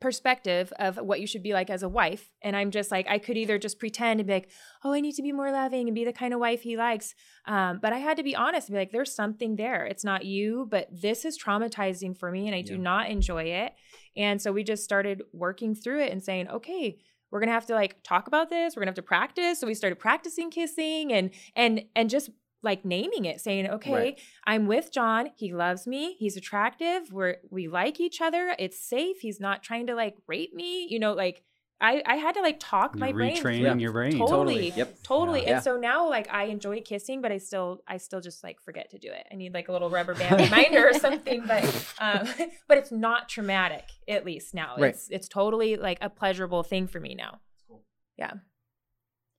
perspective 0.01 0.73
of 0.79 0.97
what 0.97 1.21
you 1.21 1.27
should 1.27 1.43
be 1.43 1.53
like 1.53 1.71
as 1.71 1.83
a 1.83 1.89
wife. 1.89 2.31
And 2.43 2.57
I'm 2.57 2.71
just 2.71 2.91
like, 2.91 3.07
I 3.09 3.19
could 3.19 3.37
either 3.37 3.59
just 3.59 3.79
pretend 3.79 4.21
and 4.21 4.27
be 4.27 4.33
like, 4.33 4.51
oh, 4.85 4.93
I 4.93 5.01
need 5.01 5.15
to 5.15 5.23
be 5.23 5.33
more 5.33 5.51
loving 5.51 5.89
and 5.89 5.95
be 5.95 6.05
the 6.05 6.13
kind 6.13 6.33
of 6.33 6.41
wife 6.41 6.63
he 6.63 6.77
likes. 6.77 7.15
Um, 7.47 7.79
but 7.81 7.93
I 7.93 7.99
had 7.99 8.17
to 8.19 8.23
be 8.23 8.37
honest 8.37 8.69
and 8.69 8.75
be 8.75 8.81
like, 8.81 8.93
there's 8.93 9.15
something 9.15 9.57
there. 9.57 9.87
It's 9.87 10.05
not 10.05 10.25
you, 10.25 10.67
but 10.71 10.89
this 10.91 11.25
is 11.25 11.39
traumatizing 11.39 12.17
for 12.17 12.31
me 12.31 12.47
and 12.47 12.55
I 12.55 12.63
do 12.63 12.79
not 12.79 13.11
enjoy 13.11 13.45
it. 13.45 13.73
And 14.17 14.41
so 14.41 14.53
we 14.53 14.65
just 14.65 14.85
started 14.85 15.23
working 15.33 15.75
through 15.75 16.03
it 16.03 16.13
and 16.13 16.23
saying, 16.23 16.49
okay, 16.49 16.99
we're 17.31 17.41
gonna 17.41 17.53
have 17.53 17.67
to 17.67 17.75
like 17.75 18.03
talk 18.03 18.27
about 18.27 18.51
this. 18.51 18.75
We're 18.75 18.81
gonna 18.81 18.91
have 18.91 18.97
to 18.97 19.03
practice. 19.03 19.61
So 19.61 19.67
we 19.67 19.75
started 19.75 19.99
practicing 19.99 20.51
kissing 20.51 21.13
and 21.13 21.31
and 21.55 21.85
and 21.95 22.09
just 22.09 22.31
like 22.63 22.85
naming 22.85 23.25
it 23.25 23.41
saying 23.41 23.69
okay 23.69 23.93
right. 23.93 24.21
i'm 24.47 24.67
with 24.67 24.93
john 24.93 25.31
he 25.37 25.53
loves 25.53 25.87
me 25.87 26.15
he's 26.19 26.37
attractive 26.37 27.13
we're 27.13 27.37
we 27.51 27.69
like 27.69 28.01
each 28.01 28.21
other 28.21 28.55
it's 28.59 28.81
safe 28.81 29.19
he's 29.21 29.41
not 29.41 29.63
trying 29.63 29.87
to 29.87 29.95
like 29.95 30.17
rape 30.27 30.55
me 30.55 30.87
you 30.91 30.99
know 30.99 31.13
like 31.13 31.43
I, 31.81 32.03
I 32.05 32.17
had 32.17 32.35
to 32.35 32.41
like 32.41 32.59
talk 32.59 32.95
You're 32.95 33.07
my 33.07 33.13
brain 33.13 33.37
retraining 33.37 33.81
your 33.81 33.93
brain 33.93 34.19
totally 34.19 34.27
totally, 34.27 34.73
yep. 34.77 35.03
totally. 35.05 35.43
Yeah. 35.43 35.55
and 35.55 35.65
so 35.65 35.77
now 35.77 36.09
like 36.09 36.29
I 36.29 36.45
enjoy 36.45 36.81
kissing 36.81 37.23
but 37.23 37.31
I 37.31 37.39
still 37.39 37.83
I 37.87 37.99
still 37.99 38.21
just 38.21 38.43
like 38.43 38.61
forget 38.61 38.91
to 38.91 38.99
do 38.99 39.09
it 39.09 39.27
I 39.31 39.37
need 39.37 39.55
like 39.55 39.69
a 39.69 39.73
little 39.73 39.89
rubber 39.89 40.15
band 40.15 40.41
reminder 40.51 40.89
or 40.89 40.95
something 40.95 41.45
but 41.47 41.65
um 42.01 42.29
but 42.69 42.79
it's 42.79 42.91
not 42.91 43.29
traumatic 43.29 43.85
at 44.09 44.25
least 44.25 44.55
now 44.55 44.75
right. 44.77 44.93
it's 44.93 45.09
it's 45.09 45.29
totally 45.29 45.77
like 45.77 45.99
a 46.01 46.11
pleasurable 46.11 46.65
thing 46.65 46.89
for 46.89 46.99
me 46.99 47.15
now 47.15 47.39
yeah 48.17 48.33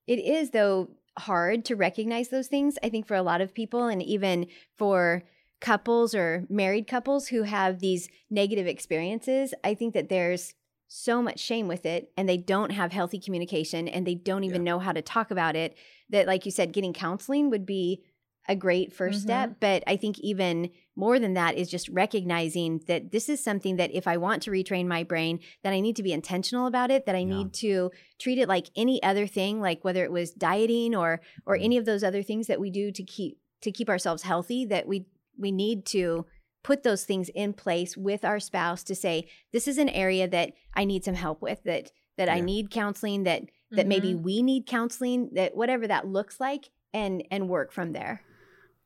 it 0.07 0.19
is 0.19 0.51
though 0.51 0.89
hard 1.19 1.65
to 1.65 1.75
recognize 1.75 2.29
those 2.29 2.47
things, 2.47 2.77
I 2.83 2.89
think, 2.89 3.07
for 3.07 3.15
a 3.15 3.21
lot 3.21 3.41
of 3.41 3.53
people, 3.53 3.87
and 3.87 4.01
even 4.01 4.47
for 4.77 5.23
couples 5.59 6.15
or 6.15 6.45
married 6.49 6.87
couples 6.87 7.27
who 7.27 7.43
have 7.43 7.79
these 7.79 8.09
negative 8.29 8.67
experiences. 8.67 9.53
I 9.63 9.73
think 9.73 9.93
that 9.93 10.09
there's 10.09 10.53
so 10.87 11.21
much 11.21 11.39
shame 11.39 11.67
with 11.67 11.85
it, 11.85 12.11
and 12.17 12.27
they 12.27 12.37
don't 12.37 12.71
have 12.71 12.91
healthy 12.91 13.19
communication 13.19 13.87
and 13.87 14.07
they 14.07 14.15
don't 14.15 14.43
even 14.43 14.65
yeah. 14.65 14.71
know 14.71 14.79
how 14.79 14.91
to 14.91 15.01
talk 15.01 15.31
about 15.31 15.55
it. 15.55 15.77
That, 16.09 16.27
like 16.27 16.45
you 16.45 16.51
said, 16.51 16.73
getting 16.73 16.93
counseling 16.93 17.49
would 17.51 17.65
be 17.65 18.03
a 18.49 18.55
great 18.55 18.97
1st 18.97 19.09
mm-hmm. 19.09 19.19
step. 19.19 19.55
But 19.59 19.83
I 19.85 19.95
think 19.95 20.19
even 20.19 20.71
more 20.95 21.19
than 21.19 21.35
that 21.35 21.55
is 21.55 21.69
just 21.69 21.87
recognizing 21.89 22.81
that 22.87 23.11
this 23.11 23.29
is 23.29 23.41
something 23.41 23.77
that 23.77 23.93
if 23.93 24.07
I 24.07 24.17
want 24.17 24.41
to 24.43 24.51
retrain 24.51 24.87
my 24.87 25.03
brain, 25.03 25.39
that 25.63 25.71
I 25.71 25.79
need 25.79 25.95
to 25.97 26.03
be 26.03 26.11
intentional 26.11 26.65
about 26.65 26.89
it, 26.89 27.05
that 27.05 27.15
I 27.15 27.19
yeah. 27.19 27.37
need 27.37 27.53
to 27.53 27.91
treat 28.17 28.39
it 28.39 28.49
like 28.49 28.71
any 28.75 29.01
other 29.03 29.27
thing, 29.27 29.61
like 29.61 29.85
whether 29.85 30.03
it 30.03 30.11
was 30.11 30.31
dieting 30.31 30.95
or 30.95 31.21
or 31.45 31.55
mm-hmm. 31.55 31.63
any 31.63 31.77
of 31.77 31.85
those 31.85 32.03
other 32.03 32.23
things 32.23 32.47
that 32.47 32.59
we 32.59 32.71
do 32.71 32.91
to 32.91 33.03
keep 33.03 33.37
to 33.61 33.71
keep 33.71 33.87
ourselves 33.87 34.23
healthy, 34.23 34.65
that 34.65 34.87
we 34.87 35.05
we 35.37 35.51
need 35.51 35.85
to 35.85 36.25
put 36.63 36.83
those 36.83 37.05
things 37.05 37.29
in 37.29 37.53
place 37.53 37.95
with 37.95 38.25
our 38.25 38.39
spouse 38.39 38.83
to 38.83 38.95
say 38.95 39.29
this 39.53 39.67
is 39.67 39.77
an 39.77 39.89
area 39.89 40.27
that 40.27 40.53
I 40.73 40.83
need 40.83 41.05
some 41.05 41.13
help 41.13 41.41
with 41.41 41.63
that 41.63 41.91
that 42.17 42.27
yeah. 42.27 42.33
I 42.33 42.39
need 42.41 42.71
counseling 42.71 43.23
that 43.23 43.43
that 43.71 43.81
mm-hmm. 43.81 43.89
maybe 43.89 44.15
we 44.15 44.41
need 44.41 44.65
counseling 44.65 45.29
that 45.33 45.55
whatever 45.55 45.87
that 45.87 46.07
looks 46.07 46.39
like 46.39 46.71
and 46.93 47.23
and 47.29 47.47
work 47.47 47.71
from 47.71 47.93
there. 47.93 48.23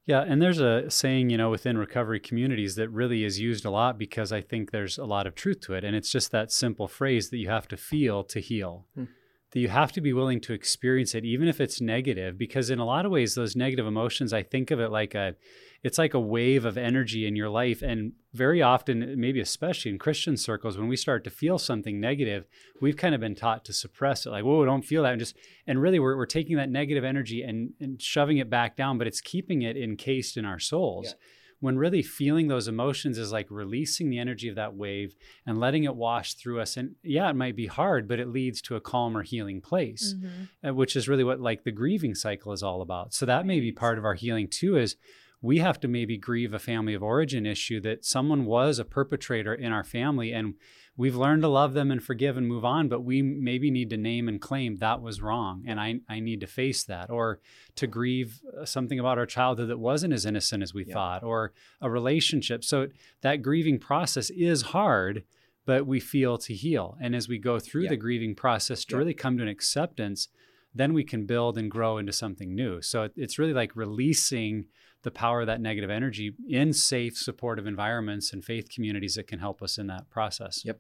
Yeah, 0.06 0.22
and 0.22 0.42
there's 0.42 0.60
a 0.60 0.90
saying, 0.90 1.30
you 1.30 1.38
know, 1.38 1.50
within 1.50 1.78
recovery 1.78 2.20
communities 2.20 2.76
that 2.76 2.90
really 2.90 3.24
is 3.24 3.40
used 3.40 3.64
a 3.64 3.70
lot 3.70 3.98
because 3.98 4.34
I 4.34 4.42
think 4.42 4.72
there's 4.72 4.98
a 4.98 5.06
lot 5.06 5.28
of 5.28 5.34
truth 5.34 5.62
to 5.62 5.74
it. 5.76 5.86
And 5.86 5.96
it's 5.96 6.12
just 6.12 6.32
that 6.32 6.52
simple 6.52 6.90
phrase 6.90 7.30
that 7.30 7.38
you 7.38 7.50
have 7.50 7.70
to 7.70 7.78
feel 7.78 8.24
to 8.26 8.40
heal. 8.42 8.86
Hmm 8.96 9.06
that 9.54 9.60
you 9.60 9.70
have 9.70 9.92
to 9.92 10.02
be 10.02 10.14
willing 10.14 10.42
to 10.42 10.54
experience 10.54 11.14
it 11.16 11.24
even 11.24 11.48
if 11.48 11.62
it's 11.62 11.80
negative 11.80 12.38
because 12.38 12.70
in 12.70 12.80
a 12.80 12.86
lot 12.86 13.06
of 13.06 13.12
ways 13.12 13.36
those 13.36 13.56
negative 13.56 13.86
emotions 13.86 14.34
i 14.34 14.44
think 14.44 14.72
of 14.72 14.80
it 14.80 14.90
like 14.90 15.16
a 15.16 15.36
it's 15.84 15.98
like 15.98 16.14
a 16.14 16.20
wave 16.20 16.66
of 16.66 16.78
energy 16.78 17.28
in 17.28 17.36
your 17.36 17.50
life 17.50 17.82
and 17.82 18.14
very 18.34 18.62
often 18.62 19.20
maybe 19.20 19.40
especially 19.40 19.92
in 19.92 20.00
christian 20.00 20.36
circles 20.36 20.78
when 20.78 20.88
we 20.88 20.96
start 20.96 21.24
to 21.24 21.30
feel 21.30 21.58
something 21.58 22.00
negative 22.00 22.46
we've 22.82 22.98
kind 22.98 23.14
of 23.14 23.22
been 23.22 23.36
taught 23.36 23.64
to 23.64 23.74
suppress 23.74 24.26
it 24.26 24.32
like 24.32 24.44
whoa 24.44 24.66
don't 24.66 24.86
feel 24.86 25.04
that 25.04 25.14
and 25.14 25.20
just 25.20 25.36
and 25.68 25.82
really 25.82 26.00
we're, 26.00 26.18
we're 26.18 26.26
taking 26.26 26.58
that 26.58 26.70
negative 26.70 27.04
energy 27.04 27.42
and, 27.42 27.74
and 27.80 28.02
shoving 28.02 28.38
it 28.38 28.50
back 28.50 28.76
down 28.76 28.98
but 28.98 29.08
it's 29.08 29.22
keeping 29.22 29.62
it 29.62 29.78
encased 29.78 30.38
in 30.38 30.46
our 30.46 30.60
souls 30.60 31.08
yeah 31.08 31.26
when 31.64 31.78
really 31.78 32.02
feeling 32.02 32.50
those 32.50 32.68
emotions 32.68 33.18
is 33.18 33.32
like 33.32 33.48
releasing 33.50 34.10
the 34.10 34.20
energy 34.20 34.50
of 34.50 34.56
that 34.56 34.76
wave 34.76 35.16
and 35.46 35.62
letting 35.62 35.86
it 35.86 35.96
wash 35.96 36.34
through 36.34 36.60
us. 36.60 36.76
And 36.76 36.96
yeah, 37.04 37.30
it 37.30 37.38
might 37.38 37.56
be 37.56 37.68
hard, 37.68 38.06
but 38.06 38.20
it 38.20 38.28
leads 38.28 38.62
to 38.64 38.76
a 38.76 38.82
calmer, 38.82 39.24
healing 39.24 39.62
place, 39.62 40.14
mm-hmm. 40.14 40.68
uh, 40.68 40.74
which 40.74 40.98
is 40.98 41.08
really 41.08 41.24
what 41.24 41.40
like 41.40 41.64
the 41.64 41.72
grieving 41.72 42.16
cycle 42.16 42.52
is 42.52 42.64
all 42.64 42.82
about. 42.82 43.14
So 43.14 43.26
that 43.28 43.46
may 43.46 43.62
be 43.62 43.72
part 43.72 43.98
of 43.98 44.04
our 44.04 44.14
healing 44.14 44.50
too, 44.50 44.76
is 44.76 44.98
we 45.44 45.58
have 45.58 45.78
to 45.78 45.90
maybe 45.90 46.18
grieve 46.18 46.54
a 46.54 46.58
family 46.58 46.94
of 46.94 47.04
origin 47.04 47.46
issue 47.46 47.82
that 47.82 48.06
someone 48.06 48.46
was 48.46 48.80
a 48.80 48.86
perpetrator 48.86 49.54
in 49.54 49.74
our 49.74 49.84
family 49.84 50.32
and 50.32 50.54
we've 50.96 51.18
learned 51.18 51.42
to 51.42 51.50
love 51.50 51.74
them 51.74 51.92
and 51.92 52.02
forgive 52.02 52.38
and 52.38 52.48
move 52.48 52.64
on, 52.64 52.88
but 52.88 53.02
we 53.02 53.22
maybe 53.22 53.70
need 53.70 53.90
to 53.90 53.98
name 53.98 54.30
and 54.30 54.40
claim 54.40 54.78
that 54.78 55.02
was 55.02 55.22
wrong 55.22 55.62
and 55.68 55.82
I, 55.82 56.00
I 56.08 56.22
need 56.22 56.40
to 56.40 56.48
face 56.48 56.86
that 56.86 57.10
or 57.10 57.42
to 57.76 57.88
grieve 57.88 58.40
uh, 58.58 58.64
something 58.64 58.98
about 58.98 59.18
our 59.18 59.26
childhood 59.26 59.68
that 59.68 59.80
wasn't 59.80 60.14
as 60.14 60.26
innocent 60.26 60.64
as 60.64 60.74
we 60.74 60.86
yeah. 60.86 60.94
thought 60.94 61.24
or 61.24 61.52
a 61.82 61.90
relationship. 61.90 62.64
So 62.64 62.88
that 63.20 63.42
grieving 63.42 63.80
process 63.80 64.30
is 64.30 64.62
hard, 64.62 65.26
but 65.66 65.86
we 65.86 66.00
feel 66.00 66.38
to 66.38 66.54
heal. 66.54 66.98
And 67.02 67.14
as 67.14 67.28
we 67.28 67.38
go 67.38 67.60
through 67.60 67.84
yeah. 67.84 67.90
the 67.90 67.98
grieving 67.98 68.34
process 68.34 68.86
to 68.86 68.96
yeah. 68.96 69.00
really 69.00 69.14
come 69.14 69.36
to 69.38 69.44
an 69.44 69.50
acceptance, 69.50 70.30
then 70.74 70.94
we 70.94 71.04
can 71.04 71.26
build 71.26 71.58
and 71.58 71.70
grow 71.70 71.98
into 71.98 72.14
something 72.14 72.56
new. 72.56 72.82
So 72.82 73.10
it's 73.18 73.38
really 73.38 73.54
like 73.54 73.76
releasing 73.76 74.68
the 75.04 75.12
power 75.12 75.42
of 75.42 75.48
that 75.48 75.62
negative 75.62 75.90
energy 75.90 76.34
in 76.48 76.74
safe, 76.74 77.18
supportive 77.18 77.68
environments 77.68 78.34
and 78.34 78.44
faith 78.44 78.70
communities 78.74 79.16
that 79.16 79.28
can 79.28 79.40
help 79.40 79.62
us 79.62 79.78
in 79.78 79.88
that 79.88 80.10
process. 80.10 80.64
Yep. 80.66 80.80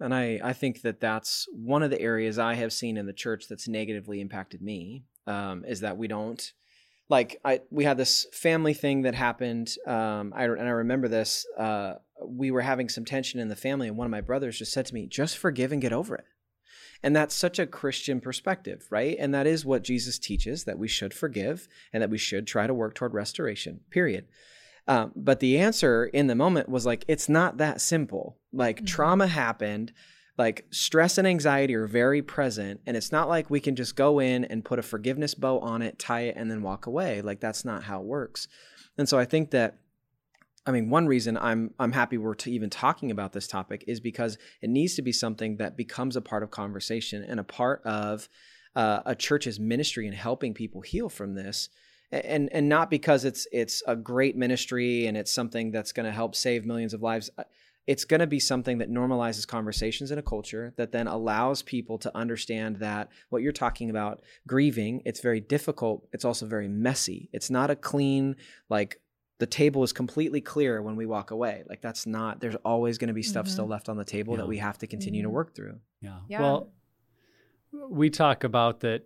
And 0.00 0.14
I, 0.14 0.40
I 0.42 0.52
think 0.52 0.82
that 0.82 1.00
that's 1.00 1.46
one 1.52 1.82
of 1.82 1.90
the 1.90 2.00
areas 2.00 2.38
I 2.38 2.54
have 2.54 2.72
seen 2.72 2.96
in 2.96 3.06
the 3.06 3.12
church 3.12 3.44
that's 3.48 3.68
negatively 3.68 4.20
impacted 4.20 4.60
me 4.60 5.04
um, 5.26 5.64
is 5.64 5.80
that 5.80 5.96
we 5.96 6.08
don't 6.08 6.52
like 7.08 7.38
I 7.44 7.60
we 7.70 7.84
had 7.84 7.98
this 7.98 8.26
family 8.32 8.74
thing 8.74 9.02
that 9.02 9.14
happened. 9.14 9.74
Um, 9.86 10.32
I 10.34 10.44
and 10.44 10.62
I 10.62 10.70
remember 10.70 11.08
this. 11.08 11.46
Uh, 11.58 11.94
we 12.26 12.50
were 12.50 12.62
having 12.62 12.88
some 12.88 13.04
tension 13.04 13.38
in 13.38 13.48
the 13.48 13.56
family, 13.56 13.86
and 13.86 13.96
one 13.96 14.06
of 14.06 14.10
my 14.10 14.20
brothers 14.20 14.58
just 14.58 14.72
said 14.72 14.86
to 14.86 14.94
me, 14.94 15.06
"Just 15.06 15.36
forgive 15.36 15.72
and 15.72 15.82
get 15.82 15.92
over 15.92 16.16
it." 16.16 16.24
And 17.02 17.16
that's 17.16 17.34
such 17.34 17.58
a 17.58 17.66
Christian 17.66 18.20
perspective, 18.20 18.86
right? 18.90 19.16
And 19.18 19.34
that 19.34 19.46
is 19.46 19.64
what 19.64 19.82
Jesus 19.82 20.18
teaches 20.18 20.64
that 20.64 20.78
we 20.78 20.88
should 20.88 21.12
forgive 21.12 21.68
and 21.92 22.02
that 22.02 22.10
we 22.10 22.18
should 22.18 22.46
try 22.46 22.66
to 22.66 22.74
work 22.74 22.94
toward 22.94 23.12
restoration, 23.12 23.80
period. 23.90 24.26
Um, 24.88 25.12
but 25.14 25.40
the 25.40 25.58
answer 25.58 26.06
in 26.06 26.26
the 26.26 26.34
moment 26.34 26.68
was 26.68 26.86
like, 26.86 27.04
it's 27.08 27.28
not 27.28 27.58
that 27.58 27.80
simple. 27.80 28.38
Like, 28.52 28.76
mm-hmm. 28.76 28.86
trauma 28.86 29.26
happened, 29.26 29.92
like, 30.38 30.66
stress 30.70 31.18
and 31.18 31.26
anxiety 31.26 31.74
are 31.74 31.86
very 31.86 32.22
present. 32.22 32.80
And 32.86 32.96
it's 32.96 33.12
not 33.12 33.28
like 33.28 33.50
we 33.50 33.60
can 33.60 33.76
just 33.76 33.96
go 33.96 34.18
in 34.18 34.44
and 34.44 34.64
put 34.64 34.78
a 34.78 34.82
forgiveness 34.82 35.34
bow 35.34 35.60
on 35.60 35.82
it, 35.82 35.98
tie 35.98 36.22
it, 36.22 36.36
and 36.36 36.50
then 36.50 36.62
walk 36.62 36.86
away. 36.86 37.20
Like, 37.22 37.40
that's 37.40 37.64
not 37.64 37.84
how 37.84 38.00
it 38.00 38.06
works. 38.06 38.48
And 38.98 39.08
so 39.08 39.18
I 39.18 39.24
think 39.24 39.50
that 39.50 39.78
I 40.64 40.70
mean, 40.70 40.90
one 40.90 41.06
reason 41.06 41.36
I'm 41.36 41.74
I'm 41.78 41.92
happy 41.92 42.18
we're 42.18 42.36
even 42.46 42.70
talking 42.70 43.10
about 43.10 43.32
this 43.32 43.48
topic 43.48 43.84
is 43.88 44.00
because 44.00 44.38
it 44.60 44.70
needs 44.70 44.94
to 44.94 45.02
be 45.02 45.12
something 45.12 45.56
that 45.56 45.76
becomes 45.76 46.16
a 46.16 46.20
part 46.20 46.42
of 46.42 46.50
conversation 46.50 47.24
and 47.24 47.40
a 47.40 47.44
part 47.44 47.82
of 47.84 48.28
uh, 48.76 49.00
a 49.04 49.14
church's 49.14 49.58
ministry 49.58 50.06
in 50.06 50.12
helping 50.12 50.54
people 50.54 50.80
heal 50.80 51.08
from 51.08 51.34
this, 51.34 51.68
and 52.12 52.48
and 52.52 52.68
not 52.68 52.90
because 52.90 53.24
it's 53.24 53.46
it's 53.50 53.82
a 53.86 53.96
great 53.96 54.36
ministry 54.36 55.06
and 55.06 55.16
it's 55.16 55.32
something 55.32 55.72
that's 55.72 55.92
going 55.92 56.06
to 56.06 56.12
help 56.12 56.34
save 56.36 56.64
millions 56.64 56.94
of 56.94 57.02
lives. 57.02 57.28
Uh, 57.36 57.44
it's 57.88 58.04
going 58.04 58.20
to 58.20 58.28
be 58.28 58.38
something 58.38 58.78
that 58.78 58.88
normalizes 58.88 59.44
conversations 59.44 60.12
in 60.12 60.18
a 60.18 60.22
culture 60.22 60.72
that 60.76 60.92
then 60.92 61.08
allows 61.08 61.62
people 61.62 61.98
to 61.98 62.16
understand 62.16 62.76
that 62.76 63.08
what 63.30 63.42
you're 63.42 63.50
talking 63.50 63.90
about 63.90 64.20
grieving 64.46 65.02
it's 65.04 65.18
very 65.18 65.40
difficult 65.40 66.06
it's 66.12 66.24
also 66.24 66.46
very 66.46 66.68
messy 66.68 67.28
it's 67.32 67.50
not 67.50 67.70
a 67.72 67.74
clean 67.74 68.36
like 68.68 69.00
the 69.42 69.46
table 69.46 69.82
is 69.82 69.92
completely 69.92 70.40
clear 70.40 70.80
when 70.82 70.94
we 70.94 71.04
walk 71.04 71.32
away. 71.32 71.64
Like 71.68 71.80
that's 71.80 72.06
not 72.06 72.38
there's 72.38 72.54
always 72.64 72.96
going 72.96 73.08
to 73.08 73.12
be 73.12 73.24
stuff 73.24 73.46
mm-hmm. 73.46 73.52
still 73.54 73.66
left 73.66 73.88
on 73.88 73.96
the 73.96 74.04
table 74.04 74.34
yeah. 74.34 74.42
that 74.42 74.46
we 74.46 74.58
have 74.58 74.78
to 74.78 74.86
continue 74.86 75.22
mm-hmm. 75.22 75.30
to 75.30 75.34
work 75.34 75.52
through. 75.52 75.80
Yeah. 76.00 76.18
yeah. 76.28 76.40
Well, 76.40 76.68
we 77.90 78.10
talk 78.10 78.44
about 78.44 78.80
that 78.80 79.02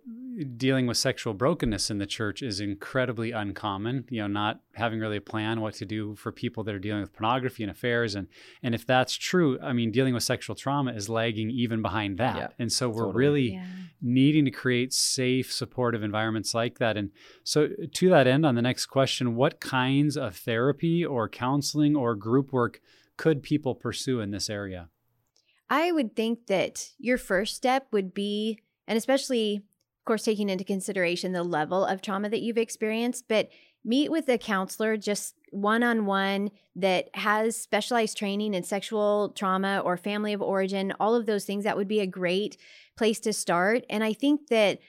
dealing 0.57 0.85
with 0.85 0.97
sexual 0.97 1.33
brokenness 1.33 1.89
in 1.89 1.97
the 1.97 2.05
church 2.05 2.43
is 2.43 2.59
incredibly 2.59 3.31
uncommon 3.31 4.05
you 4.09 4.21
know 4.21 4.27
not 4.27 4.59
having 4.75 4.99
really 4.99 5.17
a 5.17 5.21
plan 5.21 5.61
what 5.61 5.73
to 5.73 5.85
do 5.85 6.15
for 6.15 6.31
people 6.31 6.63
that 6.63 6.75
are 6.75 6.79
dealing 6.79 7.01
with 7.01 7.11
pornography 7.13 7.63
and 7.63 7.71
affairs 7.71 8.13
and 8.13 8.27
and 8.61 8.75
if 8.75 8.85
that's 8.85 9.15
true 9.15 9.57
i 9.63 9.73
mean 9.73 9.91
dealing 9.91 10.13
with 10.13 10.21
sexual 10.21 10.55
trauma 10.55 10.91
is 10.93 11.09
lagging 11.09 11.49
even 11.49 11.81
behind 11.81 12.17
that 12.19 12.35
Yeah, 12.37 12.47
and 12.59 12.71
so 12.71 12.87
we're 12.87 13.05
totally. 13.05 13.15
really 13.19 13.53
Yeah. 13.53 13.65
needing 14.01 14.45
to 14.45 14.51
create 14.51 14.93
safe 14.93 15.51
supportive 15.51 16.03
environments 16.03 16.53
like 16.53 16.77
that 16.77 16.97
and 16.97 17.09
so 17.43 17.69
to 17.93 18.09
that 18.09 18.27
end 18.27 18.45
on 18.45 18.53
the 18.55 18.61
next 18.61 18.87
question 18.87 19.35
what 19.35 19.59
kinds 19.59 20.15
of 20.17 20.35
therapy 20.35 21.03
or 21.03 21.27
counseling 21.27 21.95
or 21.95 22.13
group 22.15 22.51
work 22.53 22.79
could 23.15 23.41
people 23.41 23.73
pursue 23.73 24.19
in 24.19 24.29
this 24.29 24.49
area 24.51 24.89
I 25.69 25.91
would 25.91 26.15
think 26.15 26.47
that 26.47 26.89
your 26.97 27.17
first 27.17 27.55
step 27.55 27.87
would 27.91 28.13
be, 28.13 28.59
and 28.87 28.97
especially, 28.97 29.57
of 29.57 30.05
course, 30.05 30.23
taking 30.23 30.49
into 30.49 30.63
consideration 30.63 31.33
the 31.33 31.43
level 31.43 31.85
of 31.85 32.01
trauma 32.01 32.29
that 32.29 32.41
you've 32.41 32.57
experienced, 32.57 33.25
but 33.27 33.49
meet 33.83 34.11
with 34.11 34.27
a 34.29 34.37
counselor 34.37 34.97
just 34.97 35.35
one 35.51 35.83
on 35.83 36.05
one 36.05 36.51
that 36.75 37.09
has 37.13 37.55
specialized 37.55 38.17
training 38.17 38.53
in 38.53 38.63
sexual 38.63 39.29
trauma 39.29 39.81
or 39.83 39.97
family 39.97 40.33
of 40.33 40.41
origin, 40.41 40.93
all 40.99 41.15
of 41.15 41.25
those 41.25 41.45
things. 41.45 41.63
That 41.63 41.77
would 41.77 41.87
be 41.87 41.99
a 41.99 42.07
great 42.07 42.57
place 42.97 43.19
to 43.21 43.33
start. 43.33 43.85
And 43.89 44.03
I 44.03 44.13
think 44.13 44.47
that. 44.47 44.79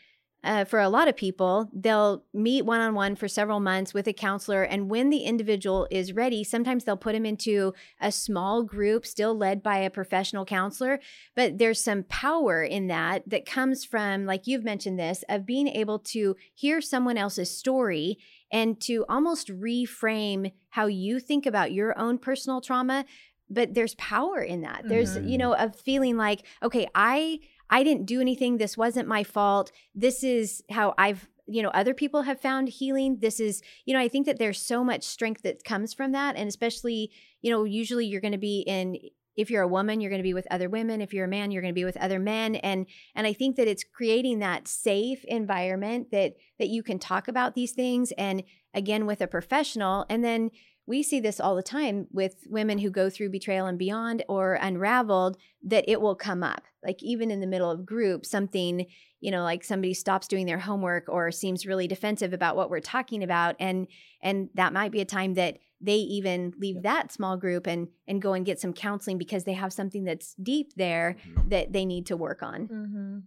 Uh, 0.44 0.64
for 0.64 0.78
a 0.78 0.88
lot 0.88 1.08
of 1.08 1.16
people, 1.16 1.68
they'll 1.72 2.22
meet 2.32 2.64
one 2.64 2.80
on 2.80 2.94
one 2.94 3.16
for 3.16 3.26
several 3.26 3.58
months 3.58 3.92
with 3.92 4.06
a 4.06 4.12
counselor. 4.12 4.62
And 4.62 4.88
when 4.88 5.10
the 5.10 5.24
individual 5.24 5.88
is 5.90 6.12
ready, 6.12 6.44
sometimes 6.44 6.84
they'll 6.84 6.96
put 6.96 7.14
them 7.14 7.26
into 7.26 7.74
a 8.00 8.12
small 8.12 8.62
group, 8.62 9.04
still 9.04 9.36
led 9.36 9.64
by 9.64 9.78
a 9.78 9.90
professional 9.90 10.44
counselor. 10.44 11.00
But 11.34 11.58
there's 11.58 11.82
some 11.82 12.04
power 12.04 12.62
in 12.62 12.86
that 12.86 13.28
that 13.28 13.46
comes 13.46 13.84
from, 13.84 14.26
like 14.26 14.46
you've 14.46 14.64
mentioned 14.64 14.98
this, 14.98 15.24
of 15.28 15.44
being 15.44 15.66
able 15.66 15.98
to 16.00 16.36
hear 16.54 16.80
someone 16.80 17.18
else's 17.18 17.50
story 17.50 18.18
and 18.52 18.80
to 18.82 19.04
almost 19.08 19.48
reframe 19.48 20.52
how 20.70 20.86
you 20.86 21.18
think 21.18 21.46
about 21.46 21.72
your 21.72 21.98
own 21.98 22.16
personal 22.16 22.60
trauma. 22.60 23.04
But 23.50 23.74
there's 23.74 23.94
power 23.96 24.40
in 24.40 24.60
that. 24.60 24.84
There's, 24.88 25.16
Mhm. 25.16 25.28
you 25.28 25.38
know, 25.38 25.54
a 25.54 25.72
feeling 25.72 26.16
like, 26.16 26.42
okay, 26.62 26.86
I 26.94 27.40
I 27.70 27.82
didn't 27.82 28.06
do 28.06 28.20
anything. 28.20 28.58
This 28.58 28.76
wasn't 28.76 29.08
my 29.08 29.24
fault. 29.24 29.70
This 29.94 30.24
is 30.24 30.62
how 30.70 30.94
I've 30.98 31.28
you 31.46 31.62
know 31.62 31.70
other 31.70 31.94
people 31.94 32.22
have 32.22 32.40
found 32.40 32.68
healing. 32.68 33.18
This 33.20 33.40
is 33.40 33.62
you 33.86 33.94
know 33.94 34.00
i 34.00 34.08
think 34.08 34.26
that 34.26 34.38
there's 34.38 34.60
so 34.60 34.84
much 34.84 35.02
strength 35.02 35.42
that 35.42 35.64
comes 35.64 35.94
from 35.94 36.12
that. 36.12 36.36
And 36.36 36.48
especially 36.48 37.10
you 37.42 37.50
know 37.50 37.64
usually 37.64 38.06
you're 38.06 38.20
going 38.20 38.32
to 38.32 38.38
be 38.38 38.60
in 38.66 38.98
if 39.36 39.50
you're 39.50 39.62
a 39.62 39.68
woman 39.68 40.00
you're 40.00 40.10
going 40.10 40.20
to 40.20 40.24
be 40.24 40.34
with 40.34 40.46
other 40.50 40.68
women. 40.68 41.00
If 41.00 41.14
you're 41.14 41.24
a 41.24 41.28
man 41.28 41.50
you're 41.50 41.62
going 41.62 41.74
to 41.74 41.80
be 41.80 41.84
with 41.84 41.96
other 41.96 42.18
men. 42.18 42.56
And 42.56 42.86
and 43.14 43.26
i 43.26 43.32
think 43.32 43.56
that 43.56 43.68
it's 43.68 43.84
creating 43.84 44.40
that 44.40 44.68
safe 44.68 45.24
environment 45.24 46.10
that 46.12 46.34
that 46.58 46.68
you 46.68 46.82
can 46.82 46.98
talk 46.98 47.28
about 47.28 47.54
these 47.54 47.72
things 47.72 48.12
and 48.18 48.42
again 48.74 49.06
with 49.06 49.20
a 49.20 49.26
professional. 49.26 50.04
And 50.10 50.24
then 50.24 50.50
we 50.88 51.02
see 51.02 51.20
this 51.20 51.38
all 51.38 51.54
the 51.54 51.62
time 51.62 52.06
with 52.10 52.46
women 52.48 52.78
who 52.78 52.90
go 52.90 53.10
through 53.10 53.28
betrayal 53.28 53.66
and 53.66 53.78
beyond 53.78 54.24
or 54.26 54.54
unraveled 54.54 55.36
that 55.62 55.84
it 55.86 56.00
will 56.00 56.14
come 56.14 56.42
up. 56.42 56.64
Like 56.82 57.02
even 57.02 57.30
in 57.30 57.40
the 57.40 57.46
middle 57.46 57.70
of 57.70 57.84
group 57.84 58.24
something 58.24 58.86
you 59.20 59.30
know 59.30 59.42
like 59.42 59.64
somebody 59.64 59.92
stops 59.92 60.28
doing 60.28 60.46
their 60.46 60.60
homework 60.60 61.08
or 61.08 61.30
seems 61.30 61.66
really 61.66 61.88
defensive 61.88 62.32
about 62.32 62.56
what 62.56 62.70
we're 62.70 62.80
talking 62.80 63.22
about 63.22 63.56
and 63.58 63.88
and 64.22 64.48
that 64.54 64.72
might 64.72 64.92
be 64.92 65.00
a 65.00 65.04
time 65.04 65.34
that 65.34 65.58
they 65.80 65.96
even 65.96 66.54
leave 66.58 66.82
that 66.82 67.12
small 67.12 67.36
group 67.36 67.66
and 67.66 67.88
and 68.06 68.22
go 68.22 68.32
and 68.32 68.46
get 68.46 68.60
some 68.60 68.72
counseling 68.72 69.18
because 69.18 69.44
they 69.44 69.52
have 69.52 69.72
something 69.72 70.04
that's 70.04 70.34
deep 70.34 70.72
there 70.76 71.16
that 71.48 71.72
they 71.72 71.84
need 71.84 72.06
to 72.06 72.16
work 72.16 72.42
on. 72.42 72.68
Mm-hmm. 72.68 73.18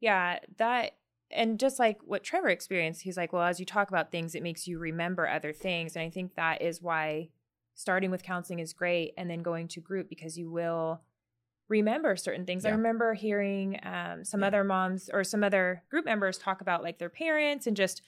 Yeah, 0.00 0.40
that 0.58 0.92
and 1.34 1.58
just 1.58 1.78
like 1.78 1.98
what 2.04 2.22
Trevor 2.22 2.48
experienced, 2.48 3.02
he's 3.02 3.16
like, 3.16 3.32
well, 3.32 3.42
as 3.42 3.60
you 3.60 3.66
talk 3.66 3.88
about 3.88 4.10
things, 4.10 4.34
it 4.34 4.42
makes 4.42 4.66
you 4.66 4.78
remember 4.78 5.28
other 5.28 5.52
things, 5.52 5.96
and 5.96 6.04
I 6.04 6.10
think 6.10 6.34
that 6.36 6.62
is 6.62 6.80
why 6.80 7.28
starting 7.74 8.10
with 8.10 8.22
counseling 8.22 8.60
is 8.60 8.72
great, 8.72 9.12
and 9.16 9.28
then 9.28 9.42
going 9.42 9.68
to 9.68 9.80
group 9.80 10.08
because 10.08 10.38
you 10.38 10.50
will 10.50 11.02
remember 11.68 12.14
certain 12.16 12.44
things. 12.44 12.64
I 12.64 12.70
remember 12.70 13.14
hearing 13.14 13.80
um, 13.82 14.24
some 14.24 14.42
other 14.42 14.64
moms 14.64 15.10
or 15.12 15.24
some 15.24 15.42
other 15.42 15.82
group 15.90 16.04
members 16.04 16.38
talk 16.38 16.60
about 16.60 16.82
like 16.82 16.98
their 16.98 17.08
parents 17.08 17.66
and 17.66 17.76
just 17.76 18.02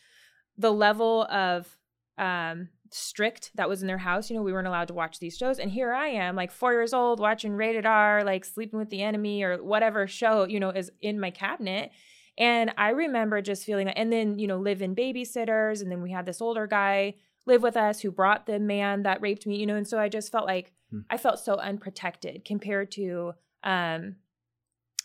the 0.58 0.72
level 0.72 1.24
of 1.24 1.76
um 2.18 2.68
strict 2.90 3.50
that 3.56 3.68
was 3.68 3.82
in 3.82 3.88
their 3.88 3.98
house. 3.98 4.30
You 4.30 4.36
know 4.36 4.42
we 4.42 4.52
weren't 4.52 4.68
allowed 4.68 4.88
to 4.88 4.94
watch 4.94 5.18
these 5.18 5.36
shows 5.36 5.58
and 5.58 5.70
here 5.70 5.92
i 5.92 6.08
am 6.08 6.36
like 6.36 6.50
four 6.50 6.72
years 6.72 6.94
old 6.94 7.20
watching 7.20 7.52
rated 7.52 7.84
r 7.84 8.24
like 8.24 8.44
sleeping 8.44 8.78
with 8.78 8.90
the 8.90 9.02
enemy 9.02 9.42
or 9.42 9.62
whatever 9.62 10.06
show 10.06 10.44
you 10.44 10.60
know 10.60 10.70
is 10.70 10.90
in 11.02 11.20
my 11.20 11.30
cabinet 11.30 11.90
and 12.38 12.72
i 12.76 12.90
remember 12.90 13.40
just 13.40 13.64
feeling 13.64 13.88
and 13.88 14.12
then 14.12 14.38
you 14.38 14.46
know 14.46 14.58
live 14.58 14.82
in 14.82 14.94
babysitters 14.94 15.80
and 15.82 15.90
then 15.90 16.02
we 16.02 16.10
had 16.10 16.26
this 16.26 16.40
older 16.40 16.66
guy 16.66 17.14
live 17.46 17.62
with 17.62 17.76
us 17.76 18.00
who 18.00 18.10
brought 18.10 18.46
the 18.46 18.58
man 18.58 19.02
that 19.04 19.20
raped 19.22 19.46
me 19.46 19.56
you 19.56 19.66
know 19.66 19.76
and 19.76 19.88
so 19.88 19.98
i 19.98 20.08
just 20.08 20.30
felt 20.32 20.46
like 20.46 20.72
Hmm. 20.90 21.00
i 21.10 21.16
felt 21.16 21.40
so 21.40 21.56
unprotected 21.56 22.44
compared 22.44 22.92
to 22.92 23.32
um 23.64 24.16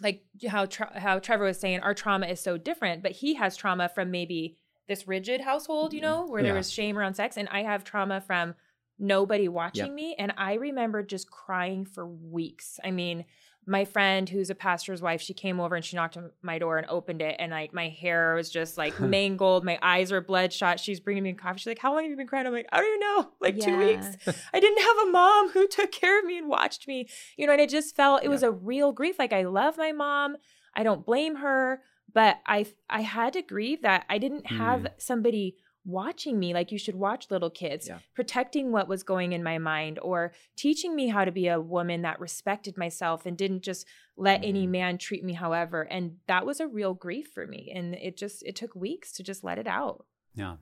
like 0.01 0.23
how 0.47 0.65
Tre- 0.65 0.87
how 0.95 1.19
Trevor 1.19 1.45
was 1.45 1.59
saying 1.59 1.79
our 1.79 1.93
trauma 1.93 2.27
is 2.27 2.39
so 2.39 2.57
different 2.57 3.01
but 3.03 3.11
he 3.13 3.33
has 3.35 3.55
trauma 3.57 3.89
from 3.89 4.11
maybe 4.11 4.57
this 4.87 5.07
rigid 5.07 5.41
household 5.41 5.93
you 5.93 6.01
know 6.01 6.25
where 6.27 6.43
there 6.43 6.51
Yeah. 6.53 6.57
was 6.57 6.71
shame 6.71 6.97
around 6.97 7.15
sex 7.15 7.37
and 7.37 7.47
I 7.49 7.63
have 7.63 7.83
trauma 7.83 8.21
from 8.21 8.55
nobody 8.99 9.47
watching 9.47 9.85
Yep. 9.87 9.93
me 9.95 10.15
and 10.19 10.33
I 10.37 10.53
remember 10.55 11.01
just 11.01 11.31
crying 11.31 11.85
for 11.85 12.05
weeks 12.07 12.79
I 12.83 12.91
mean 12.91 13.25
my 13.67 13.85
friend 13.85 14.27
who's 14.27 14.49
a 14.49 14.55
pastor's 14.55 15.01
wife 15.01 15.21
she 15.21 15.33
came 15.33 15.59
over 15.59 15.75
and 15.75 15.85
she 15.85 15.95
knocked 15.95 16.17
on 16.17 16.31
my 16.41 16.57
door 16.57 16.77
and 16.77 16.87
opened 16.89 17.21
it 17.21 17.35
and 17.37 17.51
like 17.51 17.73
my 17.73 17.89
hair 17.89 18.33
was 18.35 18.49
just 18.49 18.77
like 18.77 18.99
mangled. 18.99 19.63
My 19.63 19.77
eyes 19.81 20.11
were 20.11 20.21
bloodshot. 20.21 20.79
She's 20.79 20.99
bringing 20.99 21.23
me 21.23 21.33
coffee. 21.33 21.59
She's 21.59 21.67
like 21.67 21.79
how 21.79 21.93
long 21.93 22.03
have 22.03 22.09
you 22.09 22.17
been 22.17 22.27
crying? 22.27 22.47
I'm 22.47 22.53
like 22.53 22.67
i 22.71 22.77
don't 22.77 22.87
even 22.87 22.99
know 22.99 23.31
like 23.39 23.59
two 23.59 23.77
weeks. 23.77 24.07
I 24.53 24.59
didn't 24.59 24.81
have 24.81 25.07
a 25.07 25.11
mom 25.11 25.49
who 25.49 25.67
took 25.67 25.91
care 25.91 26.19
of 26.19 26.25
me 26.25 26.37
and 26.37 26.47
watched 26.47 26.87
me, 26.87 27.07
you 27.37 27.45
know, 27.45 27.53
and 27.53 27.61
it 27.61 27.69
just 27.69 27.95
felt 27.95 28.23
it 28.23 28.29
was 28.29 28.43
a 28.43 28.51
real 28.51 28.91
grief. 28.91 29.19
Like 29.19 29.33
I 29.33 29.43
love 29.43 29.77
my 29.77 29.91
mom. 29.91 30.37
I 30.75 30.83
don't 30.83 31.05
blame 31.05 31.35
her, 31.35 31.81
but 32.13 32.39
I 32.45 32.65
I 32.89 33.01
had 33.01 33.33
to 33.33 33.41
grieve 33.41 33.83
that 33.83 34.05
I 34.09 34.17
didn't 34.17 34.47
have 34.47 34.81
mm. 34.81 34.89
somebody 34.97 35.57
watching 35.83 36.37
me 36.39 36.53
like 36.53 36.71
you 36.71 36.77
should 36.77 36.95
watch 36.95 37.31
little 37.31 37.49
kids, 37.49 37.87
Yeah. 37.87 37.99
protecting 38.13 38.71
what 38.71 38.87
was 38.87 39.03
going 39.03 39.31
in 39.33 39.43
my 39.43 39.57
mind 39.57 39.97
or 39.99 40.31
teaching 40.55 40.95
me 40.95 41.07
how 41.07 41.25
to 41.25 41.31
be 41.31 41.47
a 41.47 41.59
woman 41.59 42.03
that 42.03 42.19
respected 42.19 42.77
myself 42.77 43.25
and 43.25 43.37
didn't 43.37 43.63
just 43.63 43.87
let 44.15 44.43
any 44.43 44.67
Mhm. 44.67 44.71
man 44.71 44.97
treat 44.97 45.23
me 45.23 45.33
however. 45.33 45.81
And 45.83 46.17
that 46.27 46.45
was 46.45 46.59
a 46.59 46.67
real 46.67 46.93
grief 46.93 47.31
for 47.33 47.47
me. 47.47 47.71
And 47.73 47.95
it 47.95 48.15
just 48.15 48.43
it 48.43 48.55
took 48.55 48.75
weeks 48.75 49.11
to 49.13 49.23
just 49.23 49.43
let 49.43 49.57
it 49.57 49.67
out. 49.67 50.05
Yeah. 50.35 50.57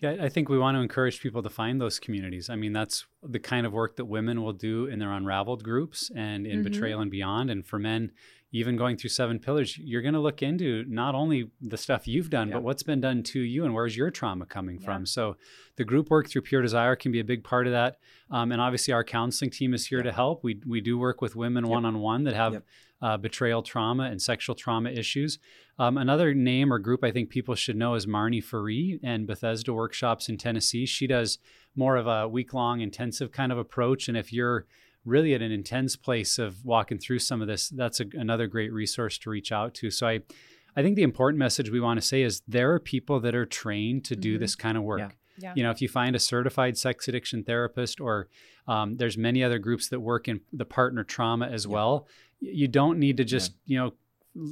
Yeah, 0.00 0.16
I 0.20 0.28
think 0.28 0.48
we 0.48 0.58
want 0.58 0.76
to 0.76 0.80
encourage 0.80 1.20
people 1.20 1.42
to 1.42 1.48
find 1.48 1.80
those 1.80 1.98
communities. 2.00 2.50
I 2.50 2.56
mean, 2.56 2.72
that's 2.72 3.06
the 3.22 3.38
kind 3.38 3.64
of 3.64 3.72
work 3.72 3.96
that 3.96 4.04
women 4.06 4.42
will 4.42 4.52
do 4.52 4.86
in 4.86 4.98
their 4.98 5.12
unraveled 5.12 5.62
groups 5.62 6.10
and 6.14 6.46
in 6.46 6.60
Mhm. 6.60 6.64
betrayal 6.64 7.00
and 7.00 7.10
beyond. 7.10 7.48
And 7.50 7.64
for 7.64 7.78
men, 7.78 8.10
even 8.54 8.76
going 8.76 8.96
through 8.96 9.10
seven 9.10 9.40
pillars, 9.40 9.76
you're 9.76 10.00
going 10.00 10.14
to 10.14 10.20
look 10.20 10.40
into 10.40 10.84
not 10.86 11.12
only 11.16 11.50
the 11.60 11.76
stuff 11.76 12.06
you've 12.06 12.30
done, 12.30 12.46
Yeah. 12.48 12.54
but 12.54 12.62
what's 12.62 12.84
been 12.84 13.00
done 13.00 13.24
to 13.24 13.40
you 13.40 13.64
and 13.64 13.74
where's 13.74 13.96
your 13.96 14.12
trauma 14.12 14.46
coming 14.46 14.78
Yeah. 14.78 14.84
from. 14.84 15.06
So 15.06 15.36
the 15.74 15.84
group 15.84 16.08
work 16.08 16.28
through 16.28 16.42
Pure 16.42 16.62
Desire 16.62 16.94
can 16.94 17.10
be 17.10 17.18
a 17.18 17.24
big 17.24 17.42
part 17.42 17.66
of 17.66 17.72
that. 17.72 17.98
Um, 18.30 18.52
and 18.52 18.60
obviously, 18.60 18.94
our 18.94 19.02
counseling 19.02 19.50
team 19.50 19.74
is 19.74 19.86
here 19.88 20.02
to 20.04 20.12
help. 20.12 20.44
We, 20.44 20.60
we 20.64 20.80
do 20.80 20.96
work 20.96 21.20
with 21.20 21.34
women 21.34 21.66
one 21.66 21.84
on 21.84 21.98
one 21.98 22.22
that 22.24 22.34
have 22.34 22.62
uh, 23.02 23.16
betrayal 23.16 23.60
trauma 23.62 24.04
and 24.04 24.22
sexual 24.22 24.54
trauma 24.54 24.88
issues. 24.90 25.40
Um, 25.76 25.98
another 25.98 26.32
name 26.32 26.72
or 26.72 26.78
group 26.78 27.02
I 27.02 27.10
think 27.10 27.30
people 27.30 27.56
should 27.56 27.76
know 27.76 27.94
is 27.96 28.06
Marnie 28.06 28.42
Ferree 28.42 29.00
and 29.02 29.26
Bethesda 29.26 29.74
Workshops 29.74 30.28
in 30.28 30.38
Tennessee. 30.38 30.86
She 30.86 31.08
does 31.08 31.38
more 31.74 31.96
of 31.96 32.06
a 32.06 32.28
week 32.28 32.54
long 32.54 32.80
intensive 32.80 33.32
kind 33.32 33.50
of 33.50 33.58
approach. 33.58 34.06
And 34.08 34.16
if 34.16 34.32
you're 34.32 34.66
really 35.04 35.34
at 35.34 35.42
an 35.42 35.52
intense 35.52 35.96
place 35.96 36.38
of 36.38 36.64
walking 36.64 36.98
through 36.98 37.18
some 37.18 37.40
of 37.42 37.48
this, 37.48 37.68
that's 37.68 38.00
a, 38.00 38.04
another 38.14 38.46
great 38.46 38.72
resource 38.72 39.18
to 39.18 39.30
reach 39.30 39.52
out 39.52 39.74
to. 39.74 39.90
So 39.90 40.06
I, 40.06 40.20
I 40.76 40.82
think 40.82 40.96
the 40.96 41.02
important 41.02 41.38
message 41.38 41.70
we 41.70 41.80
want 41.80 42.00
to 42.00 42.06
say 42.06 42.22
is 42.22 42.42
there 42.48 42.72
are 42.72 42.80
people 42.80 43.20
that 43.20 43.34
are 43.34 43.46
trained 43.46 44.04
to 44.06 44.16
do 44.16 44.36
Mhm. 44.36 44.40
this 44.40 44.54
kind 44.56 44.76
of 44.78 44.82
work. 44.84 45.00
Yeah. 45.00 45.08
Yeah. 45.36 45.52
You 45.56 45.62
know, 45.64 45.70
if 45.72 45.82
you 45.82 45.88
find 45.88 46.14
a 46.14 46.18
certified 46.20 46.78
sex 46.78 47.08
addiction 47.08 47.42
therapist, 47.42 48.00
or 48.00 48.28
um, 48.68 48.96
there's 48.96 49.18
many 49.18 49.42
other 49.42 49.58
groups 49.58 49.88
that 49.88 49.98
work 50.00 50.28
in 50.28 50.40
the 50.52 50.64
partner 50.64 51.02
trauma 51.04 51.46
as 51.48 51.64
Yeah. 51.66 51.72
well, 51.72 52.08
you 52.40 52.68
don't 52.68 52.98
need 53.00 53.16
to 53.16 53.24
just 53.24 53.52
you 53.66 53.76
know 53.78 53.92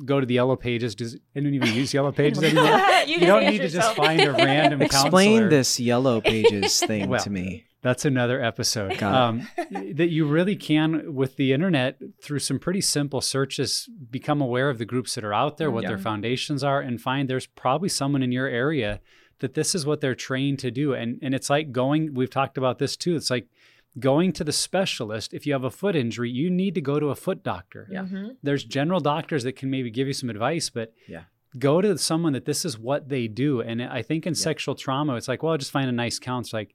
go 0.05 0.19
to 0.21 0.27
the 0.27 0.35
yellow 0.35 0.57
pages. 0.57 0.95
Does 0.95 1.17
anyone 1.37 1.55
even 1.55 1.75
use 1.75 1.93
yellow 1.95 2.11
pages 2.23 2.43
anymore? 2.43 2.81
you, 3.07 3.15
you 3.19 3.27
don't 3.27 3.43
answer 3.45 3.51
need 3.53 3.59
to 3.63 3.69
just 3.69 3.95
find 3.97 4.21
a 4.23 4.33
random 4.33 4.83
Explain 4.83 5.11
counselor. 5.43 5.49
this 5.51 5.79
yellow 5.81 6.21
pages 6.21 6.81
thing 6.81 7.09
Well, 7.09 7.23
to 7.23 7.31
me. 7.31 7.65
That's 7.83 8.05
another 8.05 8.43
episode. 8.43 9.03
Um, 9.03 9.49
that 9.71 10.09
you 10.11 10.25
really 10.25 10.55
can, 10.57 11.15
with 11.15 11.37
the 11.37 11.53
internet, 11.53 12.01
through 12.23 12.39
some 12.39 12.59
pretty 12.59 12.81
simple 12.81 13.21
searches, 13.21 13.89
become 14.11 14.41
aware 14.41 14.71
of 14.71 14.79
the 14.79 14.85
groups 14.85 15.15
that 15.17 15.25
are 15.25 15.35
out 15.35 15.59
there, 15.59 15.71
what 15.71 15.83
Yeah. 15.83 15.91
their 15.91 15.99
foundations 15.99 16.63
are, 16.63 16.81
and 16.81 17.01
find 17.01 17.29
there's 17.29 17.47
probably 17.47 17.89
someone 17.89 18.23
in 18.23 18.31
your 18.33 18.47
area 18.47 19.01
that 19.41 19.55
this 19.55 19.75
is 19.75 19.85
what 19.85 20.01
they're 20.01 20.15
trained 20.15 20.61
to 20.61 20.71
do. 20.71 20.95
And 20.95 21.19
and 21.23 21.35
it's 21.35 21.51
like 21.51 21.73
going. 21.73 22.15
We've 22.15 22.31
talked 22.31 22.57
about 22.57 22.79
this 22.79 22.97
too. 22.97 23.17
It's 23.17 23.31
like 23.31 23.49
going 23.99 24.33
to 24.33 24.45
the 24.45 24.53
specialist 24.53 25.35
if 25.35 25.47
you 25.47 25.53
have 25.53 25.65
a 25.65 25.71
foot 25.71 25.95
injury 25.95 26.31
you 26.31 26.49
need 26.49 26.75
to 26.75 26.81
go 26.81 26.99
to 26.99 27.09
a 27.11 27.15
foot 27.15 27.43
doctor 27.43 27.87
Yeah. 27.91 28.05
Mhm. 28.05 28.37
there's 28.43 28.65
general 28.65 29.01
doctors 29.01 29.43
that 29.45 29.53
can 29.53 29.69
maybe 29.69 29.91
give 29.91 30.07
you 30.07 30.15
some 30.15 30.31
advice 30.31 30.71
but 30.71 30.95
Yeah. 31.07 31.25
go 31.59 31.83
to 31.83 31.99
someone 31.99 32.33
that 32.33 32.47
this 32.47 32.65
is 32.65 32.79
what 32.79 33.11
they 33.11 33.29
do 33.29 33.61
and 33.61 33.83
i 33.83 34.01
think 34.01 34.27
in 34.27 34.35
sexual 34.35 34.75
trauma 34.75 35.17
it's 35.17 35.29
like 35.29 35.43
well 35.43 35.53
I'll 35.53 35.59
just 35.59 35.73
find 35.73 35.91
a 35.91 35.93
nice 35.93 36.19
counselor 36.19 36.61
like 36.61 36.75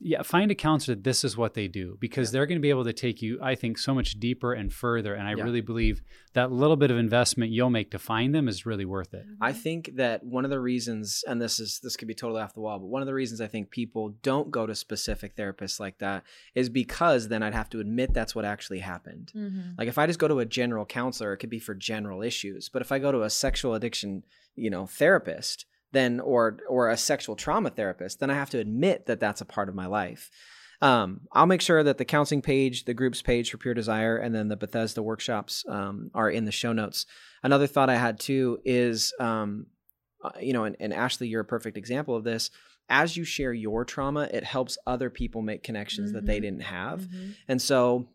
yeah 0.00 0.22
find 0.22 0.50
a 0.50 0.54
counselor 0.54 0.94
that 0.94 1.04
this 1.04 1.24
is 1.24 1.36
what 1.36 1.54
they 1.54 1.66
do 1.68 1.96
because 2.00 2.30
they're 2.30 2.46
going 2.46 2.58
to 2.58 2.62
be 2.62 2.70
able 2.70 2.84
to 2.84 2.92
take 2.92 3.20
you 3.20 3.38
i 3.42 3.54
think 3.54 3.76
so 3.78 3.92
much 3.94 4.18
deeper 4.20 4.52
and 4.52 4.72
further 4.72 5.14
and 5.14 5.26
i 5.26 5.34
Yeah. 5.34 5.42
really 5.42 5.60
believe 5.60 6.02
that 6.34 6.52
little 6.52 6.76
bit 6.76 6.90
of 6.90 6.98
investment 6.98 7.50
you'll 7.50 7.70
make 7.70 7.90
to 7.90 7.98
find 7.98 8.34
them 8.34 8.46
is 8.48 8.64
really 8.66 8.84
worth 8.84 9.12
it 9.14 9.24
I 9.40 9.52
think 9.52 9.90
that 9.96 10.24
one 10.24 10.44
of 10.44 10.50
the 10.50 10.60
reasons, 10.60 11.24
and 11.26 11.40
this 11.40 11.58
is 11.60 11.80
this 11.82 11.96
could 11.96 12.08
be 12.08 12.14
totally 12.14 12.40
off 12.42 12.54
the 12.54 12.60
wall, 12.60 12.78
but 12.78 12.86
one 12.86 13.02
of 13.02 13.06
the 13.06 13.14
reasons 13.14 13.40
I 13.40 13.46
think 13.46 13.70
people 13.70 14.14
don't 14.22 14.50
go 14.50 14.66
to 14.66 14.74
specific 14.74 15.36
therapists 15.36 15.78
like 15.80 15.98
that 15.98 16.24
is 16.54 16.68
because 16.68 17.28
then 17.28 17.42
I'd 17.42 17.54
have 17.54 17.70
to 17.70 17.80
admit 17.80 18.12
that's 18.14 18.34
what 18.34 18.44
actually 18.44 18.80
happened. 18.80 19.32
Mhm. 19.34 19.78
Like 19.78 19.88
if 19.88 19.98
I 19.98 20.06
just 20.06 20.18
go 20.18 20.28
to 20.28 20.40
a 20.40 20.44
general 20.46 20.84
counselor, 20.86 21.32
it 21.32 21.38
could 21.38 21.50
be 21.50 21.58
for 21.58 21.74
general 21.74 22.22
issues. 22.22 22.68
But 22.68 22.82
if 22.82 22.90
I 22.92 22.98
go 22.98 23.10
to 23.12 23.22
a 23.22 23.30
sexual 23.30 23.74
addiction, 23.74 24.24
you 24.56 24.70
know, 24.70 24.86
therapist, 24.86 25.66
then 25.92 26.20
or 26.20 26.58
or 26.68 26.90
a 26.90 26.96
sexual 26.96 27.36
trauma 27.36 27.70
therapist, 27.70 28.20
then 28.20 28.30
I 28.30 28.34
have 28.34 28.50
to 28.50 28.58
admit 28.58 29.06
that 29.06 29.20
that's 29.20 29.40
a 29.40 29.44
part 29.46 29.68
of 29.68 29.74
my 29.74 29.86
life. 29.86 30.30
Um, 30.80 31.22
I'll 31.32 31.46
make 31.46 31.60
sure 31.60 31.82
that 31.82 31.98
the 31.98 32.04
counseling 32.04 32.42
page, 32.42 32.84
the 32.84 32.94
groups 32.94 33.20
page 33.20 33.50
for 33.50 33.58
Pure 33.58 33.74
Desire, 33.74 34.16
and 34.16 34.32
then 34.34 34.46
the 34.48 34.56
Bethesda 34.56 35.02
workshops 35.02 35.64
um, 35.68 36.10
are 36.14 36.30
in 36.30 36.44
the 36.44 36.52
show 36.52 36.72
notes. 36.72 37.04
Another 37.42 37.66
thought 37.66 37.90
I 37.90 37.96
had 37.96 38.20
too 38.20 38.60
is, 38.64 39.12
um, 39.18 39.66
uh, 40.22 40.30
you 40.40 40.52
know, 40.52 40.64
and, 40.64 40.76
and 40.78 40.92
Ashley, 40.94 41.26
you're 41.26 41.40
a 41.40 41.44
perfect 41.44 41.76
example 41.76 42.14
of 42.14 42.22
this. 42.22 42.50
As 42.88 43.16
you 43.16 43.24
share 43.24 43.52
your 43.52 43.84
trauma, 43.84 44.28
it 44.32 44.44
helps 44.44 44.78
other 44.86 45.10
people 45.10 45.42
make 45.42 45.62
connections 45.64 46.12
that 46.12 46.26
they 46.26 46.38
Mhm. 46.38 46.42
didn't 46.42 46.62
have. 46.62 47.00
Mhm. 47.02 47.34
And 47.48 47.60
so, 47.60 48.08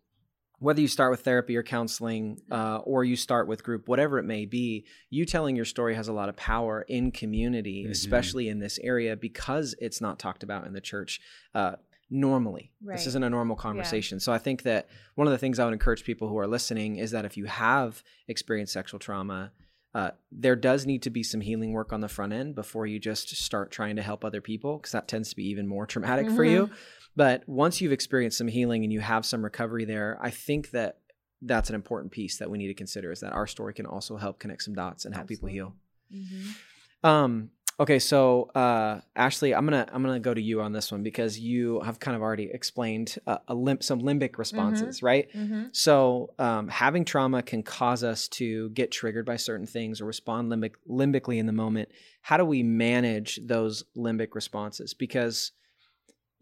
whether 0.63 0.81
you 0.81 0.87
start 0.87 1.11
with 1.11 1.21
therapy 1.21 1.55
or 1.57 1.63
counseling, 1.63 2.39
uh, 2.51 2.77
or 2.77 3.03
you 3.03 3.15
start 3.15 3.47
with 3.47 3.63
group, 3.63 3.87
whatever 3.87 4.17
it 4.17 4.23
may 4.23 4.45
be, 4.45 4.85
you 5.09 5.25
telling 5.25 5.55
your 5.55 5.65
story 5.65 5.93
has 5.95 6.07
a 6.07 6.13
lot 6.13 6.29
of 6.29 6.35
power 6.35 6.83
in 6.87 7.11
community, 7.11 7.85
Mhm. 7.85 7.91
especially 7.91 8.47
in 8.47 8.59
this 8.59 8.79
area, 8.79 9.15
because 9.15 9.75
it's 9.79 9.99
not 10.01 10.19
talked 10.19 10.41
about 10.43 10.65
in 10.65 10.73
the 10.73 10.81
church 10.81 11.19
uh, 11.53 11.75
normally. 12.09 12.71
This 12.95 13.07
isn't 13.07 13.23
a 13.23 13.29
normal 13.29 13.55
conversation. 13.55 14.19
So, 14.19 14.31
I 14.31 14.37
think 14.37 14.63
that 14.63 14.87
one 15.15 15.27
of 15.27 15.31
the 15.31 15.37
things 15.37 15.59
I 15.59 15.65
would 15.65 15.73
encourage 15.73 16.03
people 16.03 16.27
who 16.29 16.37
are 16.37 16.47
listening 16.47 16.95
is 16.97 17.11
that 17.11 17.25
if 17.25 17.37
you 17.37 17.45
have 17.45 18.03
experienced 18.27 18.73
sexual 18.73 18.99
trauma, 18.99 19.51
uh, 19.95 20.11
there 20.31 20.55
does 20.55 20.85
need 20.87 21.01
to 21.03 21.09
be 21.11 21.21
some 21.23 21.41
healing 21.41 21.71
work 21.71 21.93
on 21.93 22.01
the 22.01 22.07
front 22.09 22.33
end 22.33 22.55
before 22.55 22.87
you 22.87 22.99
just 22.99 23.29
start 23.35 23.69
trying 23.71 23.95
to 23.95 24.01
help 24.01 24.23
other 24.25 24.41
people, 24.41 24.77
because 24.77 24.91
that 24.91 25.07
tends 25.07 25.29
to 25.29 25.35
be 25.35 25.47
even 25.49 25.67
more 25.67 25.85
traumatic 25.85 26.29
for 26.31 26.43
you. 26.43 26.69
But 27.15 27.47
once 27.47 27.81
you've 27.81 27.91
experienced 27.91 28.37
some 28.37 28.47
healing 28.47 28.83
and 28.83 28.91
you 28.91 28.99
have 28.99 29.25
some 29.25 29.43
recovery 29.43 29.85
there, 29.85 30.17
I 30.21 30.29
think 30.31 30.71
that 30.71 30.99
that's 31.41 31.69
an 31.69 31.75
important 31.75 32.11
piece 32.11 32.37
that 32.37 32.49
we 32.49 32.57
need 32.57 32.67
to 32.67 32.73
consider 32.73 33.11
is 33.11 33.19
that 33.19 33.33
our 33.33 33.47
story 33.47 33.73
can 33.73 33.85
also 33.85 34.17
help 34.17 34.39
connect 34.39 34.63
some 34.63 34.73
dots 34.73 35.05
and 35.05 35.13
help 35.13 35.27
people 35.27 35.49
heal. 35.49 35.75
Mhm. 36.13 36.55
Um, 37.03 37.49
okay, 37.79 37.99
so 37.99 38.43
uh, 38.55 39.01
Ashley, 39.15 39.53
I'm 39.53 39.65
gonna 39.65 39.85
I'm 39.91 40.01
gonna 40.03 40.19
go 40.21 40.33
to 40.33 40.41
you 40.41 40.61
on 40.61 40.71
this 40.71 40.89
one 40.91 41.03
because 41.03 41.37
you 41.37 41.81
have 41.81 41.99
kind 41.99 42.15
of 42.15 42.21
already 42.21 42.45
explained 42.45 43.17
uh, 43.27 43.39
lim- 43.49 43.81
some 43.81 44.01
limbic 44.01 44.37
responses, 44.37 45.03
right? 45.03 45.29
Mhm. 45.33 45.75
So 45.75 46.33
um, 46.39 46.69
having 46.69 47.03
trauma 47.03 47.43
can 47.43 47.61
cause 47.61 48.03
us 48.05 48.27
to 48.29 48.69
get 48.69 48.91
triggered 48.91 49.25
by 49.25 49.35
certain 49.35 49.67
things 49.67 49.99
or 49.99 50.05
respond 50.05 50.49
limbic 50.49 50.75
limbically 50.89 51.37
in 51.39 51.45
the 51.45 51.51
moment. 51.53 51.89
How 52.21 52.37
do 52.37 52.45
we 52.45 52.63
manage 52.63 53.39
those 53.45 53.83
limbic 53.97 54.33
responses? 54.33 54.93
Because 54.93 55.51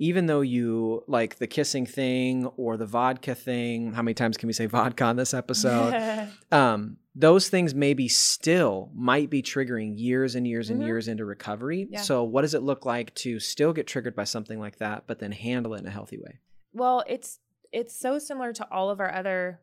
even 0.01 0.25
though 0.25 0.41
you 0.41 1.03
like 1.07 1.35
the 1.35 1.45
kissing 1.45 1.85
thing 1.85 2.47
or 2.57 2.75
the 2.75 2.87
vodka 2.87 3.35
thing, 3.35 3.93
how 3.93 4.01
many 4.01 4.15
times 4.15 4.35
can 4.35 4.47
we 4.47 4.53
say 4.53 4.65
vodka 4.65 5.03
on 5.03 5.15
this 5.15 5.31
episode? 5.31 5.93
um, 6.51 6.97
those 7.13 7.49
things 7.49 7.75
maybe 7.75 8.07
still 8.07 8.89
might 8.95 9.29
be 9.29 9.43
triggering 9.43 9.93
years 9.95 10.33
and 10.33 10.47
years 10.47 10.71
and 10.71 10.81
Mhm. 10.81 10.85
years 10.85 11.07
into 11.07 11.23
recovery. 11.23 11.87
Yeah. 11.91 12.01
So, 12.01 12.23
what 12.23 12.41
does 12.41 12.55
it 12.55 12.63
look 12.63 12.83
like 12.83 13.13
to 13.15 13.39
still 13.39 13.73
get 13.73 13.85
triggered 13.85 14.15
by 14.15 14.23
something 14.23 14.59
like 14.59 14.77
that, 14.79 15.03
but 15.05 15.19
then 15.19 15.31
handle 15.31 15.75
it 15.75 15.81
in 15.81 15.85
a 15.85 15.91
healthy 15.91 16.17
way? 16.17 16.39
Well, 16.73 17.03
it's 17.07 17.37
it's 17.71 17.95
so 17.95 18.17
similar 18.17 18.53
to 18.53 18.67
all 18.71 18.89
of 18.89 18.99
our 18.99 19.13
other 19.13 19.59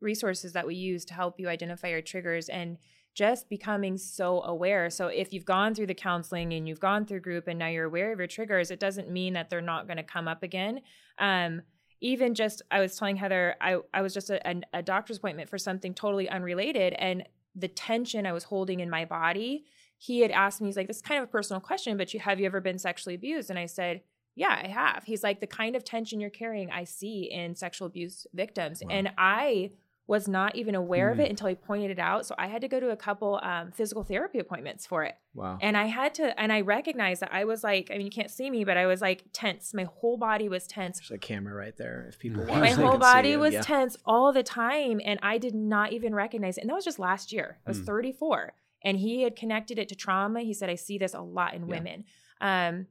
resources 0.00 0.52
that 0.54 0.66
we 0.66 0.74
use 0.74 1.04
to 1.06 1.14
help 1.14 1.38
you 1.38 1.48
identify 1.48 1.88
your 1.88 2.02
triggers 2.02 2.48
and 2.48 2.76
just 3.20 3.50
becoming 3.50 3.98
so 3.98 4.40
aware. 4.44 4.88
So 4.88 5.08
if 5.08 5.34
you've 5.34 5.44
gone 5.44 5.74
through 5.74 5.88
the 5.88 5.94
counseling 5.94 6.54
and 6.54 6.66
you've 6.66 6.80
gone 6.80 7.04
through 7.04 7.20
group 7.20 7.48
and 7.48 7.58
now 7.58 7.66
you're 7.66 7.84
aware 7.84 8.12
of 8.12 8.18
your 8.18 8.26
triggers, 8.26 8.70
it 8.70 8.80
doesn't 8.80 9.10
mean 9.10 9.34
that 9.34 9.50
they're 9.50 9.60
not 9.60 9.86
going 9.86 9.98
to 9.98 10.02
come 10.02 10.26
up 10.26 10.42
again. 10.42 10.80
Um, 11.18 11.60
even 12.00 12.34
just, 12.34 12.62
I 12.70 12.80
was 12.80 12.96
telling 12.96 13.16
Heather, 13.16 13.56
I, 13.60 13.76
I 13.92 14.00
was 14.00 14.14
just 14.14 14.30
a, 14.30 14.40
a, 14.48 14.62
a 14.72 14.82
doctor's 14.82 15.18
appointment 15.18 15.50
for 15.50 15.58
something 15.58 15.92
totally 15.92 16.30
unrelated, 16.30 16.94
and 16.94 17.28
the 17.54 17.68
tension 17.68 18.24
I 18.24 18.32
was 18.32 18.44
holding 18.44 18.80
in 18.80 18.88
my 18.88 19.04
body. 19.04 19.66
He 19.98 20.20
had 20.20 20.30
asked 20.30 20.62
me, 20.62 20.68
he's 20.68 20.78
like, 20.78 20.86
"This 20.86 20.96
is 20.96 21.02
kind 21.02 21.22
of 21.22 21.28
a 21.28 21.30
personal 21.30 21.60
question, 21.60 21.98
but 21.98 22.14
you 22.14 22.20
have 22.20 22.40
you 22.40 22.46
ever 22.46 22.62
been 22.62 22.78
sexually 22.78 23.14
abused?" 23.14 23.50
And 23.50 23.58
I 23.58 23.66
said, 23.66 24.00
yeah, 24.34 24.58
I 24.64 24.68
have. 24.68 25.04
He's 25.04 25.22
like, 25.22 25.40
the 25.40 25.46
kind 25.46 25.76
of 25.76 25.84
tension 25.84 26.20
you're 26.20 26.30
carrying, 26.30 26.70
I 26.70 26.84
see 26.84 27.30
in 27.30 27.54
sexual 27.54 27.86
abuse 27.86 28.26
victims. 28.32 28.80
Wow. 28.82 28.90
And 28.90 29.12
I 29.18 29.72
was 30.10 30.26
not 30.26 30.56
even 30.56 30.74
aware 30.74 31.10
of 31.12 31.18
Mhm. 31.18 31.22
it 31.24 31.30
until 31.30 31.46
he 31.46 31.54
pointed 31.54 31.88
it 31.92 32.00
out. 32.00 32.26
So 32.26 32.34
I 32.36 32.48
had 32.48 32.60
to 32.62 32.68
go 32.68 32.80
to 32.80 32.90
a 32.90 32.96
couple 32.96 33.38
um, 33.44 33.70
physical 33.70 34.02
therapy 34.02 34.40
appointments 34.40 34.84
for 34.84 35.04
it. 35.04 35.14
Wow. 35.34 35.56
And 35.62 35.76
I 35.76 35.84
had 35.86 36.14
to, 36.14 36.38
and 36.40 36.52
I 36.52 36.62
recognized 36.62 37.22
that 37.22 37.32
I 37.32 37.44
was 37.44 37.62
like, 37.62 37.90
I 37.92 37.96
mean, 37.96 38.06
you 38.06 38.10
can't 38.10 38.30
see 38.30 38.50
me, 38.50 38.64
but 38.64 38.76
I 38.76 38.86
was 38.86 39.00
like 39.00 39.22
tense. 39.32 39.72
My 39.72 39.84
whole 39.84 40.16
body 40.16 40.48
was 40.48 40.66
tense. 40.66 40.98
There's 40.98 41.12
a 41.12 41.18
camera 41.18 41.54
right 41.54 41.76
there. 41.76 42.06
If 42.08 42.18
people 42.18 42.44
My 42.44 42.50
watch, 42.60 42.76
My 42.76 42.82
whole 42.84 42.98
body 42.98 43.36
was 43.36 43.54
Yeah. 43.54 43.60
tense 43.62 43.96
all 44.04 44.32
the 44.32 44.42
time. 44.42 45.00
And 45.04 45.20
I 45.22 45.38
did 45.38 45.54
not 45.54 45.92
even 45.92 46.12
recognize 46.12 46.58
it. 46.58 46.62
And 46.62 46.70
that 46.70 46.74
was 46.74 46.84
just 46.84 46.98
last 46.98 47.32
year. 47.32 47.58
I 47.64 47.70
was 47.70 47.80
Mm. 47.80 47.86
34. 47.86 48.52
And 48.82 48.96
he 48.98 49.22
had 49.22 49.36
connected 49.36 49.78
it 49.78 49.88
to 49.90 49.94
trauma. 49.94 50.40
He 50.40 50.54
said, 50.54 50.68
I 50.68 50.74
see 50.74 50.98
this 50.98 51.14
a 51.14 51.20
lot 51.20 51.54
in 51.54 51.62
Yeah. 51.68 51.74
women. 51.76 52.04
Um, 52.40 52.88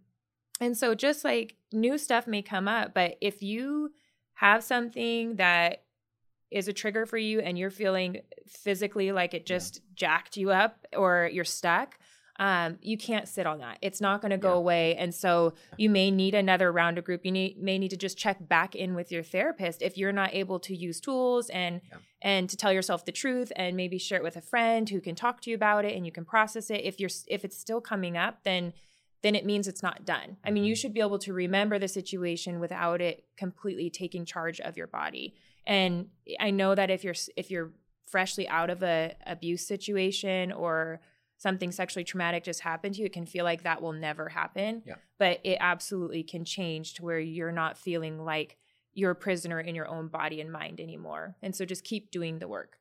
and 0.62 0.78
so 0.78 0.96
just 0.96 1.26
like 1.26 1.58
new 1.74 1.98
stuff 1.98 2.28
may 2.28 2.42
come 2.42 2.70
up, 2.70 2.94
but 2.94 3.18
if 3.20 3.42
you 3.44 3.92
have 4.36 4.64
something 4.64 5.36
that 5.36 5.84
is 6.52 6.68
a 6.68 6.74
trigger 6.74 7.06
for 7.06 7.18
you 7.18 7.40
and 7.40 7.58
you're 7.58 7.70
feeling 7.70 8.22
physically 8.48 9.12
like 9.12 9.34
it 9.34 9.46
just 9.46 9.82
jacked 9.96 10.38
you 10.38 10.52
up 10.52 10.86
or 10.96 11.30
you're 11.32 11.46
stuck, 11.46 11.98
um, 12.40 12.78
you 12.82 12.98
can't 12.98 13.28
sit 13.28 13.46
on 13.46 13.60
that. 13.60 13.78
It's 13.82 14.00
not 14.00 14.22
going 14.22 14.32
to 14.32 14.38
go 14.38 14.54
Yeah. 14.54 14.58
away. 14.60 14.96
And 14.96 15.14
so 15.14 15.54
you 15.78 15.90
may 15.90 16.10
need 16.10 16.34
another 16.34 16.72
round 16.72 16.98
of 16.98 17.04
group. 17.04 17.26
You 17.26 17.32
need, 17.34 17.62
may 17.62 17.78
need 17.78 17.90
to 17.90 17.98
just 17.98 18.18
check 18.18 18.38
back 18.48 18.76
in 18.76 18.96
with 18.96 19.12
your 19.12 19.24
therapist 19.24 19.82
if 19.82 19.98
you're 19.98 20.14
not 20.14 20.34
able 20.34 20.60
to 20.62 20.76
use 20.76 21.00
tools 21.02 21.50
and 21.50 21.82
Yeah. 21.92 21.98
and 22.22 22.50
to 22.50 22.58
tell 22.58 22.74
yourself 22.74 23.06
the 23.06 23.12
truth 23.14 23.52
and 23.56 23.76
maybe 23.78 23.98
share 23.98 24.18
it 24.18 24.24
with 24.24 24.36
a 24.38 24.42
friend 24.42 24.90
who 24.90 25.00
can 25.02 25.16
talk 25.16 25.42
to 25.42 25.50
you 25.50 25.56
about 25.56 25.86
it 25.86 25.96
and 25.96 26.06
you 26.06 26.12
can 26.12 26.26
process 26.26 26.70
it. 26.70 26.82
If 26.84 27.00
you're 27.00 27.10
if 27.28 27.44
it's 27.46 27.58
still 27.58 27.82
coming 27.82 28.16
up, 28.18 28.44
then 28.44 28.74
then 29.22 29.36
it 29.36 29.46
means 29.46 29.68
it's 29.68 29.84
not 29.84 30.06
done. 30.06 30.38
I 30.46 30.50
mean, 30.52 30.64
you 30.64 30.76
should 30.76 30.94
be 30.94 31.02
able 31.02 31.20
to 31.20 31.34
remember 31.34 31.78
the 31.78 31.90
situation 31.90 32.62
without 32.62 33.02
it 33.02 33.26
completely 33.36 33.90
taking 33.90 34.24
charge 34.24 34.62
of 34.62 34.78
your 34.78 34.88
body. 34.88 35.36
And 35.70 36.08
I 36.40 36.50
know 36.50 36.74
that 36.74 36.90
if 36.90 37.04
you're 37.04 37.16
if 37.38 37.52
you're 37.52 37.72
freshly 38.08 38.48
out 38.50 38.72
of 38.72 38.82
a 38.82 39.14
abuse 39.28 39.66
situation 39.66 40.52
or 40.52 41.00
something 41.38 41.72
sexually 41.72 42.04
traumatic 42.04 42.44
just 42.44 42.62
happened 42.62 42.96
to 42.96 43.02
you, 43.02 43.06
it 43.06 43.14
can 43.14 43.28
feel 43.28 43.46
like 43.46 43.62
that 43.64 43.80
will 43.80 43.94
never 43.94 44.30
happen. 44.30 44.82
Yeah. 44.86 44.96
But 45.20 45.40
it 45.44 45.60
absolutely 45.62 46.24
can 46.24 46.44
change 46.44 46.96
to 46.96 47.06
where 47.06 47.20
you're 47.20 47.52
not 47.52 47.78
feeling 47.78 48.26
like 48.26 48.58
you're 48.94 49.12
a 49.12 49.16
prisoner 49.16 49.60
in 49.60 49.76
your 49.76 49.88
own 49.88 50.08
body 50.08 50.42
and 50.42 50.52
mind 50.52 50.82
anymore. 50.82 51.36
And 51.44 51.56
so 51.56 51.66
just 51.66 51.84
keep 51.84 52.10
doing 52.10 52.40
the 52.40 52.48
work. 52.48 52.80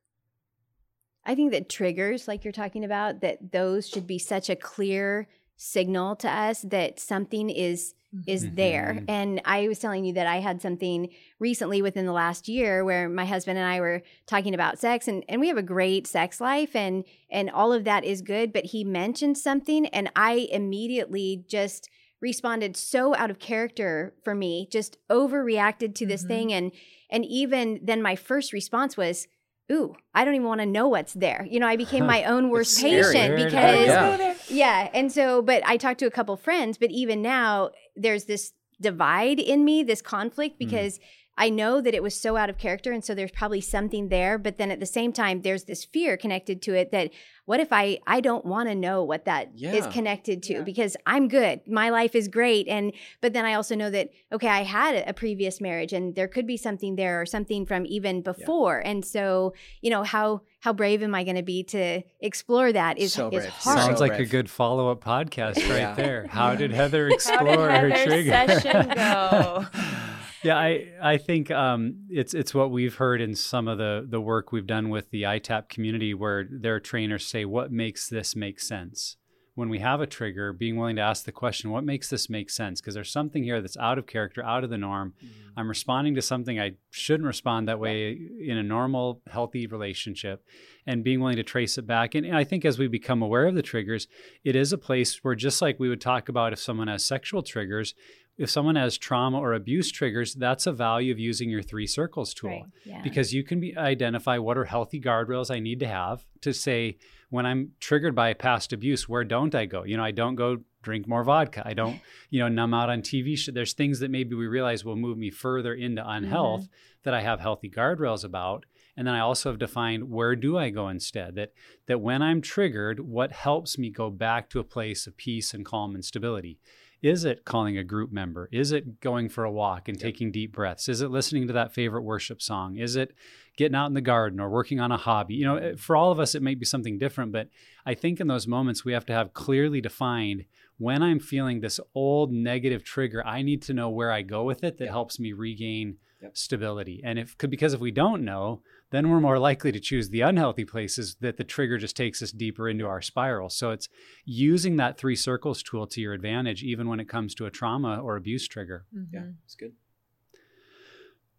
I 1.26 1.34
think 1.34 1.53
that 1.53 1.68
triggers, 1.68 2.26
like 2.26 2.43
you're 2.43 2.53
talking 2.53 2.84
about, 2.84 3.20
that 3.20 3.53
those 3.53 3.86
should 3.86 4.07
be 4.07 4.18
such 4.18 4.49
a 4.49 4.57
clear 4.57 5.28
signal 5.57 6.16
to 6.16 6.30
us 6.30 6.62
that 6.62 6.99
something 6.99 7.51
is 7.51 7.95
is 8.27 8.45
Mhm. 8.45 8.57
there. 8.57 9.03
And 9.07 9.41
I 9.45 9.69
was 9.69 9.79
telling 9.79 10.05
you 10.05 10.15
that 10.15 10.27
I 10.27 10.37
had 10.41 10.63
something 10.63 11.11
recently 11.39 11.83
within 11.83 12.07
the 12.07 12.13
last 12.13 12.49
year 12.49 12.85
where 12.85 13.09
my 13.09 13.25
husband 13.27 13.59
and 13.59 13.67
I 13.67 13.81
were 13.81 14.03
talking 14.27 14.55
about 14.55 14.79
sex 14.79 15.09
and, 15.09 15.25
and 15.29 15.41
we 15.41 15.49
have 15.49 15.59
a 15.59 15.63
great 15.63 16.07
sex 16.07 16.41
life 16.41 16.75
and 16.75 17.05
and 17.31 17.51
all 17.51 17.73
of 17.73 17.85
that 17.85 18.05
is 18.05 18.23
good, 18.23 18.53
but 18.53 18.67
he 18.67 18.83
mentioned 18.85 19.37
something 19.39 19.87
and 19.89 20.11
I 20.17 20.49
immediately 20.51 21.45
just 21.49 21.89
responded 22.21 22.77
so 22.77 23.15
out 23.15 23.31
of 23.31 23.39
character 23.39 24.15
for 24.25 24.35
me, 24.35 24.69
just 24.73 24.97
overreacted 25.09 25.95
to 25.97 26.07
this 26.07 26.25
Mhm. 26.25 26.29
thing 26.29 26.53
and 26.53 26.73
and 27.11 27.25
even 27.25 27.81
then 27.83 28.03
my 28.03 28.17
first 28.17 28.53
response 28.53 28.97
was 28.97 29.27
ooh, 29.71 29.95
I 30.15 30.25
don't 30.25 30.35
even 30.35 30.47
want 30.47 30.63
to 30.63 30.67
know 30.67 30.89
what's 30.89 31.13
there. 31.13 31.47
You 31.51 31.61
know, 31.61 31.67
I 31.67 31.77
became 31.77 32.07
my 32.07 32.25
own 32.25 32.49
worst 32.49 32.81
patient 32.81 33.37
because 33.37 33.87
Yeah. 33.87 34.35
yeah. 34.49 34.89
And 34.95 35.13
so, 35.13 35.43
but 35.43 35.63
I 35.67 35.77
talked 35.77 36.01
to 36.01 36.07
a 36.07 36.11
couple 36.11 36.35
friends, 36.39 36.79
but 36.79 36.91
even 36.91 37.21
now 37.21 37.73
there's 37.99 38.24
this 38.24 38.53
divide 38.80 39.40
in 39.40 39.64
me, 39.64 39.82
this 39.82 40.03
conflict, 40.03 40.55
mm. 40.57 40.59
because 40.59 41.01
I 41.39 41.49
know 41.51 41.80
that 41.80 41.95
it 41.95 42.03
was 42.03 42.20
so 42.20 42.36
out 42.36 42.51
of 42.51 42.59
character. 42.59 42.93
And 42.93 43.03
so 43.05 43.14
there's 43.14 43.30
probably 43.30 43.61
something 43.61 44.09
there. 44.09 44.36
But 44.39 44.59
then 44.59 44.70
at 44.70 44.80
the 44.80 44.86
same 44.86 45.12
time, 45.12 45.43
there's 45.43 45.64
this 45.64 45.84
fear 45.84 46.16
connected 46.16 46.61
to 46.62 46.74
it 46.74 46.91
that 46.93 47.11
what 47.47 47.61
if 47.61 47.68
I 47.72 47.99
I 48.07 48.20
don't 48.20 48.45
want 48.45 48.68
to 48.68 48.74
know 48.74 49.03
what 49.03 49.24
that 49.24 49.53
is 49.55 49.62
Yeah. 49.62 49.91
connected 49.91 50.43
to 50.43 50.53
Yeah. 50.55 50.62
because 50.62 50.97
I'm 51.07 51.28
good. 51.28 51.61
My 51.66 51.89
life 51.89 52.14
is 52.14 52.28
great. 52.28 52.68
And 52.68 52.93
but 53.22 53.32
then 53.32 53.47
I 53.47 53.55
also 53.55 53.74
know 53.74 53.89
that 53.89 54.11
okay, 54.32 54.49
I 54.49 54.64
had 54.64 55.03
a 55.09 55.14
previous 55.14 55.61
marriage 55.61 55.95
and 55.95 56.14
there 56.14 56.28
could 56.28 56.47
be 56.47 56.59
something 56.59 56.97
there 56.97 57.20
or 57.22 57.24
something 57.26 57.64
from 57.64 57.86
even 57.86 58.20
before. 58.20 58.80
And 58.80 59.03
so, 59.05 59.55
you 59.80 59.89
know, 59.91 60.03
how 60.03 60.43
how 60.61 60.72
brave 60.74 61.03
am 61.03 61.14
I 61.14 61.22
going 61.24 61.36
to 61.36 61.43
be 61.43 61.62
to 61.64 62.03
explore 62.20 62.72
that 62.72 62.99
is 62.99 63.12
So 63.14 63.30
is 63.30 63.47
hard. 63.47 63.78
Sounds 63.78 63.99
So 63.99 64.05
like 64.05 64.18
a 64.18 64.26
good 64.26 64.51
follow 64.51 64.91
up 64.91 65.03
podcast 65.03 65.57
right 65.70 65.78
Yeah. 65.78 65.95
there. 65.95 66.26
How 66.28 66.55
did 66.57 66.72
Heather 66.80 67.07
How 67.09 67.14
explore 67.14 67.47
did 67.68 67.80
her 67.80 67.89
Heather's 67.91 68.05
trigger? 68.05 68.30
session 68.61 68.89
go? 68.95 69.64
yeah, 70.43 70.57
I 70.57 70.86
I 71.03 71.16
think 71.16 71.51
um, 71.51 72.07
it's 72.09 72.34
it's 72.34 72.55
what 72.55 72.70
we've 72.70 72.95
heard 72.95 73.20
in 73.20 73.34
some 73.34 73.68
of 73.68 73.78
the 73.78 74.07
the 74.09 74.20
work 74.20 74.53
we've 74.53 74.66
done 74.66 74.89
with 74.89 75.11
the 75.11 75.22
ITAP 75.22 75.68
community, 75.68 76.14
where 76.14 76.47
their 76.51 76.80
trainers 76.80 77.26
say, 77.26 77.45
"What 77.45 77.72
makes 77.72 78.09
this 78.09 78.36
make 78.36 78.61
sense?" 78.61 79.16
When 79.55 79.68
we 79.68 79.80
have 79.80 80.01
a 80.01 80.07
trigger, 80.07 80.53
being 80.53 80.76
willing 80.76 80.95
to 80.97 81.03
ask 81.03 81.24
the 81.24 81.32
question, 81.32 81.70
"What 81.70 81.82
makes 81.82 82.09
this 82.09 82.30
make 82.30 82.49
sense?" 82.49 82.80
Because 82.80 82.95
there's 82.95 83.11
something 83.11 83.43
here 83.43 83.61
that's 83.61 83.76
out 83.76 83.99
of 83.99 84.07
character, 84.07 84.45
out 84.45 84.62
of 84.62 84.70
the 84.70 84.78
norm. 84.78 85.14
I'm 85.57 85.68
responding 85.68 86.14
to 86.14 86.22
something 86.22 86.61
I 86.61 86.74
shouldn't 86.91 87.26
respond 87.26 87.66
that 87.66 87.80
way 87.80 88.16
in 88.41 88.57
a 88.57 88.62
normal, 88.62 89.20
healthy 89.28 89.66
relationship, 89.66 90.45
and 90.86 91.03
being 91.03 91.18
willing 91.18 91.34
to 91.36 91.43
trace 91.43 91.76
it 91.76 91.89
back. 91.89 92.14
And 92.14 92.36
I 92.36 92.45
think 92.45 92.64
as 92.64 92.78
we 92.78 92.86
become 92.86 93.20
aware 93.20 93.49
of 93.49 93.57
the 93.57 93.62
triggers, 93.62 94.07
it 94.45 94.55
is 94.55 94.72
a 94.72 94.78
place 94.78 95.24
where 95.24 95.34
just 95.34 95.61
like 95.61 95.80
we 95.80 95.89
would 95.89 96.01
talk 96.01 96.28
about 96.28 96.53
if 96.53 96.61
someone 96.61 96.86
has 96.86 97.05
sexual 97.05 97.43
triggers, 97.43 97.95
if 98.39 98.49
someone 98.49 98.76
has 98.76 98.97
trauma 98.97 99.39
or 99.39 99.53
abuse 99.53 99.91
triggers, 99.91 100.34
that's 100.34 100.66
a 100.66 100.72
value 100.72 101.12
of 101.12 101.18
using 101.18 101.51
your 101.51 101.62
three 101.62 101.86
circles 101.86 102.32
tool 102.32 102.51
Right. 102.51 102.64
Yeah. 102.84 103.03
because 103.03 103.34
you 103.34 103.43
can 103.43 103.59
be, 103.61 103.76
identify 103.76 104.39
what 104.39 104.57
are 104.57 104.64
healthy 104.64 105.01
guardrails 105.01 105.51
I 105.51 105.59
need 105.59 105.80
to 105.80 105.89
have 105.89 106.24
to 106.43 106.55
say 106.55 106.99
when 107.30 107.45
I'm 107.45 107.72
triggered 107.80 108.14
by 108.14 108.32
past 108.34 108.72
abuse, 108.72 109.09
where 109.09 109.24
don't 109.24 109.55
I 109.55 109.66
go? 109.66 109.82
You 109.82 109.97
know, 109.97 110.05
I 110.05 110.12
don't 110.12 110.36
go 110.36 110.59
drink 110.82 111.09
more 111.09 111.24
vodka. 111.24 111.62
I 111.66 111.74
don't, 111.74 112.01
you 112.30 112.39
know, 112.41 112.49
numb 112.49 112.72
out 112.72 112.89
on 112.89 113.03
TV. 113.03 113.53
There's 113.53 113.74
things 113.74 113.99
that 113.99 114.11
maybe 114.11 114.34
we 114.34 114.47
realize 114.47 114.84
will 114.84 114.97
move 114.97 115.18
me 115.18 115.30
further 115.30 115.74
into 115.74 116.09
unhealth 116.09 116.62
mm-hmm. 116.62 117.03
that 117.03 117.14
I 117.14 117.20
have 117.20 117.41
healthy 117.41 117.68
guardrails 117.68 118.24
about. 118.24 118.64
And 118.97 119.07
then 119.07 119.14
I 119.14 119.20
also 119.20 119.51
have 119.51 119.59
defined 119.59 120.11
where 120.11 120.34
do 120.34 120.59
I 120.59 120.70
go 120.70 120.89
instead? 120.89 121.36
That 121.36 121.53
that 121.86 122.01
when 122.01 122.20
I'm 122.20 122.41
triggered, 122.41 122.99
what 122.99 123.30
helps 123.30 123.78
me 123.78 123.91
go 123.91 124.11
back 124.11 124.49
to 124.51 124.59
a 124.59 124.64
place 124.64 125.07
of 125.07 125.16
peace 125.16 125.55
and 125.55 125.64
calm 125.64 125.95
and 125.95 126.05
stability? 126.05 126.59
Is 127.01 127.24
it 127.24 127.44
calling 127.44 127.78
a 127.78 127.84
group 127.84 128.11
member? 128.11 128.49
Is 128.51 128.72
it 128.72 129.01
going 129.01 129.28
for 129.28 129.44
a 129.44 129.53
walk 129.53 129.88
and 129.88 129.99
taking 129.99 130.32
deep 130.32 130.53
breaths? 130.53 130.88
Is 130.88 131.01
it 131.01 131.11
listening 131.11 131.46
to 131.46 131.53
that 131.53 131.72
favorite 131.72 132.03
worship 132.03 132.42
song? 132.42 132.76
Is 132.76 132.96
it 132.96 133.14
getting 133.57 133.76
out 133.76 133.86
in 133.86 133.94
the 133.94 134.01
garden 134.01 134.40
or 134.40 134.51
working 134.51 134.80
on 134.80 134.90
a 134.90 134.96
hobby? 134.96 135.34
You 135.34 135.44
know, 135.44 135.57
eh, 135.57 135.74
for 135.76 135.94
all 135.94 136.11
of 136.11 136.18
us, 136.18 136.34
it 136.34 136.42
may 136.42 136.57
be 136.57 136.64
something 136.64 136.99
different, 136.99 137.30
but 137.30 137.49
I 137.86 137.94
think 137.94 138.18
in 138.20 138.26
those 138.26 138.49
moments 138.49 138.84
we 138.84 138.92
have 138.94 139.07
to 139.07 139.12
have 139.12 139.32
clearly 139.32 139.80
defined 139.80 140.44
when 140.78 141.03
I'm 141.03 141.20
feeling 141.20 141.61
this 141.61 141.78
old 141.94 142.32
negative 142.32 142.82
trigger, 142.84 143.24
I 143.26 143.42
need 143.42 143.62
to 143.62 143.74
know 143.74 143.90
where 143.90 144.11
I 144.11 144.22
go 144.22 144.44
with 144.44 144.64
it 144.64 144.78
that 144.78 144.84
Yep. 144.84 144.92
helps 144.92 145.20
me 145.20 145.32
regain 145.32 145.99
Yep. 146.22 146.36
stability. 146.36 147.01
And 147.05 147.18
if 147.18 147.36
because 147.38 147.74
if 147.74 147.80
we 147.80 147.92
don't 147.92 148.24
know, 148.24 148.62
then 148.91 149.11
we're 149.11 149.20
more 149.20 149.39
likely 149.39 149.70
to 149.72 149.80
choose 149.80 150.09
the 150.11 150.22
unhealthy 150.22 150.64
places 150.64 151.16
that 151.20 151.36
the 151.36 151.45
trigger 151.45 151.76
just 151.78 151.97
takes 151.97 152.22
us 152.22 152.32
deeper 152.32 152.68
into 152.68 152.86
our 152.86 153.03
spiral. 153.03 153.51
So 153.51 153.70
it's 153.70 153.89
using 154.24 154.76
that 154.76 154.97
three 154.97 155.16
circles 155.16 155.62
tool 155.62 155.86
to 155.89 156.01
your 156.01 156.14
advantage, 156.14 156.62
even 156.62 156.89
when 156.89 157.01
it 157.01 157.09
comes 157.09 157.34
to 157.36 157.47
a 157.47 157.51
trauma 157.51 158.01
or 158.01 158.16
abuse 158.16 158.49
trigger. 158.49 158.86
Yeah, 159.12 159.20
Mhm. 159.20 159.34
it's 159.45 159.55
good. 159.55 159.72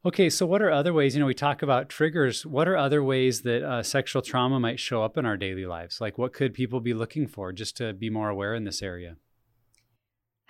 Okay, 0.05 0.29
so 0.29 0.45
what 0.45 0.61
are 0.61 0.71
other 0.71 0.93
ways? 0.93 1.13
You 1.13 1.19
know, 1.19 1.25
we 1.25 1.33
talk 1.33 1.61
about 1.61 1.89
triggers. 1.89 2.45
What 2.45 2.69
are 2.69 2.77
other 2.77 3.03
ways 3.03 3.41
that 3.41 3.63
uh, 3.63 3.83
sexual 3.83 4.21
trauma 4.21 4.57
might 4.57 4.79
show 4.79 5.03
up 5.03 5.17
in 5.17 5.25
our 5.25 5.35
daily 5.35 5.65
lives? 5.65 5.99
Like, 5.99 6.17
what 6.17 6.31
could 6.31 6.53
people 6.53 6.79
be 6.79 6.93
looking 6.93 7.27
for 7.27 7.51
just 7.51 7.75
to 7.77 7.91
be 7.91 8.09
more 8.09 8.29
aware 8.29 8.55
in 8.55 8.63
this 8.63 8.81
area? 8.81 9.17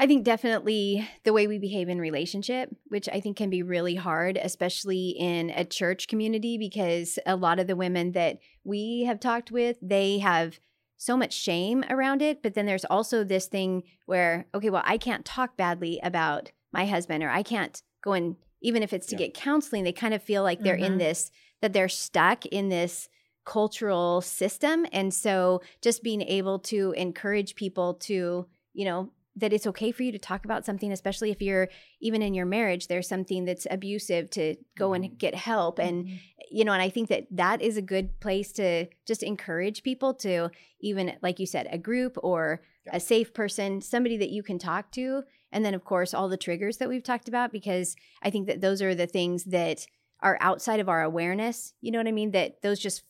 I 0.01 0.07
think 0.07 0.23
definitely 0.23 1.05
the 1.25 1.33
way 1.33 1.45
we 1.45 1.59
behave 1.59 1.89
in 1.89 1.99
relationship, 1.99 2.73
which 2.87 3.09
I 3.09 3.19
think 3.19 3.35
can 3.35 3.49
be 3.49 3.63
really 3.63 3.95
hard, 3.95 4.39
especially 4.41 5.09
in 5.09 5.49
a 5.49 5.65
church 5.65 6.07
community, 6.07 6.57
because 6.57 7.19
a 7.25 7.35
lot 7.35 7.59
of 7.59 7.67
the 7.67 7.75
women 7.75 8.13
that 8.13 8.39
we 8.63 9.03
have 9.03 9.19
talked 9.19 9.51
with, 9.51 9.77
they 9.81 10.19
have 10.19 10.57
so 10.95 11.17
much 11.17 11.33
shame 11.33 11.83
around 11.89 12.21
it. 12.21 12.41
But 12.41 12.53
then 12.53 12.65
there's 12.65 12.85
also 12.85 13.25
this 13.25 13.47
thing 13.47 13.83
where, 14.05 14.45
okay, 14.55 14.69
well, 14.69 14.83
I 14.85 14.97
can't 14.97 15.25
talk 15.25 15.57
badly 15.57 15.99
about 16.01 16.51
my 16.71 16.85
husband, 16.85 17.21
or 17.21 17.29
I 17.29 17.43
can't 17.43 17.81
go 18.01 18.13
and, 18.13 18.37
even 18.61 18.83
if 18.83 18.93
it's 18.93 19.07
to 19.07 19.15
Yeah. 19.15 19.27
get 19.27 19.33
counseling, 19.33 19.83
they 19.83 19.91
kind 19.93 20.13
of 20.13 20.23
feel 20.23 20.43
like 20.43 20.63
they're 20.63 20.75
in 20.75 20.93
Mhm. 20.93 20.99
this, 20.99 21.31
that 21.61 21.73
they're 21.73 21.89
stuck 21.89 22.45
in 22.45 22.69
this 22.69 23.09
cultural 23.45 24.21
system. 24.21 24.85
And 24.93 25.13
so 25.13 25.61
just 25.81 26.03
being 26.03 26.21
able 26.21 26.59
to 26.59 26.91
encourage 26.91 27.55
people 27.55 27.95
to, 27.95 28.47
you 28.73 28.85
know, 28.85 29.11
that 29.39 29.53
it's 29.53 29.67
okay 29.67 29.91
for 29.91 30.03
you 30.03 30.11
to 30.11 30.19
talk 30.19 30.45
about 30.45 30.65
something, 30.65 30.91
especially 30.91 31.31
if 31.31 31.41
you're 31.41 31.69
even 31.99 32.21
in 32.21 32.33
your 32.33 32.45
marriage, 32.45 32.87
there's 32.87 33.07
something 33.07 33.45
that's 33.45 33.67
abusive 33.69 34.29
to 34.31 34.55
go 34.77 34.93
and 34.93 35.17
get 35.17 35.35
help. 35.35 35.79
And, 35.79 36.05
Mhm. 36.05 36.19
you 36.49 36.63
know, 36.65 36.73
and 36.73 36.81
I 36.81 36.89
think 36.89 37.09
that 37.09 37.27
that 37.31 37.61
is 37.61 37.77
a 37.77 37.81
good 37.81 38.19
place 38.19 38.51
to 38.53 38.87
just 39.05 39.23
encourage 39.23 39.83
people 39.83 40.13
to 40.15 40.49
even, 40.79 41.17
like 41.21 41.39
you 41.39 41.45
said, 41.45 41.67
a 41.71 41.77
group 41.77 42.17
or 42.21 42.61
Yeah. 42.85 42.95
a 42.97 42.99
safe 42.99 43.33
person, 43.33 43.81
somebody 43.81 44.17
that 44.17 44.29
you 44.29 44.43
can 44.43 44.59
talk 44.59 44.91
to. 44.93 45.23
And 45.51 45.65
then, 45.65 45.73
of 45.73 45.83
course, 45.83 46.13
all 46.13 46.29
the 46.29 46.37
triggers 46.37 46.77
that 46.77 46.89
we've 46.89 47.03
talked 47.03 47.27
about, 47.27 47.51
because 47.51 47.95
I 48.21 48.29
think 48.29 48.47
that 48.47 48.61
those 48.61 48.81
are 48.81 48.93
the 48.95 49.07
things 49.07 49.45
that 49.45 49.85
are 50.21 50.37
outside 50.41 50.79
of 50.79 50.89
our 50.89 51.01
awareness. 51.01 51.73
You 51.81 51.91
know 51.91 51.99
what 51.99 52.07
I 52.07 52.11
mean? 52.11 52.31
That 52.31 52.61
those 52.61 52.79
just 52.79 53.03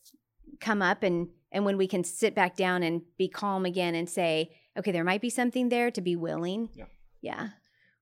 come 0.59 0.82
up 0.82 1.03
and 1.03 1.30
and 1.51 1.65
when 1.65 1.77
we 1.77 1.88
can 1.88 2.03
sit 2.03 2.36
back 2.36 2.55
down 2.55 2.84
and 2.84 3.01
be 3.17 3.27
calm 3.27 3.65
again 3.65 3.95
and 3.95 4.07
say, 4.07 4.51
okay, 4.78 4.91
there 4.91 5.03
might 5.03 5.22
be 5.22 5.30
something 5.30 5.70
there 5.70 5.91
to 5.91 6.01
be 6.01 6.15
willing. 6.15 6.70
Yeah. 6.74 6.86
Yeah. 7.22 7.49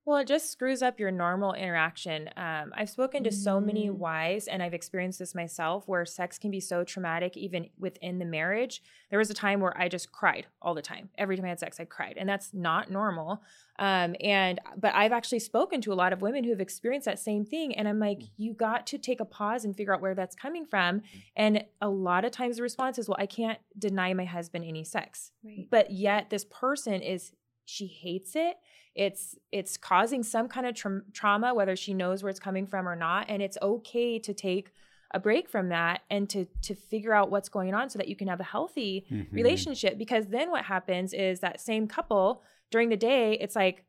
Well, 0.08 0.16
it 0.20 0.26
just 0.26 0.50
screws 0.50 0.80
up 0.80 0.98
your 0.98 1.10
normal 1.10 1.52
interaction. 1.52 2.30
Um, 2.34 2.72
I've 2.74 2.88
spoken 2.88 3.22
to 3.24 3.30
so 3.30 3.60
many 3.60 3.90
Mm. 3.90 3.96
wives, 3.98 4.48
and 4.48 4.62
I've 4.62 4.72
experienced 4.72 5.18
this 5.18 5.34
myself, 5.34 5.86
where 5.86 6.06
sex 6.06 6.38
can 6.38 6.50
be 6.50 6.60
so 6.60 6.82
traumatic 6.82 7.36
even 7.36 7.68
within 7.78 8.18
the 8.18 8.24
marriage. 8.24 8.82
There 9.10 9.18
was 9.18 9.28
a 9.28 9.34
time 9.34 9.60
where 9.60 9.76
I 9.76 9.86
just 9.90 10.10
cried 10.10 10.46
all 10.62 10.72
the 10.72 10.80
time. 10.80 11.10
Every 11.18 11.36
time 11.36 11.44
I 11.44 11.50
had 11.50 11.60
sex, 11.60 11.78
I 11.78 11.84
cried, 11.84 12.16
and 12.16 12.26
that's 12.26 12.54
not 12.54 12.90
normal. 12.90 13.42
Um, 13.78 14.16
and 14.22 14.58
but 14.78 14.94
I've 14.94 15.12
actually 15.12 15.40
spoken 15.40 15.82
to 15.82 15.92
a 15.92 16.00
lot 16.02 16.14
of 16.14 16.22
women 16.22 16.42
who 16.42 16.50
have 16.52 16.60
experienced 16.60 17.04
that 17.04 17.18
same 17.18 17.44
thing, 17.44 17.76
and 17.76 17.86
I'm 17.86 17.98
like, 17.98 18.22
you 18.38 18.54
got 18.54 18.86
to 18.86 18.96
take 18.96 19.20
a 19.20 19.26
pause 19.26 19.66
and 19.66 19.76
figure 19.76 19.92
out 19.94 20.00
where 20.00 20.14
that's 20.14 20.34
coming 20.34 20.64
from. 20.64 21.02
And 21.36 21.66
a 21.82 21.90
lot 21.90 22.24
of 22.24 22.30
times 22.30 22.56
the 22.56 22.62
response 22.62 22.98
is, 22.98 23.10
well, 23.10 23.18
I 23.20 23.26
can't 23.26 23.58
deny 23.78 24.14
my 24.14 24.24
husband 24.24 24.64
any 24.64 24.84
sex 24.84 25.32
Right. 25.44 25.68
but 25.70 25.90
yet 25.90 26.30
this 26.30 26.46
person 26.46 27.02
is 27.02 27.32
she 27.68 27.86
hates 27.86 28.34
it 28.34 28.56
it's 28.94 29.36
it's 29.52 29.76
causing 29.76 30.22
some 30.22 30.48
kind 30.48 30.66
of 30.66 30.74
tra- 30.74 31.02
trauma 31.12 31.54
whether 31.54 31.76
she 31.76 31.92
knows 31.92 32.22
where 32.22 32.30
it's 32.30 32.40
coming 32.40 32.66
from 32.66 32.88
or 32.88 32.96
not 32.96 33.26
and 33.28 33.42
it's 33.42 33.58
okay 33.60 34.18
to 34.18 34.32
take 34.32 34.72
a 35.12 35.20
break 35.20 35.48
from 35.48 35.68
that 35.68 36.00
and 36.10 36.28
to 36.30 36.46
to 36.62 36.74
figure 36.74 37.12
out 37.12 37.30
what's 37.30 37.48
going 37.50 37.74
on 37.74 37.90
so 37.90 37.98
that 37.98 38.08
you 38.08 38.16
can 38.16 38.26
have 38.28 38.40
a 38.40 38.44
healthy 38.44 39.04
Mhm. 39.10 39.26
relationship 39.32 39.98
because 39.98 40.26
then 40.28 40.50
what 40.50 40.64
happens 40.64 41.12
is 41.12 41.40
that 41.40 41.60
same 41.60 41.86
couple 41.86 42.42
during 42.70 42.88
the 42.88 42.96
day 42.96 43.34
it's 43.34 43.54
like 43.56 43.84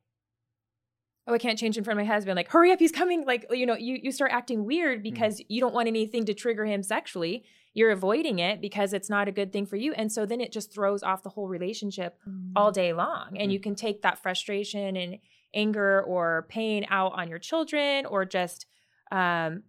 oh 1.30 1.34
i 1.34 1.38
can't 1.38 1.58
change 1.58 1.78
in 1.78 1.84
front 1.84 2.00
of 2.00 2.06
my 2.06 2.12
husband. 2.12 2.36
Like 2.36 2.50
hurry 2.50 2.72
up 2.72 2.80
he's 2.80 2.92
coming. 2.92 3.26
Like 3.26 3.46
you 3.52 3.66
know 3.66 3.76
you 3.76 4.00
you 4.02 4.12
start 4.12 4.32
acting 4.34 4.66
weird 4.66 5.00
mm. 5.00 5.04
because 5.04 5.42
you 5.48 5.62
don't 5.62 5.74
want 5.74 5.88
anything 5.88 6.26
to 6.26 6.34
trigger 6.34 6.66
him 6.66 6.84
sexually. 6.84 7.44
You're 7.74 7.92
avoiding 7.92 8.40
it 8.40 8.62
because 8.62 8.94
it's 8.94 9.10
not 9.10 9.28
a 9.28 9.32
good 9.32 9.54
thing 9.54 9.66
for 9.66 9.76
you. 9.76 9.94
And 9.94 10.12
so 10.12 10.26
then 10.26 10.42
it 10.42 10.52
just 10.52 10.74
throws 10.74 11.04
off 11.04 11.24
the 11.24 11.30
whole 11.30 11.48
relationship 11.48 12.18
all 12.56 12.72
mm. 12.72 12.74
day 12.74 12.94
long. 12.94 13.38
And 13.38 13.50
mm. 13.50 13.54
you 13.54 13.60
can 13.60 13.76
take 13.76 14.02
that 14.02 14.22
frustration 14.22 14.98
and 14.98 15.20
anger 15.54 16.02
or 16.04 16.48
pain 16.50 16.86
out 16.90 17.14
on 17.14 17.30
your 17.30 17.40
children 17.40 18.06
or 18.06 18.26
just 18.26 18.66
um 19.12 19.64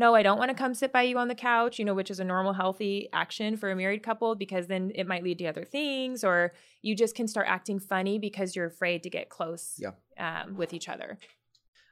no 0.00 0.14
i 0.14 0.22
don't 0.22 0.38
want 0.38 0.50
to 0.50 0.54
come 0.62 0.74
sit 0.74 0.92
by 0.92 1.02
you 1.02 1.16
on 1.18 1.28
the 1.28 1.34
couch 1.34 1.78
you 1.78 1.84
know 1.84 1.94
which 1.94 2.10
is 2.10 2.18
a 2.20 2.24
normal 2.24 2.52
healthy 2.52 3.08
action 3.12 3.56
for 3.56 3.70
a 3.70 3.76
married 3.76 4.02
couple 4.02 4.34
because 4.34 4.66
then 4.66 4.90
it 4.94 5.06
might 5.06 5.22
lead 5.22 5.38
to 5.38 5.46
other 5.46 5.64
things 5.64 6.24
or 6.24 6.52
you 6.82 6.96
just 6.96 7.14
can 7.14 7.28
start 7.28 7.46
acting 7.48 7.78
funny 7.78 8.18
because 8.18 8.56
you're 8.56 8.66
afraid 8.66 9.02
to 9.02 9.10
get 9.10 9.28
close 9.28 9.78
Yeah. 9.78 9.92
um, 10.18 10.56
with 10.56 10.72
each 10.74 10.88
other 10.88 11.18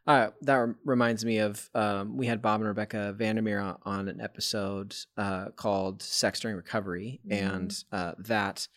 Uh, 0.06 0.30
that 0.40 0.54
rem- 0.56 0.78
reminds 0.86 1.22
me 1.24 1.36
of 1.38 1.68
um, 1.74 2.16
we 2.16 2.26
had 2.26 2.40
Bob 2.40 2.60
and 2.62 2.68
Rebecca 2.68 3.12
Vandermeer 3.18 3.60
on, 3.60 3.76
on 3.82 4.08
an 4.08 4.20
episode 4.22 4.94
uh, 5.18 5.50
called 5.50 6.00
"Sex 6.02 6.40
During 6.40 6.56
Recovery," 6.56 7.20
and 7.30 7.70
uh, 7.92 8.12
that 8.18 8.68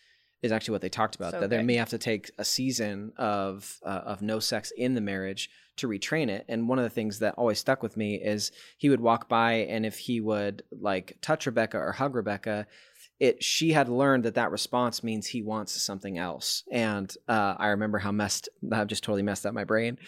is 0.42 0.52
actually 0.52 0.72
what 0.72 0.82
they 0.82 0.90
talked 0.90 1.14
about. 1.16 1.30
So 1.32 1.40
that 1.40 1.48
they 1.48 1.62
may 1.62 1.76
have 1.76 1.88
to 1.88 1.96
take 1.96 2.30
a 2.36 2.44
season 2.44 3.12
of 3.16 3.80
uh, 3.82 4.02
of 4.12 4.20
no 4.20 4.40
sex 4.40 4.72
in 4.76 4.92
the 4.92 5.00
marriage 5.00 5.48
to 5.76 5.88
retrain 5.88 6.28
it. 6.28 6.44
And 6.48 6.68
one 6.68 6.78
of 6.78 6.84
the 6.84 6.90
things 6.90 7.18
that 7.20 7.34
always 7.36 7.58
stuck 7.58 7.82
with 7.82 7.96
me 7.96 8.16
is 8.16 8.52
he 8.76 8.90
would 8.90 9.00
walk 9.00 9.28
by, 9.28 9.52
and 9.52 9.86
if 9.86 9.98
he 9.98 10.20
would 10.20 10.62
like 10.70 11.18
touch 11.20 11.46
Rebecca 11.46 11.78
or 11.78 11.92
hug 11.92 12.14
Rebecca, 12.14 12.66
it 13.18 13.42
she 13.42 13.72
had 13.72 13.88
learned 13.88 14.24
that 14.24 14.34
that 14.34 14.50
response 14.50 15.04
means 15.04 15.26
he 15.26 15.42
wants 15.42 15.80
something 15.80 16.18
else. 16.18 16.64
And 16.72 17.14
uh, 17.28 17.54
I 17.58 17.68
remember 17.68 17.98
how 17.98 18.12
messed 18.12 18.48
I've 18.70 18.88
just 18.88 19.04
totally 19.04 19.22
messed 19.22 19.46
up 19.46 19.54
my 19.54 19.64
brain 19.64 19.98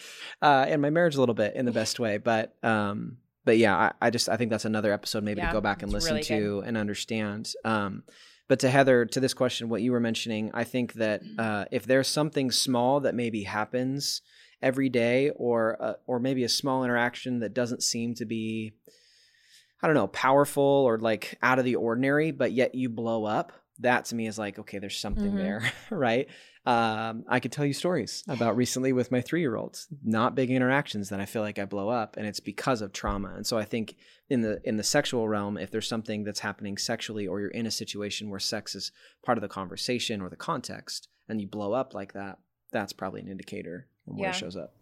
uh, 0.41 0.65
and 0.67 0.81
my 0.81 0.89
marriage 0.89 1.15
a 1.15 1.19
little 1.19 1.35
bit 1.35 1.55
in 1.55 1.65
the 1.65 1.71
best 1.71 1.99
way. 1.99 2.17
But 2.17 2.55
um, 2.63 3.17
but 3.45 3.57
yeah, 3.57 3.75
I, 3.75 4.07
I 4.07 4.09
just 4.09 4.27
I 4.27 4.37
think 4.37 4.51
that's 4.51 4.65
another 4.65 4.91
episode 4.91 5.23
maybe 5.23 5.39
Yeah, 5.39 5.47
to 5.47 5.53
go 5.53 5.61
back 5.61 5.81
and 5.81 5.91
listen 5.91 6.15
really 6.15 6.23
to 6.25 6.63
and 6.65 6.77
understand. 6.77 7.53
Um, 7.63 8.03
but 8.47 8.59
to 8.59 8.69
Heather, 8.69 9.05
to 9.05 9.19
this 9.19 9.33
question, 9.33 9.69
what 9.69 9.81
you 9.81 9.91
were 9.91 9.99
mentioning, 9.99 10.51
I 10.53 10.65
think 10.65 10.93
that 10.93 11.21
uh, 11.39 11.65
if 11.71 11.85
there's 11.85 12.07
something 12.07 12.51
small 12.51 12.99
that 12.99 13.15
maybe 13.15 13.43
happens 13.43 14.21
every 14.65 14.89
day, 14.89 15.29
or 15.35 15.77
uh, 15.81 15.93
or 16.07 16.19
maybe 16.19 16.43
a 16.43 16.49
small 16.49 16.83
interaction 16.83 17.39
that 17.39 17.53
doesn't 17.53 17.83
seem 17.83 18.15
to 18.15 18.25
be, 18.25 18.73
I 19.81 19.87
don't 19.87 19.95
know, 19.95 20.07
powerful 20.07 20.63
or 20.63 20.97
like 20.97 21.37
out 21.43 21.59
of 21.59 21.65
the 21.65 21.75
ordinary, 21.75 22.31
but 22.31 22.51
yet 22.51 22.75
you 22.75 22.89
blow 22.89 23.23
up. 23.25 23.53
That 23.79 24.05
to 24.05 24.15
me 24.15 24.25
is 24.25 24.39
like, 24.39 24.57
okay, 24.57 24.79
there's 24.79 24.97
something 24.97 25.33
Mhm. 25.33 25.37
there, 25.37 25.61
right? 25.91 26.27
Um, 26.65 27.25
I 27.27 27.39
could 27.41 27.51
tell 27.51 27.65
you 27.65 27.73
stories 27.73 28.23
about 28.27 28.55
recently 28.55 28.91
with 28.93 29.11
my 29.11 29.21
three 29.21 29.41
year 29.41 29.55
olds, 29.55 29.87
not 30.03 30.33
big 30.33 30.49
interactions 30.49 31.09
that 31.09 31.19
I 31.19 31.25
feel 31.25 31.43
like 31.43 31.59
I 31.59 31.65
blow 31.65 31.89
up, 31.89 32.17
and 32.17 32.25
it's 32.25 32.39
because 32.39 32.81
of 32.81 32.91
trauma. 32.91 33.33
And 33.35 33.45
so 33.45 33.57
I 33.57 33.65
think 33.65 33.97
in 34.29 34.41
the 34.41 34.59
in 34.63 34.77
the 34.77 34.83
sexual 34.83 35.27
realm, 35.27 35.57
if 35.57 35.69
there's 35.69 35.87
something 35.87 36.23
that's 36.23 36.39
happening 36.39 36.77
sexually, 36.77 37.27
or 37.27 37.39
you're 37.39 37.49
in 37.51 37.67
a 37.67 37.71
situation 37.71 38.29
where 38.29 38.39
sex 38.39 38.73
is 38.73 38.91
part 39.23 39.37
of 39.37 39.43
the 39.43 39.47
conversation 39.59 40.21
or 40.21 40.29
the 40.29 40.35
context, 40.37 41.09
and 41.29 41.39
you 41.39 41.47
blow 41.47 41.73
up 41.73 41.93
like 41.93 42.13
that, 42.13 42.39
that's 42.71 42.93
probably 42.93 43.21
an 43.21 43.27
indicator 43.27 43.87
of 44.07 44.15
where 44.15 44.29
Yeah. 44.29 44.35
it 44.35 44.39
shows 44.39 44.55
up. 44.55 44.73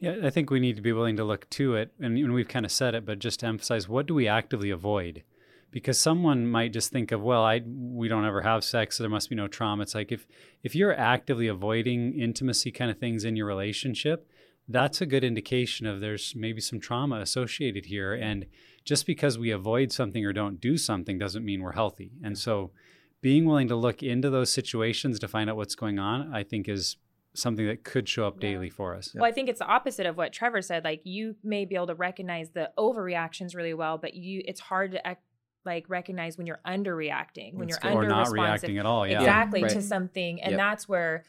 Yeah, 0.00 0.16
I 0.24 0.30
think 0.30 0.50
we 0.50 0.60
need 0.60 0.76
to 0.76 0.82
be 0.82 0.92
willing 0.92 1.16
to 1.16 1.24
look 1.24 1.48
to 1.50 1.76
it, 1.76 1.92
and, 2.00 2.18
and 2.18 2.34
we've 2.34 2.48
kind 2.48 2.66
of 2.66 2.72
said 2.72 2.94
it, 2.94 3.06
but 3.06 3.20
just 3.20 3.40
to 3.40 3.46
emphasize, 3.46 3.88
what 3.88 4.06
do 4.06 4.14
we 4.14 4.26
actively 4.28 4.70
avoid? 4.70 5.22
Because 5.70 5.98
someone 5.98 6.46
might 6.46 6.72
just 6.72 6.92
think 6.92 7.10
of, 7.10 7.22
well, 7.22 7.42
I 7.42 7.62
we 7.66 8.06
don't 8.08 8.24
ever 8.24 8.42
have 8.42 8.62
sex, 8.64 8.96
so 8.96 9.02
there 9.02 9.10
must 9.10 9.30
be 9.30 9.36
no 9.36 9.48
trauma. 9.48 9.82
It's 9.82 9.94
like 9.94 10.12
if 10.12 10.26
if 10.62 10.74
you're 10.74 10.96
actively 10.96 11.46
avoiding 11.48 12.18
intimacy 12.18 12.70
kind 12.70 12.90
of 12.90 12.98
things 12.98 13.24
in 13.24 13.34
your 13.36 13.46
relationship, 13.46 14.28
that's 14.68 15.00
a 15.00 15.06
good 15.06 15.24
indication 15.24 15.86
of 15.86 16.00
there's 16.00 16.34
maybe 16.36 16.60
some 16.60 16.80
trauma 16.80 17.20
associated 17.20 17.86
here. 17.86 18.14
And 18.14 18.46
just 18.84 19.04
because 19.06 19.36
we 19.38 19.50
avoid 19.50 19.90
something 19.92 20.24
or 20.24 20.32
don't 20.32 20.60
do 20.60 20.76
something 20.76 21.18
doesn't 21.18 21.44
mean 21.44 21.60
we're 21.62 21.72
healthy. 21.72 22.12
And 22.22 22.38
so, 22.38 22.70
being 23.20 23.44
willing 23.44 23.68
to 23.68 23.76
look 23.76 24.02
into 24.02 24.30
those 24.30 24.52
situations 24.52 25.18
to 25.18 25.28
find 25.28 25.48
out 25.50 25.56
what's 25.56 25.74
going 25.74 25.98
on, 25.98 26.32
I 26.32 26.42
think 26.44 26.68
is 26.68 26.96
something 27.34 27.66
that 27.66 27.84
could 27.84 28.08
show 28.08 28.26
up 28.26 28.34
Yeah. 28.36 28.50
daily 28.52 28.70
for 28.70 28.94
us. 28.94 29.12
Well, 29.14 29.24
I 29.24 29.32
think 29.32 29.48
it's 29.48 29.58
the 29.58 29.66
opposite 29.66 30.06
of 30.06 30.16
what 30.16 30.32
Trevor 30.32 30.62
said. 30.62 30.84
Like 30.84 31.00
you 31.04 31.36
may 31.42 31.64
be 31.64 31.74
able 31.74 31.88
to 31.88 31.94
recognize 31.94 32.50
the 32.50 32.70
overreactions 32.78 33.54
really 33.56 33.74
well, 33.74 33.98
but 33.98 34.14
you 34.14 34.42
it's 34.44 34.60
hard 34.60 34.92
to 34.92 35.00
ac- 35.04 35.18
like 35.64 35.88
recognize 35.88 36.36
when 36.38 36.46
you're 36.46 36.60
underreacting, 36.66 37.54
when 37.54 37.68
That's 37.68 37.82
you're 37.82 37.92
good. 37.92 37.96
or 37.98 38.02
under 38.02 38.14
not 38.14 38.30
reacting 38.30 38.78
at 38.78 38.86
all. 38.86 39.06
Yeah. 39.06 39.20
exactly 39.20 39.62
Right. 39.62 39.72
to 39.72 39.82
something, 39.82 40.40
and 40.42 40.52
Yep. 40.52 40.58
that's 40.58 40.88
where 40.88 41.24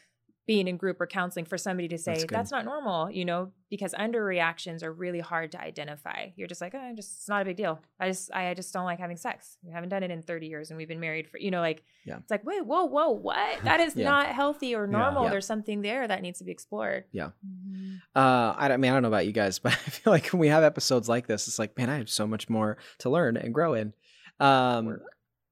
being 0.48 0.68
in 0.68 0.78
group 0.78 1.02
or 1.02 1.08
counseling 1.08 1.46
for 1.46 1.58
somebody 1.58 1.88
to 1.88 1.98
say 1.98 2.14
That's 2.14 2.26
that's, 2.32 2.52
not 2.52 2.66
normal, 2.66 3.10
you 3.10 3.26
know, 3.26 3.52
because 3.70 3.94
underreactions 3.96 4.84
are 4.84 4.94
really 4.94 5.20
hard 5.20 5.52
to 5.54 5.60
identify. 5.62 6.28
You're 6.36 6.48
just 6.48 6.62
like, 6.62 6.76
oh, 6.76 6.92
just 6.96 7.14
it's 7.18 7.28
not 7.30 7.42
a 7.42 7.46
big 7.46 7.58
deal. 7.58 7.82
I 8.00 8.10
just 8.10 8.32
I 8.34 8.54
just 8.54 8.72
don't 8.74 8.86
like 8.86 9.00
having 9.00 9.18
sex. 9.18 9.58
We 9.64 9.72
haven't 9.72 9.90
done 9.90 10.04
it 10.04 10.12
in 10.12 10.22
30 10.22 10.48
years, 10.48 10.70
and 10.70 10.78
we've 10.78 10.88
been 10.88 11.00
married 11.00 11.28
for 11.28 11.40
you 11.40 11.50
know 11.52 11.62
like 11.62 11.84
Yeah. 12.06 12.18
it's 12.18 12.30
like 12.30 12.46
wait 12.46 12.66
whoa 12.66 12.86
whoa 12.86 13.10
what 13.12 13.60
that 13.64 13.80
is 13.80 13.96
Yeah. 13.96 14.06
not 14.10 14.28
healthy 14.28 14.76
or 14.76 14.86
normal. 14.88 15.24
Yeah. 15.24 15.32
There's 15.32 15.48
something 15.48 15.82
there 15.82 16.08
that 16.08 16.22
needs 16.22 16.40
to 16.40 16.46
be 16.46 16.52
explored. 16.52 17.06
Yeah. 17.12 17.30
Mhm. 17.46 18.02
Uh, 18.16 18.54
I, 18.58 18.68
don't- 18.68 18.76
I 18.76 18.78
mean, 18.78 18.92
I 18.92 18.94
don't 18.96 19.02
know 19.04 19.08
about 19.10 19.26
you 19.26 19.32
guys, 19.34 19.58
but 19.66 19.72
I 19.74 19.76
feel 19.76 20.14
like 20.14 20.28
when 20.28 20.40
we 20.40 20.48
have 20.50 20.64
episodes 20.64 21.10
like 21.10 21.28
this, 21.28 21.48
it's 21.48 21.58
like, 21.60 21.78
man, 21.78 21.90
I 21.90 21.98
have 21.98 22.10
so 22.10 22.28
much 22.28 22.50
more 22.50 22.78
to 23.00 23.10
learn 23.10 23.36
and 23.38 23.54
grow 23.54 23.74
in. 23.74 23.94
Um, 24.40 24.86
Work. 24.86 25.04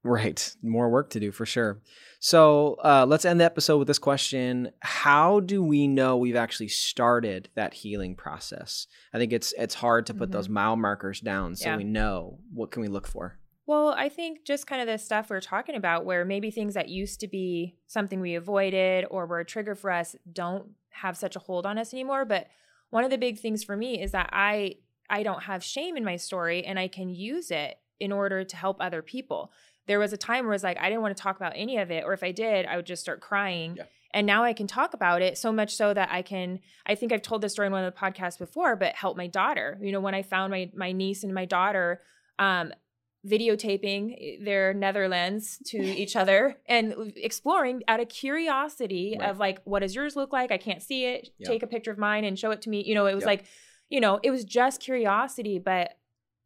Right, 0.04 0.56
more 0.62 0.90
work 0.90 1.10
to 1.12 1.20
do 1.20 1.32
for 1.32 1.46
sure. 1.46 1.82
So 2.20 2.76
uh, 2.84 3.06
let's 3.08 3.26
end 3.26 3.42
the 3.42 3.46
episode 3.46 3.78
with 3.80 3.88
this 3.88 4.00
question: 4.00 4.72
How 4.82 5.40
do 5.42 5.62
we 5.64 5.88
know 5.88 6.18
we've 6.18 6.36
actually 6.36 6.70
started 6.70 7.50
that 7.56 7.74
healing 7.74 8.16
process? 8.16 8.88
I 9.14 9.18
think 9.18 9.34
it's 9.34 9.54
it's 9.58 9.76
hard 9.76 10.06
to 10.08 10.14
put 10.14 10.32
those 10.32 10.48
mile 10.50 10.76
markers 10.76 11.20
down, 11.20 11.56
so 11.56 11.70
Yeah. 11.70 11.78
we 11.78 11.84
know 11.84 12.40
what 12.54 12.72
can 12.72 12.82
we 12.82 12.88
look 12.88 13.08
for. 13.08 13.40
Well, 13.66 13.90
I 13.98 14.10
think 14.10 14.46
just 14.46 14.68
kind 14.68 14.82
of 14.82 14.88
the 14.88 14.98
stuff 14.98 15.30
we're 15.30 15.40
talking 15.40 15.76
about, 15.76 16.06
where 16.06 16.26
maybe 16.26 16.52
things 16.52 16.74
that 16.74 16.90
used 16.90 17.20
to 17.22 17.28
be 17.28 17.78
something 17.88 18.20
we 18.20 18.36
avoided 18.36 19.06
or 19.10 19.26
were 19.26 19.40
a 19.40 19.46
trigger 19.46 19.74
for 19.76 19.90
us 19.90 20.16
don't 20.32 20.72
have 20.90 21.18
such 21.18 21.36
a 21.36 21.40
hold 21.40 21.66
on 21.66 21.78
us 21.78 21.94
anymore. 21.94 22.26
But 22.26 22.48
one 22.90 23.04
of 23.04 23.10
the 23.10 23.18
big 23.18 23.40
things 23.40 23.64
for 23.64 23.76
me 23.76 24.02
is 24.02 24.12
that 24.12 24.30
I 24.32 24.76
I 25.10 25.24
don't 25.24 25.44
have 25.44 25.64
shame 25.64 25.98
in 25.98 26.06
my 26.06 26.16
story 26.16 26.64
and 26.64 26.80
I 26.80 26.88
can 26.88 27.10
use 27.10 27.52
it 27.52 27.76
in 28.00 28.12
order 28.12 28.44
to 28.44 28.56
help 28.56 28.78
other 28.80 29.02
people. 29.02 29.52
There 29.88 30.00
was 30.00 30.14
a 30.14 30.18
time 30.18 30.46
where 30.46 30.54
it's 30.54 30.64
like 30.64 30.78
I 30.78 30.90
didn't 30.90 31.02
want 31.02 31.16
to 31.18 31.22
talk 31.22 31.36
about 31.36 31.54
any 31.56 31.78
of 31.78 31.92
it, 31.92 32.04
or 32.06 32.14
if 32.14 32.24
I 32.24 32.32
did, 32.32 32.66
I 32.66 32.76
would 32.78 32.86
just 32.86 33.02
start 33.02 33.20
crying. 33.22 33.76
Yeah. 33.78 33.84
And 34.16 34.28
now 34.28 34.44
I 34.44 34.54
can 34.54 34.68
talk 34.68 34.94
about 34.94 35.24
it 35.24 35.38
so 35.40 35.52
much 35.52 35.76
so 35.76 35.94
that 35.94 36.10
I 36.12 36.22
can. 36.22 36.60
I 36.86 36.94
think 36.96 37.12
I've 37.12 37.24
told 37.24 37.42
this 37.42 37.54
story 37.54 37.66
in 37.66 37.72
one 37.74 37.84
of 37.84 37.94
the 37.94 38.00
podcasts 38.00 38.38
before, 38.38 38.76
but 38.76 38.94
help 38.96 39.18
my 39.18 39.28
daughter. 39.28 39.78
You 39.82 39.92
know, 39.92 40.00
when 40.00 40.14
I 40.16 40.22
found 40.22 40.52
my 40.52 40.70
my 40.76 40.92
niece 40.92 41.24
and 41.24 41.34
my 41.34 41.46
daughter, 41.46 42.02
um, 42.38 42.72
videotaping 43.26 44.44
their 44.44 44.74
Netherlands 44.74 45.58
to 45.66 45.78
each 46.02 46.16
other 46.16 46.58
and 46.68 47.14
exploring 47.16 47.84
out 47.88 48.00
of 48.00 48.10
curiosity 48.10 49.16
Right. 49.20 49.30
of 49.30 49.40
like, 49.40 49.62
what 49.64 49.80
does 49.80 49.96
yours 49.96 50.16
look 50.16 50.32
like? 50.34 50.52
I 50.52 50.58
can't 50.58 50.82
see 50.82 51.06
it. 51.06 51.30
Yeah. 51.38 51.48
Take 51.48 51.64
a 51.64 51.68
picture 51.68 51.92
of 51.92 51.98
mine 51.98 52.24
and 52.26 52.38
show 52.38 52.52
it 52.52 52.62
to 52.64 52.70
me. 52.70 52.84
You 52.84 52.96
know, 52.96 53.06
it 53.06 53.16
was 53.16 53.22
Yep. 53.24 53.28
like, 53.28 53.46
you 53.90 54.00
know, 54.00 54.20
it 54.24 54.32
was 54.32 54.44
just 54.44 54.82
curiosity, 54.82 55.60
but 55.60 55.92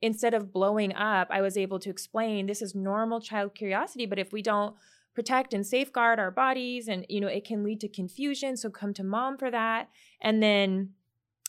instead 0.01 0.33
of 0.33 0.53
blowing 0.53 0.93
up, 0.93 1.27
I 1.31 1.41
was 1.41 1.57
able 1.57 1.79
to 1.79 1.89
explain 1.89 2.45
this 2.45 2.61
is 2.61 2.75
normal 2.75 3.19
child 3.21 3.55
curiosity, 3.55 4.05
but 4.05 4.19
if 4.19 4.31
we 4.31 4.41
don't 4.41 4.75
protect 5.15 5.53
and 5.53 5.65
safeguard 5.65 6.19
our 6.19 6.29
bodies 6.29 6.87
and 6.87 7.05
you 7.09 7.19
know, 7.19 7.27
it 7.27 7.43
can 7.43 7.63
lead 7.63 7.81
to 7.81 7.87
confusion, 7.87 8.55
so 8.55 8.69
come 8.69 8.93
to 8.93 9.03
mom 9.03 9.37
for 9.37 9.49
that. 9.49 9.89
And 10.21 10.43
then 10.43 10.91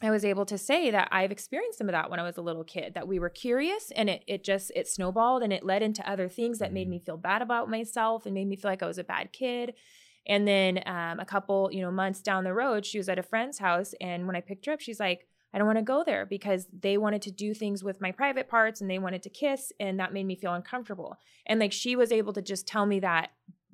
I 0.01 0.11
was 0.11 0.25
able 0.25 0.47
to 0.47 0.57
say 0.57 0.91
that 0.93 1.09
I've 1.11 1.33
experienced 1.33 1.79
some 1.79 1.89
of 1.89 1.93
that 1.93 2.09
when 2.09 2.21
I 2.21 2.23
was 2.23 2.37
a 2.37 2.43
little 2.43 2.65
kid, 2.65 2.95
that 2.95 3.09
we 3.09 3.19
were 3.19 3.29
curious 3.29 3.91
and 3.95 4.09
it 4.09 4.23
it 4.27 4.45
just 4.45 4.71
it 4.75 4.87
snowballed 4.89 5.43
and 5.43 5.53
it 5.53 5.65
led 5.65 5.83
into 5.83 6.09
other 6.09 6.29
things 6.29 6.61
that 6.61 6.73
made 6.73 6.87
Mhm. 6.87 6.91
me 6.91 6.99
feel 7.01 7.17
bad 7.17 7.43
about 7.43 7.69
myself 7.69 8.25
and 8.25 8.33
made 8.35 8.47
me 8.47 8.57
feel 8.57 8.71
like 8.71 8.83
I 8.83 8.87
was 8.87 8.99
a 8.99 9.05
bad 9.05 9.33
kid. 9.33 9.75
And 10.27 10.47
then 10.47 10.83
um, 10.87 11.21
a 11.21 11.25
couple, 11.25 11.71
you 11.73 11.81
know, 11.81 11.91
months 11.91 12.21
down 12.21 12.45
the 12.45 12.53
road, 12.55 12.87
she 12.87 12.99
was 12.99 13.09
at 13.09 13.19
a 13.19 13.23
friend's 13.23 13.59
house, 13.59 13.95
and 14.01 14.27
when 14.27 14.37
I 14.37 14.41
picked 14.41 14.67
her 14.67 14.73
up, 14.73 14.81
she's 14.81 15.01
like, 15.01 15.27
"I 15.53 15.59
don't 15.59 15.67
want 15.67 15.79
to 15.79 15.85
go 15.85 16.03
there 16.05 16.27
because 16.27 16.67
they 16.73 16.99
wanted 16.99 17.23
to 17.23 17.31
do 17.31 17.55
things 17.55 17.83
with 17.83 18.01
my 18.01 18.13
private 18.13 18.49
parts 18.49 18.81
and 18.81 18.91
they 18.91 18.99
wanted 18.99 19.23
to 19.25 19.31
kiss, 19.31 19.73
and 19.81 19.99
that 20.01 20.13
made 20.13 20.25
me 20.27 20.37
feel 20.37 20.55
uncomfortable." 20.55 21.17
And 21.47 21.59
like 21.61 21.73
she 21.73 21.97
was 21.97 22.13
able 22.13 22.33
to 22.35 22.43
just 22.43 22.67
tell 22.67 22.87
me 22.87 23.01
that 23.01 23.31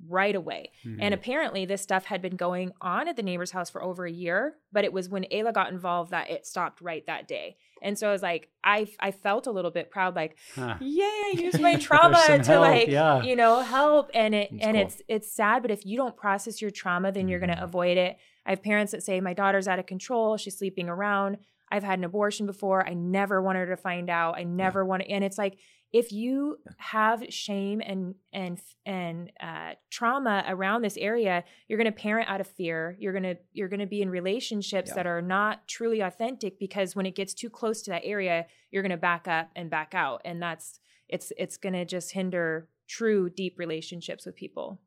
right 0.08 0.34
away. 0.34 0.70
Mhm. 0.84 0.98
And 1.00 1.14
apparently, 1.14 1.64
this 1.64 1.80
stuff 1.80 2.04
had 2.06 2.20
been 2.20 2.36
going 2.36 2.72
on 2.80 3.08
at 3.08 3.16
the 3.16 3.22
neighbor's 3.22 3.52
house 3.52 3.70
for 3.70 3.82
over 3.82 4.04
a 4.04 4.10
year, 4.12 4.56
but 4.72 4.84
it 4.84 4.92
was 4.92 5.08
when 5.08 5.24
Ayla 5.32 5.54
got 5.54 5.70
involved 5.72 6.10
that 6.10 6.28
it 6.30 6.44
stopped 6.46 6.80
right 6.80 7.06
that 7.06 7.26
day. 7.28 7.56
And 7.80 7.98
so 7.98 8.08
I 8.08 8.12
was 8.12 8.22
like, 8.22 8.48
I 8.62 8.88
I 8.98 9.12
felt 9.12 9.46
a 9.46 9.50
little 9.52 9.70
bit 9.70 9.90
proud, 9.90 10.14
like, 10.16 10.36
Huh. 10.54 10.76
yay, 10.80 11.00
I 11.26 11.34
used 11.38 11.60
my 11.60 11.76
trauma 11.76 12.22
to 12.26 12.42
help, 12.42 12.60
like, 12.62 12.88
yeah. 12.88 13.22
you 13.22 13.36
know, 13.36 13.60
help. 13.60 14.10
And 14.14 14.34
it 14.34 14.50
That's 14.50 14.64
and 14.66 14.76
cool. 14.76 14.86
it's 14.86 15.02
it's 15.08 15.32
sad, 15.32 15.62
but 15.62 15.70
if 15.70 15.86
you 15.86 15.96
don't 15.96 16.16
process 16.16 16.60
your 16.60 16.70
trauma, 16.72 17.12
then 17.12 17.28
you're 17.28 17.38
Mhm. 17.38 17.48
gonna 17.54 17.60
avoid 17.62 17.96
it. 17.96 18.16
I 18.46 18.50
have 18.50 18.62
parents 18.62 18.92
that 18.92 19.02
say 19.02 19.20
my 19.20 19.34
daughter's 19.34 19.68
out 19.68 19.78
of 19.78 19.86
control, 19.86 20.36
she's 20.36 20.56
sleeping 20.58 20.88
around. 20.88 21.38
I've 21.70 21.82
had 21.82 21.98
an 21.98 22.04
abortion 22.04 22.46
before. 22.46 22.86
I 22.86 22.94
never 22.94 23.40
want 23.42 23.56
her 23.56 23.66
to 23.66 23.76
find 23.76 24.08
out. 24.10 24.36
I 24.36 24.44
never 24.44 24.84
want 24.84 25.02
to. 25.02 25.10
And 25.10 25.24
it's 25.24 25.38
like 25.38 25.58
if 25.92 26.12
you 26.12 26.58
have 26.76 27.24
shame 27.30 27.80
and 27.80 28.16
and 28.32 28.60
and 28.84 29.32
uh, 29.40 29.74
trauma 29.90 30.44
around 30.46 30.82
this 30.82 30.96
area, 30.96 31.42
you're 31.68 31.78
going 31.78 31.92
to 31.92 31.92
parent 31.92 32.28
out 32.28 32.40
of 32.40 32.46
fear. 32.48 32.96
You're 32.98 33.12
gonna 33.12 33.36
you're 33.52 33.68
gonna 33.68 33.86
be 33.86 34.02
in 34.02 34.10
relationships 34.10 34.90
Yeah. 34.90 34.94
that 34.96 35.06
are 35.06 35.22
not 35.22 35.66
truly 35.66 36.00
authentic 36.00 36.58
because 36.58 36.94
when 36.94 37.06
it 37.06 37.14
gets 37.14 37.32
too 37.32 37.48
close 37.48 37.80
to 37.82 37.90
that 37.90 38.02
area, 38.04 38.46
you're 38.70 38.82
going 38.82 38.90
to 38.90 38.96
back 38.96 39.26
up 39.26 39.50
and 39.56 39.70
back 39.70 39.94
out, 39.94 40.20
and 40.24 40.42
that's 40.42 40.80
it's 41.08 41.32
it's 41.38 41.56
going 41.56 41.74
to 41.74 41.84
just 41.84 42.12
hinder 42.12 42.68
true 42.88 43.30
deep 43.30 43.58
relationships 43.58 44.26
with 44.26 44.36
people. 44.36 44.80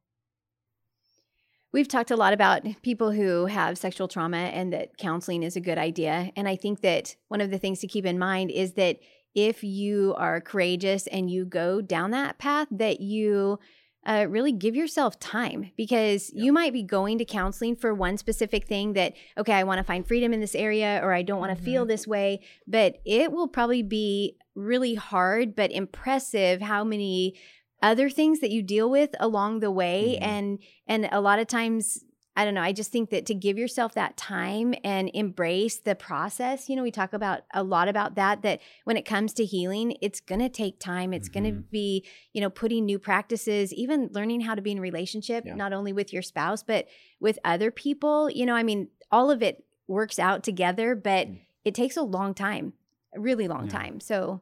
We've 1.74 1.88
talked 1.88 2.12
a 2.12 2.16
lot 2.16 2.34
about 2.34 2.64
people 2.82 3.12
who 3.12 3.46
have 3.46 3.78
sexual 3.78 4.08
trauma 4.08 4.38
and 4.38 4.72
that 4.74 4.98
counseling 4.98 5.44
is 5.44 5.56
a 5.56 5.62
good 5.62 5.78
idea. 5.78 6.32
And 6.36 6.48
I 6.48 6.56
think 6.56 6.82
that 6.82 7.16
one 7.28 7.42
of 7.42 7.52
the 7.52 7.60
things 7.60 7.80
to 7.80 7.88
keep 7.88 8.06
in 8.06 8.18
mind 8.18 8.52
is 8.52 8.74
that 8.74 8.98
if 9.36 9.64
you 9.64 10.16
are 10.18 10.42
courageous 10.42 11.08
and 11.08 11.30
you 11.30 11.46
go 11.46 11.82
down 11.82 12.12
that 12.12 12.40
path, 12.40 12.68
that 12.72 13.02
you 13.02 13.60
uh, 14.06 14.26
really 14.30 14.54
give 14.54 14.76
yourself 14.76 15.20
time 15.20 15.70
because 15.76 16.32
Yeah. 16.34 16.46
you 16.46 16.54
might 16.54 16.72
be 16.72 16.82
going 16.82 17.18
to 17.18 17.26
counseling 17.26 17.76
for 17.76 17.94
one 17.94 18.18
specific 18.18 18.66
thing 18.66 18.94
that, 18.94 19.14
okay, 19.38 19.54
I 19.54 19.64
want 19.66 19.80
to 19.80 19.84
find 19.84 20.08
freedom 20.08 20.32
in 20.34 20.40
this 20.40 20.56
area 20.56 21.02
or 21.04 21.12
I 21.12 21.24
don't 21.24 21.42
want 21.42 21.56
to 21.56 21.62
feel 21.64 21.86
this 21.86 22.08
way. 22.08 22.40
But 22.66 23.00
it 23.06 23.34
will 23.34 23.50
probably 23.50 23.84
be 23.84 24.38
really 24.56 24.96
hard, 24.96 25.56
but 25.56 25.72
impressive 25.72 26.62
how 26.62 26.84
many 26.86 27.36
other 27.82 28.10
things 28.10 28.40
that 28.40 28.52
you 28.52 28.62
deal 28.64 28.90
with 28.90 29.12
along 29.20 29.60
the 29.60 29.72
way 29.72 30.18
Mhm. 30.20 30.26
and 30.26 30.60
and 30.88 31.10
a 31.12 31.22
lot 31.22 31.38
of 31.40 31.48
times 31.48 32.04
i 32.36 32.44
don't 32.46 32.54
know 32.56 32.62
i 32.62 32.72
just 32.72 32.92
think 32.92 33.10
that 33.12 33.26
to 33.26 33.36
give 33.36 33.58
yourself 33.58 33.94
that 33.94 34.18
time 34.18 34.74
and 34.84 35.10
embrace 35.14 35.78
the 35.80 35.94
process 35.96 36.70
you 36.70 36.76
know 36.76 36.84
we 36.84 36.92
talk 36.92 37.14
about 37.14 37.42
a 37.54 37.64
lot 37.64 37.88
about 37.88 38.16
that 38.16 38.42
that 38.42 38.60
when 38.86 38.98
it 38.98 39.06
comes 39.06 39.34
to 39.34 39.46
healing 39.46 39.96
it's 40.02 40.20
going 40.20 40.40
to 40.40 40.50
take 40.50 40.80
time 40.80 41.14
it's 41.14 41.30
going 41.30 41.44
to 41.44 41.52
be 41.52 42.04
you 42.34 42.42
know 42.42 42.50
putting 42.50 42.86
new 42.86 42.98
practices 43.00 43.72
even 43.74 44.10
learning 44.12 44.42
how 44.42 44.56
to 44.56 44.62
be 44.62 44.72
in 44.72 44.80
relationship 44.80 45.46
Yeah. 45.46 45.56
not 45.56 45.74
only 45.74 45.94
with 45.94 46.12
your 46.14 46.22
spouse 46.24 46.64
but 46.64 46.88
with 47.20 47.38
other 47.46 47.70
people 47.72 48.30
you 48.30 48.46
know 48.46 48.56
i 48.56 48.64
mean 48.64 48.90
all 49.12 49.30
of 49.32 49.42
it 49.44 49.64
works 49.88 50.18
out 50.20 50.44
together 50.44 50.96
but 50.96 51.28
Mm. 51.28 51.40
it 51.64 51.76
takes 51.76 51.96
a 51.98 52.02
long 52.04 52.34
time 52.34 52.74
a 53.16 53.20
really 53.20 53.48
long 53.48 53.66
Yeah. 53.66 53.72
time 53.80 54.00
so 54.00 54.42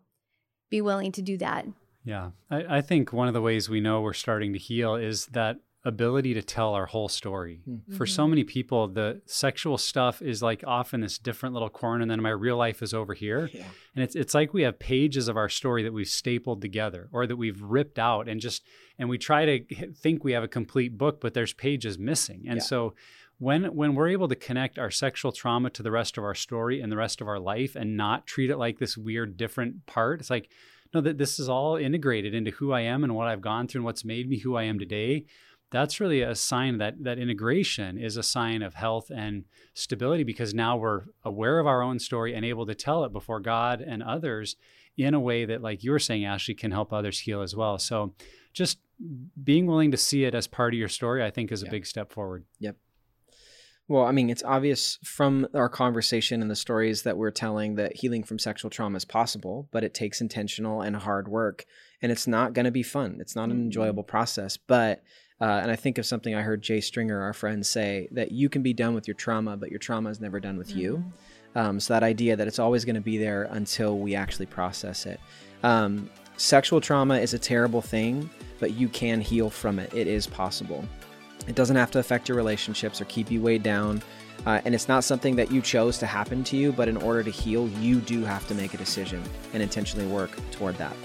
be 0.69 0.81
willing 0.81 1.11
to 1.13 1.21
do 1.21 1.37
that. 1.37 1.65
Yeah. 2.05 2.31
I, 2.49 2.77
I 2.77 2.81
think 2.81 3.11
one 3.11 3.27
of 3.27 3.33
the 3.33 3.41
ways 3.41 3.69
we 3.69 3.81
know 3.81 4.01
we're 4.01 4.13
starting 4.13 4.53
to 4.53 4.59
heal 4.59 4.95
is 4.95 5.25
that 5.27 5.57
ability 5.85 6.33
to 6.33 6.41
tell 6.41 6.73
our 6.73 6.87
whole 6.87 7.07
story. 7.07 7.61
Mm-hmm. 7.69 7.95
For 7.95 8.07
so 8.07 8.27
many 8.27 8.43
people, 8.43 8.87
the 8.87 9.21
sexual 9.27 9.77
stuff 9.77 10.21
is 10.21 10.41
like 10.41 10.63
off 10.65 10.95
in 10.95 11.01
this 11.01 11.19
different 11.19 11.53
little 11.53 11.69
corner, 11.69 12.01
and 12.01 12.09
then 12.09 12.21
my 12.21 12.31
real 12.31 12.57
life 12.57 12.81
is 12.81 12.93
over 12.93 13.13
here. 13.13 13.49
Yeah. 13.55 13.67
And 13.95 14.03
it's 14.03 14.15
it's 14.15 14.33
like 14.33 14.53
we 14.53 14.63
have 14.63 14.79
pages 14.79 15.29
of 15.29 15.37
our 15.37 15.47
story 15.47 15.83
that 15.83 15.93
we've 15.93 16.07
stapled 16.07 16.61
together 16.61 17.07
or 17.13 17.25
that 17.25 17.37
we've 17.37 17.61
ripped 17.61 17.97
out 17.97 18.27
and 18.27 18.41
just 18.41 18.63
and 18.99 19.07
we 19.07 19.17
try 19.17 19.45
to 19.45 19.93
think 19.93 20.23
we 20.23 20.33
have 20.33 20.43
a 20.43 20.49
complete 20.49 20.97
book, 20.97 21.21
but 21.21 21.33
there's 21.33 21.53
pages 21.53 21.97
missing. 21.97 22.43
And 22.47 22.57
yeah. 22.57 22.63
so 22.63 22.95
when 23.37 23.63
when 23.75 23.95
we're 23.95 24.09
able 24.09 24.27
to 24.27 24.35
connect 24.35 24.77
our 24.77 24.91
sexual 24.91 25.31
trauma 25.31 25.69
to 25.69 25.83
the 25.83 25.91
rest 25.91 26.17
of 26.17 26.25
our 26.25 26.35
story 26.35 26.81
and 26.81 26.91
the 26.91 26.97
rest 26.97 27.21
of 27.21 27.29
our 27.29 27.39
life 27.39 27.77
and 27.77 27.95
not 27.95 28.27
treat 28.27 28.49
it 28.49 28.57
like 28.57 28.79
this 28.79 28.97
weird 28.97 29.37
different 29.37 29.85
part, 29.85 30.19
it's 30.19 30.29
like 30.29 30.49
no, 30.95 31.01
that 31.01 31.17
this 31.17 31.39
is 31.39 31.47
all 31.47 31.75
integrated 31.75 32.33
into 32.33 32.51
who 32.51 32.71
I 32.71 32.81
am 32.81 33.03
and 33.03 33.13
what 33.13 33.27
I've 33.27 33.41
gone 33.41 33.67
through 33.67 33.79
and 33.79 33.85
what's 33.85 34.05
made 34.05 34.27
me 34.27 34.39
who 34.39 34.55
I 34.55 34.63
am 34.63 34.79
today 34.79 35.25
that's 35.71 35.99
really 35.99 36.21
a 36.21 36.35
sign 36.35 36.77
that 36.77 37.03
that 37.03 37.19
integration 37.19 37.97
is 37.97 38.17
a 38.17 38.23
sign 38.23 38.61
of 38.61 38.75
health 38.75 39.11
and 39.13 39.45
stability 39.73 40.23
because 40.23 40.53
now 40.53 40.77
we're 40.77 41.03
aware 41.23 41.59
of 41.59 41.67
our 41.67 41.81
own 41.81 41.99
story 41.99 42.33
and 42.33 42.45
able 42.45 42.65
to 42.65 42.75
tell 42.75 43.03
it 43.03 43.11
before 43.11 43.39
God 43.39 43.81
and 43.81 44.03
others 44.03 44.55
in 44.97 45.13
a 45.13 45.19
way 45.19 45.43
that 45.45 45.61
like 45.61 45.83
you 45.83 45.91
were 45.91 45.99
saying 45.99 46.23
Ashley 46.23 46.53
can 46.53 46.71
help 46.71 46.93
others 46.93 47.19
heal 47.19 47.41
as 47.41 47.55
well. 47.55 47.77
So 47.77 48.13
just 48.53 48.79
being 49.43 49.65
willing 49.65 49.91
to 49.91 49.97
see 49.97 50.23
it 50.23 50.33
as 50.33 50.47
part 50.47 50.73
of 50.73 50.79
your 50.79 50.87
story 50.87 51.23
I 51.23 51.31
think 51.31 51.51
is 51.51 51.63
a 51.63 51.69
big 51.69 51.85
step 51.85 52.11
forward. 52.11 52.45
Yep. 52.59 52.77
Well, 53.87 54.05
I 54.05 54.11
mean, 54.11 54.31
it's 54.31 54.43
obvious 54.43 54.97
from 55.03 55.47
our 55.53 55.69
conversation 55.69 56.41
and 56.41 56.49
the 56.49 56.55
stories 56.55 57.03
that 57.03 57.17
we're 57.17 57.29
telling 57.31 57.75
that 57.75 57.95
healing 57.95 58.23
from 58.23 58.39
sexual 58.39 58.71
trauma 58.71 58.97
is 58.97 59.05
possible, 59.05 59.69
but 59.71 59.83
it 59.83 59.93
takes 59.93 60.21
intentional 60.21 60.81
and 60.81 60.95
hard 60.95 61.27
work. 61.27 61.65
And 62.01 62.11
it's 62.11 62.25
not 62.25 62.53
going 62.53 62.65
to 62.65 62.71
be 62.71 62.83
fun. 62.83 63.17
It's 63.19 63.35
not 63.35 63.45
an 63.45 63.51
mm-hmm. 63.51 63.65
enjoyable 63.65 64.03
process. 64.03 64.57
But 64.57 65.03
uh, 65.39 65.59
and 65.61 65.69
I 65.69 65.75
think 65.75 65.97
of 65.97 66.05
something 66.05 66.33
I 66.33 66.41
heard 66.41 66.61
Jay 66.61 66.81
Stringer, 66.81 67.21
our 67.21 67.33
friend, 67.33 67.65
say 67.65 68.07
that 68.11 68.31
you 68.31 68.49
can 68.49 68.63
be 68.63 68.73
done 68.73 68.95
with 68.95 69.07
your 69.07 69.15
trauma, 69.15 69.57
but 69.57 69.69
your 69.69 69.79
trauma 69.79 70.09
is 70.09 70.21
never 70.21 70.39
done 70.39 70.57
with 70.57 70.69
mm-hmm. 70.69 70.79
you. 70.79 71.03
Um, 71.55 71.79
so 71.79 71.93
that 71.93 72.03
idea 72.03 72.35
that 72.35 72.47
it's 72.47 72.59
always 72.59 72.85
going 72.85 72.95
to 72.95 73.01
be 73.01 73.17
there 73.17 73.43
until 73.51 73.97
we 73.97 74.15
actually 74.15 74.45
process 74.45 75.05
it. 75.05 75.19
Um, 75.63 76.09
sexual 76.37 76.81
trauma 76.81 77.17
is 77.17 77.33
a 77.33 77.39
terrible 77.39 77.81
thing, 77.81 78.29
but 78.59 78.71
you 78.71 78.89
can 78.89 79.21
heal 79.21 79.49
from 79.49 79.77
it. 79.77 79.93
It 79.93 80.07
is 80.07 80.25
possible. 80.25 80.85
It 81.47 81.55
doesn't 81.55 81.75
have 81.75 81.91
to 81.91 81.99
affect 81.99 82.27
your 82.27 82.37
relationships 82.37 82.99
or 83.01 83.05
keep 83.05 83.29
you 83.31 83.41
weighed 83.41 83.63
down. 83.63 84.01
Uh, 84.45 84.61
and 84.65 84.75
it's 84.75 84.87
not 84.87 85.03
something 85.03 85.35
that 85.37 85.51
you 85.51 85.61
chose 85.61 85.97
to 85.99 86.05
happen 86.05 86.43
to 86.45 86.57
you, 86.57 86.71
but 86.71 86.87
in 86.87 86.97
order 86.97 87.23
to 87.23 87.31
heal, 87.31 87.67
you 87.81 87.99
do 87.99 88.23
have 88.23 88.47
to 88.47 88.53
make 88.53 88.73
a 88.73 88.77
decision 88.77 89.23
and 89.53 89.63
intentionally 89.63 90.05
work 90.05 90.31
toward 90.51 90.75
that. 90.77 90.95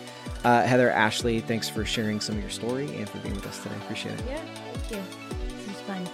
Uh, 0.45 0.63
Heather, 0.63 0.91
Ashley, 0.91 1.41
thanks 1.41 1.69
for 1.69 1.85
sharing 1.85 2.21
some 2.21 2.37
of 2.37 2.41
your 2.41 2.51
story 2.51 2.95
and 2.97 3.09
for 3.09 3.19
being 3.19 3.35
with 3.35 3.47
us 3.47 3.63
today. 3.63 3.75
Appreciate 3.83 4.19
it. 4.19 4.25
Yeah, 4.27 4.41
thank 4.55 4.91
you. 4.91 5.57
This 5.57 5.69
was 5.69 5.81
fun. 5.83 6.07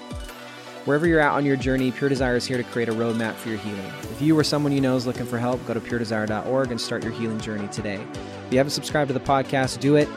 Wherever 0.85 1.07
you're 1.07 1.21
at 1.21 1.33
on 1.33 1.45
your 1.45 1.57
journey, 1.57 1.91
Pure 1.91 2.11
Desire 2.11 2.37
is 2.37 2.47
here 2.47 2.57
to 2.57 2.63
create 2.63 2.89
a 2.89 2.93
roadmap 2.93 3.35
for 3.35 3.49
your 3.49 3.59
healing. 3.59 3.93
If 4.03 4.23
you 4.23 4.39
or 4.39 4.45
someone 4.45 4.71
you 4.73 4.81
know 4.81 4.95
is 4.97 5.05
looking 5.05 5.27
for 5.27 5.37
help, 5.37 5.65
go 5.67 5.75
to 5.75 5.81
puredesire.org 5.81 6.71
and 6.71 6.81
start 6.81 7.03
your 7.03 7.13
healing 7.13 7.41
journey 7.41 7.67
today. 7.69 8.01
If 8.47 8.53
you 8.53 8.59
haven't 8.59 8.71
subscribed 8.71 9.09
to 9.09 9.15
the 9.15 9.21
podcast, 9.21 9.81
do 9.81 9.97
it. 9.97 10.09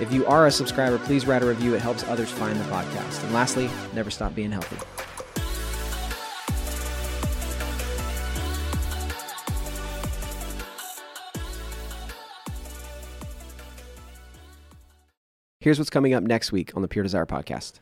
If 0.00 0.12
you 0.12 0.26
are 0.26 0.46
a 0.46 0.50
subscriber, 0.50 0.98
please 0.98 1.26
write 1.26 1.42
a 1.42 1.46
review. 1.46 1.74
It 1.74 1.82
helps 1.82 2.04
others 2.04 2.30
find 2.30 2.58
the 2.58 2.64
podcast. 2.64 3.22
And 3.22 3.32
lastly, 3.32 3.70
never 3.94 4.10
stop 4.10 4.34
being 4.34 4.50
healthy. 4.50 4.76
Here's 15.60 15.78
what's 15.78 15.90
coming 15.90 16.12
up 16.12 16.24
next 16.24 16.50
week 16.50 16.74
on 16.74 16.82
the 16.82 16.88
Pure 16.88 17.04
Desire 17.04 17.24
podcast. 17.24 17.81